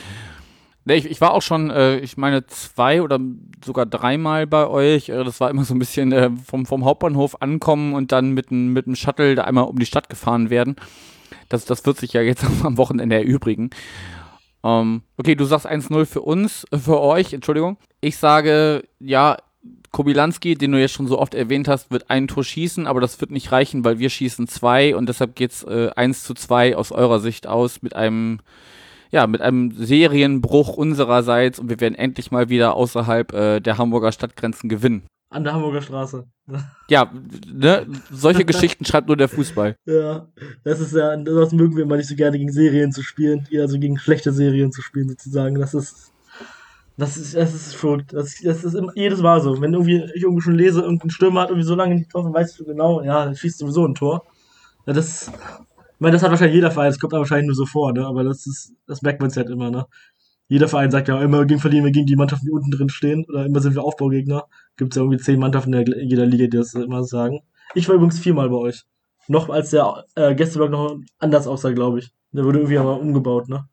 Nee, 0.85 0.97
ich, 0.97 1.07
ich 1.07 1.23
war 1.23 1.33
auch 1.33 1.41
schon, 1.41 1.71
äh, 1.71 1.97
ich 2.01 2.19
meine, 2.19 2.47
zwei 2.47 3.01
oder 3.01 3.19
sogar 3.65 3.87
dreimal 3.87 4.47
bei 4.47 4.67
euch. 4.67 5.09
Äh, 5.09 5.25
das 5.25 5.41
war 5.41 5.49
immer 5.49 5.65
so 5.65 5.75
ein 5.75 5.79
bisschen 5.79 6.13
äh, 6.13 6.31
vom, 6.45 6.67
vom 6.67 6.85
Hauptbahnhof 6.85 7.41
ankommen 7.41 7.95
und 7.95 8.13
dann 8.13 8.33
mit, 8.33 8.51
ein, 8.51 8.75
mit 8.75 8.85
dem 8.85 8.97
Shuttle 8.97 9.35
da 9.35 9.45
einmal 9.45 9.65
um 9.65 9.79
die 9.79 9.87
Stadt 9.87 10.11
gefahren 10.11 10.51
werden. 10.51 10.77
Das, 11.49 11.65
das 11.65 11.87
wird 11.87 11.97
sich 11.97 12.13
ja 12.13 12.21
jetzt 12.21 12.45
am 12.65 12.77
Wochenende 12.77 13.17
erübrigen. 13.17 13.71
Ähm, 14.63 15.05
okay, 15.17 15.37
du 15.37 15.47
sagst 15.47 15.67
1-0 15.67 16.05
für 16.05 16.21
uns, 16.21 16.67
äh, 16.71 16.77
für 16.77 17.01
euch, 17.01 17.33
Entschuldigung. 17.33 17.79
Ich 18.03 18.19
sage, 18.19 18.83
ja, 19.01 19.39
Kobilanski, 19.95 20.57
den 20.57 20.73
du 20.73 20.81
jetzt 20.81 20.93
schon 20.93 21.07
so 21.07 21.21
oft 21.21 21.35
erwähnt 21.35 21.69
hast, 21.69 21.93
wird 21.93 22.11
ein 22.11 22.27
Tor 22.27 22.43
schießen, 22.43 22.89
aber 22.89 23.01
das 23.01 23.21
wird 23.21 23.31
nicht 23.31 23.53
reichen, 23.53 23.85
weil 23.85 24.01
wir 24.01 24.11
schießen 24.11 24.49
zwei 24.49 24.97
und 24.97 25.09
deshalb 25.09 25.37
geht's 25.37 25.63
äh, 25.63 25.91
1 25.95 26.25
zu 26.25 26.35
2 26.35 26.77
aus 26.77 26.91
eurer 26.91 27.21
Sicht 27.21 27.47
aus 27.47 27.81
mit 27.81 27.95
einem 27.95 28.41
ja, 29.13 29.29
mit 29.29 29.41
einem 29.41 29.71
Serienbruch 29.71 30.77
unsererseits 30.77 31.61
und 31.61 31.71
wir 31.71 31.79
werden 31.79 31.95
endlich 31.95 32.33
mal 32.33 32.49
wieder 32.49 32.75
außerhalb 32.75 33.33
äh, 33.33 33.61
der 33.61 33.79
Hamburger 33.79 34.11
Stadtgrenzen 34.11 34.69
gewinnen. 34.69 35.05
An 35.31 35.45
der 35.45 35.53
Hamburger 35.53 35.81
Straße. 35.81 36.27
ja, 36.91 37.13
ne, 37.47 37.87
solche 38.11 38.45
Geschichten 38.45 38.85
schreibt 38.85 39.07
nur 39.07 39.17
der 39.17 39.29
Fußball. 39.29 39.77
Ja, 39.87 40.27
das 40.65 40.81
ist 40.81 40.93
ja, 40.93 41.17
das 41.17 41.53
mögen 41.53 41.77
wir 41.77 41.85
immer 41.85 41.97
nicht 41.97 42.09
so 42.09 42.17
gerne 42.17 42.37
gegen 42.37 42.51
Serien 42.51 42.91
zu 42.91 43.05
spielen, 43.05 43.47
also 43.61 43.79
gegen 43.79 43.97
schlechte 43.97 44.33
Serien 44.33 44.73
zu 44.73 44.83
spielen 44.83 45.09
sozusagen. 45.09 45.55
Das 45.55 45.73
ist, 45.73 46.13
das 46.97 47.17
ist, 47.17 47.35
das 47.35 47.55
ist 47.55 47.75
verrückt. 47.75 48.13
Das, 48.13 48.41
das 48.43 48.65
ist 48.65 48.75
immer, 48.75 48.93
jedes 48.95 49.21
Mal 49.21 49.41
so. 49.41 49.61
Wenn 49.61 49.73
irgendwie 49.73 50.03
ich 50.15 50.23
irgendwie 50.23 50.43
schon 50.43 50.55
lese, 50.55 50.83
irgendein 50.83 51.11
Stürmer 51.11 51.43
hat 51.43 51.49
irgendwie 51.51 51.67
so 51.67 51.75
lange 51.75 51.95
nicht 51.95 52.09
getroffen, 52.09 52.33
weißt 52.33 52.61
du 52.61 52.65
genau, 52.65 53.03
ja, 53.03 53.35
schießt 53.35 53.59
sowieso 53.59 53.85
ein 53.87 53.95
Tor. 53.95 54.25
Ja, 54.87 54.93
das, 54.93 55.29
ich 55.29 56.01
meine, 56.01 56.13
das 56.13 56.23
hat 56.23 56.31
wahrscheinlich 56.31 56.55
jeder 56.55 56.71
Verein, 56.71 56.91
das 56.91 57.01
kommt 57.01 57.13
aber 57.13 57.21
wahrscheinlich 57.21 57.47
nur 57.47 57.57
so 57.57 57.67
vor, 57.67 57.93
ne? 57.93 58.07
Aber 58.07 58.23
das 58.23 58.47
ist, 58.47 58.75
das 58.87 59.03
merkt 59.03 59.21
man 59.21 59.31
halt 59.31 59.51
immer, 59.51 59.71
ne? 59.71 59.87
Jeder 60.49 60.69
Verein 60.69 60.91
sagt 60.91 61.09
ja 61.09 61.21
immer, 61.23 61.47
gegen 61.47 61.61
verlieren 61.61 61.85
wir 61.85 61.93
gegen 61.93 62.07
die 62.07 62.17
Mannschaften, 62.17 62.47
die 62.47 62.53
unten 62.53 62.71
drin 62.71 62.91
stehen, 62.91 63.25
oder 63.29 63.47
immer 63.47 63.61
sind 63.61 63.75
wir 63.75 63.83
Aufbaugegner. 63.83 64.45
Gibt 64.77 64.93
es 64.93 64.97
ja 64.97 65.03
irgendwie 65.03 65.23
zehn 65.23 65.41
Mannschaften 65.41 65.73
in 65.73 66.09
jeder 66.09 66.27
Liga, 66.27 66.45
die 66.45 66.59
das 66.59 66.75
immer 66.75 67.03
sagen. 67.05 67.41
Ich 67.75 67.89
war 67.89 67.95
übrigens 67.97 68.19
viermal 68.19 68.51
bei 68.51 68.57
euch. 68.57 68.85
Noch 69.27 69.49
als 69.49 69.71
der 69.71 70.05
äh, 70.15 70.35
Gästeblock 70.35 70.71
noch 70.71 70.99
anders 71.19 71.47
aussah, 71.47 71.73
glaube 71.73 72.01
ich. 72.01 72.13
Der 72.33 72.45
wurde 72.45 72.59
irgendwie 72.59 72.79
aber 72.79 73.01
umgebaut, 73.01 73.49
ne? 73.49 73.67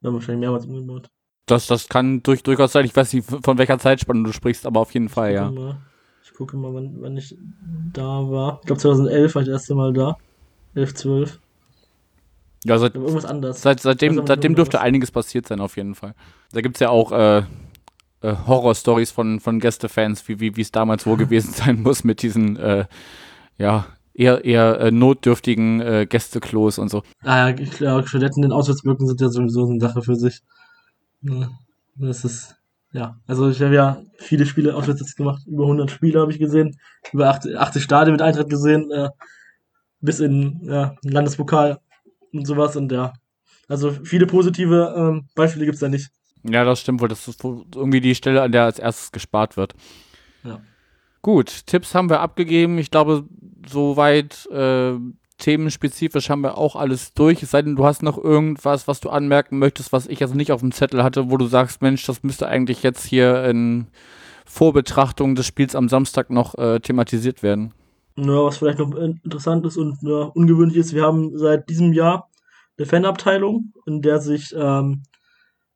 Da 0.00 0.12
wahrscheinlich 0.12 0.40
mehrmals 0.40 0.66
umgebaut. 0.66 1.10
Das, 1.46 1.66
das 1.66 1.88
kann 1.88 2.22
durch, 2.22 2.42
durchaus 2.42 2.72
sein. 2.72 2.84
Ich 2.84 2.94
weiß 2.94 3.12
nicht, 3.12 3.28
von 3.28 3.58
welcher 3.58 3.78
Zeitspanne 3.78 4.22
du 4.22 4.32
sprichst, 4.32 4.66
aber 4.66 4.80
auf 4.80 4.92
jeden 4.94 5.08
Fall, 5.08 5.32
ja. 5.32 5.50
Mal. 5.50 5.76
Ich 6.24 6.32
gucke 6.34 6.56
mal, 6.56 6.72
wann, 6.72 6.96
wann 7.00 7.16
ich 7.16 7.36
da 7.92 8.30
war. 8.30 8.60
Ich 8.60 8.66
glaube 8.66 8.80
2011 8.80 9.34
war 9.34 9.42
ich 9.42 9.48
das 9.48 9.62
erste 9.62 9.74
Mal 9.74 9.92
da. 9.92 10.16
11, 10.74 10.94
12. 10.94 11.40
Ja, 12.64 12.78
seit, 12.78 12.94
irgendwas 12.94 13.24
anders. 13.24 13.60
Seit, 13.60 13.80
seitdem, 13.80 14.24
seitdem 14.24 14.54
dürfte 14.54 14.80
einiges 14.80 15.10
passiert 15.10 15.48
sein, 15.48 15.60
auf 15.60 15.76
jeden 15.76 15.96
Fall. 15.96 16.14
Da 16.52 16.60
gibt 16.60 16.76
es 16.76 16.80
ja 16.80 16.90
auch 16.90 17.10
äh, 17.10 17.42
äh, 18.22 18.34
Horror-Stories 18.46 19.10
von, 19.10 19.40
von 19.40 19.58
Gästefans, 19.58 20.28
wie 20.28 20.56
wie 20.56 20.60
es 20.60 20.70
damals 20.70 21.06
wohl 21.06 21.16
gewesen 21.16 21.52
sein 21.54 21.82
muss 21.82 22.04
mit 22.04 22.22
diesen, 22.22 22.56
äh, 22.56 22.86
ja, 23.58 23.86
eher, 24.14 24.44
eher 24.44 24.80
äh, 24.80 24.90
notdürftigen 24.90 25.80
äh, 25.80 26.06
Gästeklos 26.08 26.78
und 26.78 26.88
so. 26.88 27.02
Ah 27.22 27.48
ja, 27.48 27.56
ich 27.58 27.72
glaube, 27.72 28.04
Toiletten 28.08 28.44
in 28.44 28.52
Auswärtsblöcken 28.52 29.06
sind 29.06 29.20
ja 29.20 29.28
sowieso 29.28 29.68
eine 29.68 29.80
Sache 29.80 30.02
für 30.02 30.14
sich. 30.16 30.42
Ja, 31.22 31.50
das 31.96 32.24
ist, 32.24 32.56
ja, 32.92 33.16
also 33.26 33.50
ich 33.50 33.60
habe 33.62 33.74
ja 33.74 34.02
viele 34.18 34.46
Spiele 34.46 34.74
auswärts 34.74 35.00
jetzt 35.00 35.16
gemacht, 35.16 35.42
über 35.46 35.64
100 35.64 35.90
Spiele 35.90 36.20
habe 36.20 36.32
ich 36.32 36.38
gesehen, 36.38 36.76
über 37.12 37.28
80, 37.28 37.58
80 37.58 37.82
Stadien 37.82 38.12
mit 38.12 38.22
Eintritt 38.22 38.50
gesehen, 38.50 38.90
äh, 38.90 39.08
bis 40.00 40.20
in 40.20 40.60
ja, 40.64 40.96
Landespokal 41.02 41.80
und 42.32 42.46
sowas 42.46 42.76
und 42.76 42.90
ja. 42.92 43.12
Also 43.68 43.92
viele 43.92 44.26
positive 44.26 44.94
ähm, 44.96 45.28
Beispiele 45.34 45.64
gibt 45.64 45.76
es 45.76 45.80
da 45.80 45.88
nicht. 45.88 46.10
Ja, 46.42 46.64
das 46.64 46.80
stimmt 46.80 47.00
wohl. 47.00 47.08
Das 47.08 47.28
ist 47.28 47.42
irgendwie 47.44 48.00
die 48.00 48.14
Stelle, 48.14 48.42
an 48.42 48.52
der 48.52 48.64
als 48.64 48.78
erstes 48.78 49.12
gespart 49.12 49.56
wird. 49.56 49.74
Ja. 50.44 50.60
Gut, 51.22 51.66
Tipps 51.66 51.94
haben 51.94 52.10
wir 52.10 52.20
abgegeben. 52.20 52.78
Ich 52.78 52.90
glaube, 52.90 53.24
soweit 53.68 54.46
äh, 54.50 54.94
themenspezifisch 55.36 56.30
haben 56.30 56.42
wir 56.42 56.58
auch 56.58 56.76
alles 56.76 57.14
durch. 57.14 57.42
Es 57.42 57.50
sei 57.50 57.62
denn, 57.62 57.76
du 57.76 57.84
hast 57.84 58.02
noch 58.02 58.16
irgendwas, 58.16 58.88
was 58.88 59.00
du 59.00 59.10
anmerken 59.10 59.58
möchtest, 59.58 59.92
was 59.92 60.06
ich 60.06 60.20
jetzt 60.20 60.34
nicht 60.34 60.52
auf 60.52 60.60
dem 60.60 60.72
Zettel 60.72 61.02
hatte, 61.02 61.30
wo 61.30 61.36
du 61.36 61.46
sagst, 61.46 61.82
Mensch, 61.82 62.04
das 62.06 62.22
müsste 62.22 62.46
eigentlich 62.48 62.82
jetzt 62.82 63.04
hier 63.04 63.44
in 63.44 63.86
Vorbetrachtung 64.46 65.34
des 65.34 65.46
Spiels 65.46 65.74
am 65.74 65.88
Samstag 65.88 66.30
noch 66.30 66.56
äh, 66.56 66.80
thematisiert 66.80 67.42
werden. 67.42 67.72
Ja, 68.16 68.44
was 68.44 68.58
vielleicht 68.58 68.78
noch 68.78 68.94
interessant 68.94 69.64
ist 69.64 69.78
und 69.78 69.96
ja, 70.02 70.24
ungewöhnlich 70.34 70.76
ist, 70.76 70.94
wir 70.94 71.02
haben 71.02 71.36
seit 71.38 71.70
diesem 71.70 71.92
Jahr 71.94 72.28
eine 72.76 72.86
Fanabteilung, 72.86 73.72
in 73.86 74.02
der 74.02 74.20
sich 74.20 74.54
ähm, 74.54 75.02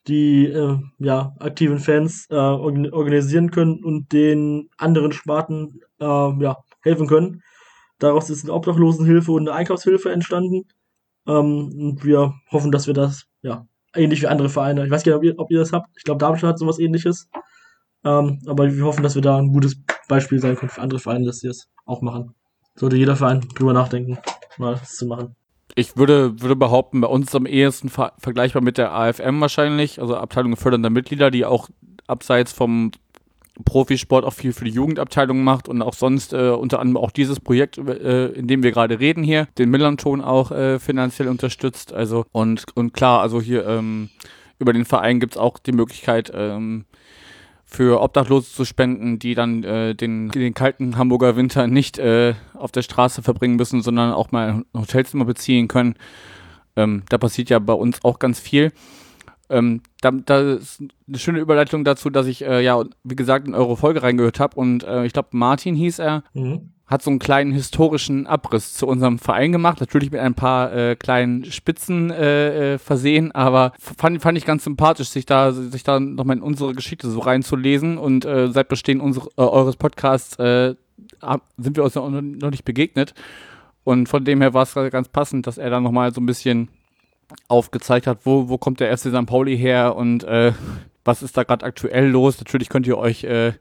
die 0.08 0.46
äh, 0.46 0.78
ja, 0.98 1.34
aktiven 1.40 1.78
Fans 1.78 2.26
äh, 2.30 2.34
organisieren 2.36 3.50
können 3.50 3.82
und 3.82 4.12
den 4.12 4.68
anderen 4.76 5.12
Sparten 5.12 5.80
äh, 5.98 6.04
ja, 6.04 6.58
helfen 6.82 7.06
können. 7.06 7.42
Daraus 7.98 8.30
ist 8.30 8.44
eine 8.44 8.52
Obdachlosenhilfe 8.52 9.32
und 9.32 9.48
eine 9.48 9.56
Einkaufshilfe 9.56 10.12
entstanden. 10.12 10.64
Ähm, 11.26 11.72
und 11.78 12.04
wir 12.04 12.34
hoffen, 12.50 12.72
dass 12.72 12.86
wir 12.86 12.94
das, 12.94 13.26
ja, 13.42 13.66
ähnlich 13.94 14.22
wie 14.22 14.26
andere 14.26 14.48
Vereine, 14.48 14.84
ich 14.84 14.90
weiß 14.90 15.02
gar 15.02 15.12
nicht, 15.12 15.18
ob 15.18 15.24
ihr, 15.24 15.38
ob 15.38 15.50
ihr 15.50 15.58
das 15.58 15.72
habt. 15.72 15.88
Ich 15.96 16.04
glaube, 16.04 16.18
Darmstadt 16.18 16.50
hat 16.50 16.58
sowas 16.58 16.78
ähnliches. 16.78 17.28
Ähm, 18.04 18.40
aber 18.46 18.72
wir 18.72 18.84
hoffen, 18.84 19.02
dass 19.02 19.14
wir 19.14 19.22
da 19.22 19.38
ein 19.38 19.52
gutes 19.52 19.76
Beispiel 20.08 20.38
sein 20.38 20.56
können 20.56 20.70
für 20.70 20.82
andere 20.82 21.00
Vereine, 21.00 21.26
dass 21.26 21.40
sie 21.40 21.48
das 21.48 21.68
auch 21.84 22.02
machen. 22.02 22.34
Sollte 22.76 22.96
jeder 22.96 23.16
Verein 23.16 23.40
drüber 23.54 23.72
nachdenken, 23.72 24.18
mal 24.58 24.74
das 24.74 24.96
zu 24.96 25.06
machen. 25.06 25.34
Ich 25.74 25.96
würde, 25.96 26.40
würde 26.40 26.56
behaupten, 26.56 27.00
bei 27.00 27.08
uns 27.08 27.34
am 27.34 27.46
ehesten 27.46 27.88
ver 27.88 28.12
vergleichbar 28.18 28.62
mit 28.62 28.78
der 28.78 28.92
AFM 28.92 29.40
wahrscheinlich, 29.40 30.00
also 30.00 30.16
Abteilung 30.16 30.56
fördernder 30.56 30.90
Mitglieder, 30.90 31.30
die 31.30 31.44
auch 31.44 31.68
abseits 32.06 32.52
vom 32.52 32.92
Profisport 33.64 34.24
auch 34.24 34.32
viel 34.32 34.52
für 34.52 34.64
die 34.64 34.70
Jugendabteilung 34.70 35.42
macht 35.42 35.68
und 35.68 35.82
auch 35.82 35.94
sonst 35.94 36.32
äh, 36.32 36.50
unter 36.50 36.80
anderem 36.80 37.02
auch 37.02 37.10
dieses 37.10 37.40
Projekt, 37.40 37.78
äh, 37.78 38.26
in 38.28 38.46
dem 38.46 38.62
wir 38.62 38.72
gerade 38.72 39.00
reden 39.00 39.22
hier, 39.22 39.48
den 39.58 39.70
Millanton 39.70 40.20
auch 40.20 40.50
äh, 40.50 40.78
finanziell 40.78 41.28
unterstützt. 41.28 41.92
Also 41.92 42.26
und, 42.32 42.64
und 42.74 42.92
klar, 42.92 43.20
also 43.22 43.40
hier 43.40 43.66
ähm, 43.66 44.10
über 44.58 44.72
den 44.72 44.84
Verein 44.84 45.20
gibt 45.20 45.34
es 45.34 45.38
auch 45.38 45.58
die 45.58 45.72
Möglichkeit, 45.72 46.30
ähm, 46.34 46.84
für 47.68 48.00
Obdachlose 48.00 48.52
zu 48.52 48.64
spenden, 48.64 49.18
die 49.18 49.34
dann 49.34 49.64
äh, 49.64 49.94
den, 49.94 50.30
den 50.30 50.54
kalten 50.54 50.96
Hamburger 50.96 51.36
Winter 51.36 51.66
nicht 51.66 51.98
äh, 51.98 52.34
auf 52.54 52.70
der 52.70 52.82
Straße 52.82 53.22
verbringen 53.22 53.56
müssen, 53.56 53.82
sondern 53.82 54.12
auch 54.12 54.30
mal 54.30 54.64
ein 54.74 54.80
Hotelzimmer 54.80 55.24
beziehen 55.24 55.66
können. 55.66 55.96
Ähm, 56.76 57.02
da 57.08 57.18
passiert 57.18 57.50
ja 57.50 57.58
bei 57.58 57.72
uns 57.72 58.04
auch 58.04 58.20
ganz 58.20 58.38
viel. 58.38 58.72
Ähm, 59.48 59.82
da, 60.00 60.10
da, 60.10 60.54
ist 60.54 60.82
eine 61.06 61.18
schöne 61.18 61.38
Überleitung 61.38 61.84
dazu, 61.84 62.10
dass 62.10 62.26
ich 62.26 62.44
äh, 62.44 62.62
ja, 62.62 62.82
wie 63.04 63.16
gesagt, 63.16 63.46
in 63.46 63.54
eure 63.54 63.76
Folge 63.76 64.02
reingehört 64.02 64.40
habe 64.40 64.56
und 64.56 64.82
äh, 64.84 65.04
ich 65.04 65.12
glaube, 65.12 65.28
Martin 65.32 65.74
hieß 65.74 65.98
er. 65.98 66.24
Mhm. 66.34 66.70
Hat 66.86 67.02
so 67.02 67.10
einen 67.10 67.18
kleinen 67.18 67.50
historischen 67.50 68.28
Abriss 68.28 68.74
zu 68.74 68.86
unserem 68.86 69.18
Verein 69.18 69.50
gemacht, 69.50 69.80
natürlich 69.80 70.12
mit 70.12 70.20
ein 70.20 70.34
paar 70.34 70.72
äh, 70.72 70.94
kleinen 70.94 71.44
Spitzen 71.44 72.12
äh, 72.12 72.74
äh, 72.74 72.78
versehen, 72.78 73.32
aber 73.32 73.72
fand, 73.80 74.22
fand 74.22 74.38
ich 74.38 74.44
ganz 74.44 74.62
sympathisch, 74.62 75.08
sich 75.08 75.26
da, 75.26 75.50
sich 75.50 75.82
da 75.82 75.98
nochmal 75.98 76.36
in 76.36 76.44
unsere 76.44 76.74
Geschichte 76.74 77.10
so 77.10 77.18
reinzulesen. 77.18 77.98
Und 77.98 78.24
äh, 78.24 78.52
seit 78.52 78.68
Bestehen 78.68 79.00
unsere, 79.00 79.26
äh, 79.36 79.42
eures 79.42 79.74
Podcasts 79.74 80.38
äh, 80.38 80.76
sind 81.56 81.76
wir 81.76 81.82
uns 81.82 81.96
noch, 81.96 82.08
noch 82.08 82.50
nicht 82.50 82.64
begegnet. 82.64 83.14
Und 83.82 84.08
von 84.08 84.24
dem 84.24 84.40
her 84.40 84.54
war 84.54 84.62
es 84.62 84.74
ganz 84.74 85.08
passend, 85.08 85.46
dass 85.48 85.58
er 85.58 85.70
da 85.70 85.80
nochmal 85.80 86.12
so 86.12 86.20
ein 86.20 86.26
bisschen 86.26 86.68
aufgezeigt 87.48 88.06
hat, 88.06 88.20
wo, 88.24 88.48
wo 88.48 88.58
kommt 88.58 88.80
der 88.80 88.96
FC 88.96 89.08
St. 89.08 89.26
Pauli 89.26 89.56
her 89.56 89.96
und 89.96 90.24
äh, 90.24 90.52
was 91.04 91.22
ist 91.22 91.36
da 91.36 91.44
gerade 91.44 91.64
aktuell 91.64 92.08
los. 92.08 92.38
Natürlich 92.38 92.68
könnt 92.68 92.86
ihr 92.86 92.98
euch 92.98 93.24
äh, 93.24 93.52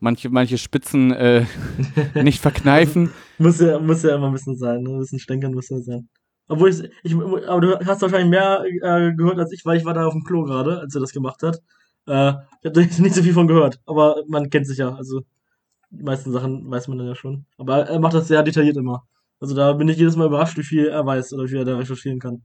manche, 0.00 0.30
manche 0.30 0.58
Spitzen 0.58 1.12
äh, 1.12 1.44
nicht 2.22 2.40
verkneifen. 2.40 3.10
muss, 3.38 3.60
ja, 3.60 3.78
muss 3.78 4.02
ja 4.02 4.16
immer 4.16 4.28
ein 4.28 4.32
bisschen 4.32 4.56
sein, 4.56 4.82
ne? 4.82 4.90
ein 4.90 4.98
bisschen 4.98 5.18
stänkern 5.18 5.54
muss 5.54 5.68
ja 5.68 5.78
sein. 5.80 6.08
Obwohl 6.48 6.70
ich, 6.70 6.82
ich, 7.02 7.14
aber 7.14 7.60
du 7.60 7.78
hast 7.86 8.00
wahrscheinlich 8.00 8.30
mehr 8.30 8.64
äh, 8.64 9.12
gehört 9.14 9.38
als 9.38 9.52
ich, 9.52 9.64
weil 9.66 9.76
ich 9.76 9.84
war 9.84 9.94
da 9.94 10.06
auf 10.06 10.14
dem 10.14 10.24
Klo 10.24 10.44
gerade, 10.44 10.80
als 10.80 10.94
er 10.94 11.00
das 11.00 11.12
gemacht 11.12 11.42
hat. 11.42 11.58
Äh, 12.06 12.32
ich 12.62 12.70
habe 12.70 12.80
nicht 12.80 13.14
so 13.14 13.22
viel 13.22 13.34
von 13.34 13.46
gehört, 13.46 13.80
aber 13.84 14.22
man 14.28 14.48
kennt 14.48 14.66
sich 14.66 14.78
ja, 14.78 14.94
also 14.94 15.20
die 15.90 16.02
meisten 16.02 16.32
Sachen 16.32 16.70
weiß 16.70 16.88
man 16.88 16.98
dann 16.98 17.06
ja 17.06 17.14
schon. 17.14 17.44
Aber 17.58 17.86
er 17.86 18.00
macht 18.00 18.14
das 18.14 18.28
sehr 18.28 18.42
detailliert 18.42 18.76
immer. 18.76 19.04
Also 19.40 19.54
da 19.54 19.72
bin 19.74 19.88
ich 19.88 19.98
jedes 19.98 20.16
Mal 20.16 20.26
überrascht, 20.26 20.56
wie 20.56 20.62
viel 20.62 20.86
er 20.86 21.04
weiß 21.04 21.32
oder 21.34 21.48
wie 21.50 21.56
er 21.56 21.64
da 21.64 21.76
recherchieren 21.76 22.18
kann. 22.18 22.44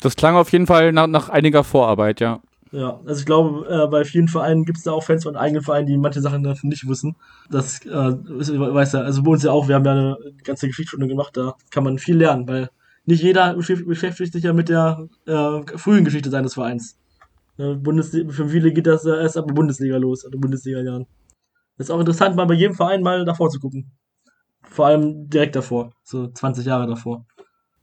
Das 0.00 0.16
klang 0.16 0.36
auf 0.36 0.52
jeden 0.52 0.66
Fall 0.66 0.92
nach, 0.92 1.06
nach 1.06 1.28
einiger 1.28 1.64
Vorarbeit, 1.64 2.20
ja. 2.20 2.40
Ja, 2.72 3.00
also 3.06 3.20
ich 3.20 3.26
glaube, 3.26 3.66
äh, 3.68 3.86
bei 3.86 4.04
vielen 4.04 4.28
Vereinen 4.28 4.64
gibt 4.64 4.78
es 4.78 4.84
da 4.84 4.92
auch 4.92 5.02
Fans 5.02 5.22
von 5.22 5.36
eigenen 5.36 5.62
Vereinen, 5.62 5.86
die 5.86 5.96
manche 5.96 6.20
Sachen 6.20 6.42
davon 6.42 6.68
nicht 6.68 6.86
wissen. 6.88 7.16
Das 7.50 7.84
äh, 7.86 7.90
weiß 7.90 8.92
ja, 8.92 9.00
also 9.00 9.22
bei 9.22 9.30
uns 9.30 9.44
ja 9.44 9.52
auch, 9.52 9.68
wir 9.68 9.76
haben 9.76 9.84
ja 9.84 9.92
eine 9.92 10.16
ganze 10.42 10.66
Geschichtsstunde 10.66 11.06
gemacht, 11.06 11.36
da 11.36 11.54
kann 11.70 11.84
man 11.84 11.98
viel 11.98 12.16
lernen, 12.16 12.46
weil 12.48 12.68
nicht 13.04 13.22
jeder 13.22 13.54
beschäftigt 13.54 14.32
sich 14.32 14.42
ja 14.42 14.52
mit 14.52 14.68
der 14.68 15.08
äh, 15.26 15.78
frühen 15.78 16.04
Geschichte 16.04 16.28
seines 16.28 16.54
Vereins. 16.54 16.98
Äh, 17.56 17.74
Bundesliga, 17.74 18.30
für 18.32 18.48
viele 18.48 18.72
geht 18.72 18.86
das 18.86 19.06
erst 19.06 19.36
ab 19.36 19.46
der 19.46 19.54
Bundesliga 19.54 19.96
los, 19.96 20.24
also 20.24 20.36
Bundesliga-Jahren. 20.38 21.06
Das 21.78 21.86
ist 21.86 21.90
auch 21.90 22.00
interessant, 22.00 22.36
mal 22.36 22.46
bei 22.46 22.54
jedem 22.54 22.74
Verein 22.74 23.02
mal 23.02 23.24
davor 23.24 23.48
zu 23.48 23.60
gucken. 23.60 23.92
Vor 24.64 24.86
allem 24.86 25.30
direkt 25.30 25.54
davor, 25.54 25.92
so 26.02 26.26
20 26.28 26.66
Jahre 26.66 26.86
davor. 26.86 27.24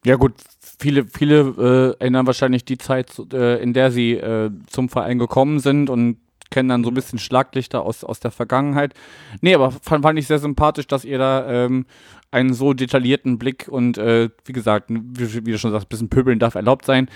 Ja 0.05 0.15
gut, 0.15 0.33
viele, 0.79 1.05
viele 1.05 1.95
äh, 1.97 2.01
erinnern 2.01 2.27
wahrscheinlich 2.27 2.65
die 2.65 2.77
Zeit, 2.77 3.11
äh, 3.31 3.61
in 3.61 3.73
der 3.73 3.91
sie 3.91 4.13
äh, 4.13 4.51
zum 4.67 4.89
Verein 4.89 5.19
gekommen 5.19 5.59
sind 5.59 5.89
und 5.89 6.17
kennen 6.51 6.69
dann 6.69 6.83
so 6.83 6.91
ein 6.91 6.93
bisschen 6.93 7.19
Schlaglichter 7.19 7.83
aus, 7.83 8.03
aus 8.03 8.19
der 8.19 8.31
Vergangenheit. 8.31 8.93
Nee, 9.41 9.55
aber 9.55 9.71
fand, 9.71 10.03
fand 10.03 10.19
ich 10.19 10.27
sehr 10.27 10.39
sympathisch, 10.39 10.87
dass 10.87 11.03
ihr 11.03 11.17
da 11.17 11.65
ähm, 11.65 11.85
einen 12.31 12.53
so 12.53 12.73
detaillierten 12.73 13.39
Blick 13.39 13.67
und 13.67 13.97
äh, 13.97 14.29
wie 14.45 14.53
gesagt, 14.53 14.89
wie, 14.89 15.45
wie, 15.45 15.51
du 15.51 15.57
schon 15.57 15.71
sagst, 15.71 15.87
ein 15.87 15.89
bisschen 15.89 16.09
pöbeln 16.09 16.39
darf 16.39 16.55
erlaubt 16.55 16.85
sein. 16.85 17.09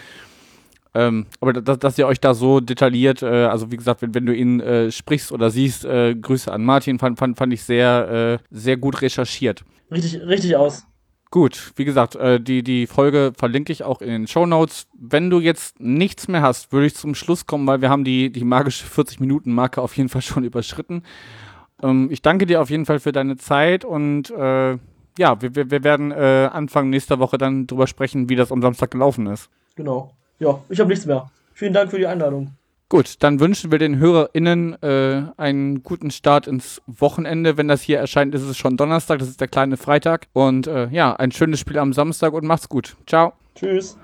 Ähm, 0.96 1.28
aber 1.42 1.54
dass, 1.54 1.78
dass, 1.78 1.98
ihr 2.00 2.08
euch 2.08 2.20
da 2.20 2.34
so 2.34 2.60
detailliert, 2.60 3.22
äh, 3.22 3.46
also 3.46 3.72
wie 3.72 3.78
gesagt, 3.78 4.02
wenn, 4.02 4.16
wenn 4.16 4.26
du 4.26 4.34
ihn 4.34 4.60
äh, 4.60 4.92
sprichst 4.92 5.32
oder 5.32 5.52
siehst, 5.52 5.86
äh, 5.86 6.16
Grüße 6.16 6.52
an 6.52 6.64
Martin, 6.64 6.98
fand, 6.98 7.20
fand, 7.20 7.38
fand 7.38 7.54
ich 7.54 7.64
sehr, 7.64 8.40
äh, 8.42 8.46
sehr 8.50 8.78
gut 8.78 9.02
recherchiert. 9.02 9.64
Richtig, 9.92 10.20
richtig 10.22 10.56
aus. 10.56 10.88
Gut, 11.30 11.74
wie 11.76 11.84
gesagt, 11.84 12.16
äh, 12.16 12.40
die, 12.40 12.64
die 12.64 12.88
Folge 12.88 13.34
verlinke 13.38 13.74
ich 13.74 13.84
auch 13.84 14.02
in 14.02 14.10
den 14.10 14.28
Show 14.28 14.46
Notes. 14.46 14.88
Wenn 14.98 15.30
du 15.30 15.40
jetzt 15.40 15.80
nichts 15.80 16.28
mehr 16.28 16.42
hast, 16.42 16.72
würde 16.72 16.88
ich 16.88 16.96
zum 16.96 17.16
Schluss 17.16 17.46
kommen, 17.46 17.68
weil 17.68 17.82
wir 17.82 17.90
haben 17.90 18.06
die, 18.06 18.32
die 18.32 18.46
magische 18.46 18.86
40-Minuten-Marke 18.88 19.82
auf 19.82 19.98
jeden 19.98 20.10
Fall 20.10 20.22
schon 20.22 20.44
überschritten. 20.44 21.04
Ähm, 21.84 22.08
ich 22.12 22.22
danke 22.22 22.46
dir 22.46 22.62
auf 22.62 22.70
jeden 22.70 22.86
Fall 22.86 23.00
für 23.00 23.12
deine 23.12 23.38
Zeit 23.38 23.84
und 23.84 24.30
äh, 24.32 24.78
ja, 25.18 25.42
wir, 25.42 25.56
wir, 25.56 25.84
werden 25.84 26.12
äh, 26.12 26.50
Anfang 26.52 26.90
nächster 26.90 27.20
Woche 27.20 27.38
dann 27.38 27.68
drüber 27.68 27.88
sprechen, 27.88 28.30
wie 28.30 28.36
das 28.36 28.52
am 28.52 28.62
Samstag 28.62 28.92
gelaufen 28.92 29.28
ist. 29.28 29.50
Genau. 29.76 30.12
Ja, 30.40 30.60
ich 30.70 30.80
habe 30.80 30.90
nichts 30.90 31.06
mehr. 31.06 31.30
Vielen 31.54 31.74
Dank 31.74 31.90
für 31.90 31.98
die 31.98 32.06
Einladung. 32.06 32.52
Gut, 32.90 33.16
dann 33.20 33.42
wünschen 33.42 33.70
wir 33.70 33.80
den 33.80 34.00
HörerInnen 34.00 34.82
äh, 34.82 35.24
einen 35.36 35.84
guten 35.84 36.10
Start 36.10 36.48
ins 36.48 36.82
Wochenende. 36.88 37.58
Wenn 37.58 37.68
das 37.68 37.82
hier 37.82 38.00
erscheint, 38.00 38.34
ist 38.34 38.44
es 38.44 38.58
schon 38.58 38.78
Donnerstag, 38.78 39.20
das 39.20 39.28
ist 39.28 39.42
der 39.42 39.50
kleine 39.50 39.76
Freitag. 39.76 40.28
Und 40.32 40.68
äh, 40.68 40.88
ja, 40.88 41.14
ein 41.14 41.34
schönes 41.34 41.60
Spiel 41.60 41.80
am 41.80 41.92
Samstag 41.92 42.32
und 42.32 42.46
macht's 42.46 42.70
gut. 42.70 42.96
Ciao. 43.06 43.34
Tschüss. 43.56 43.98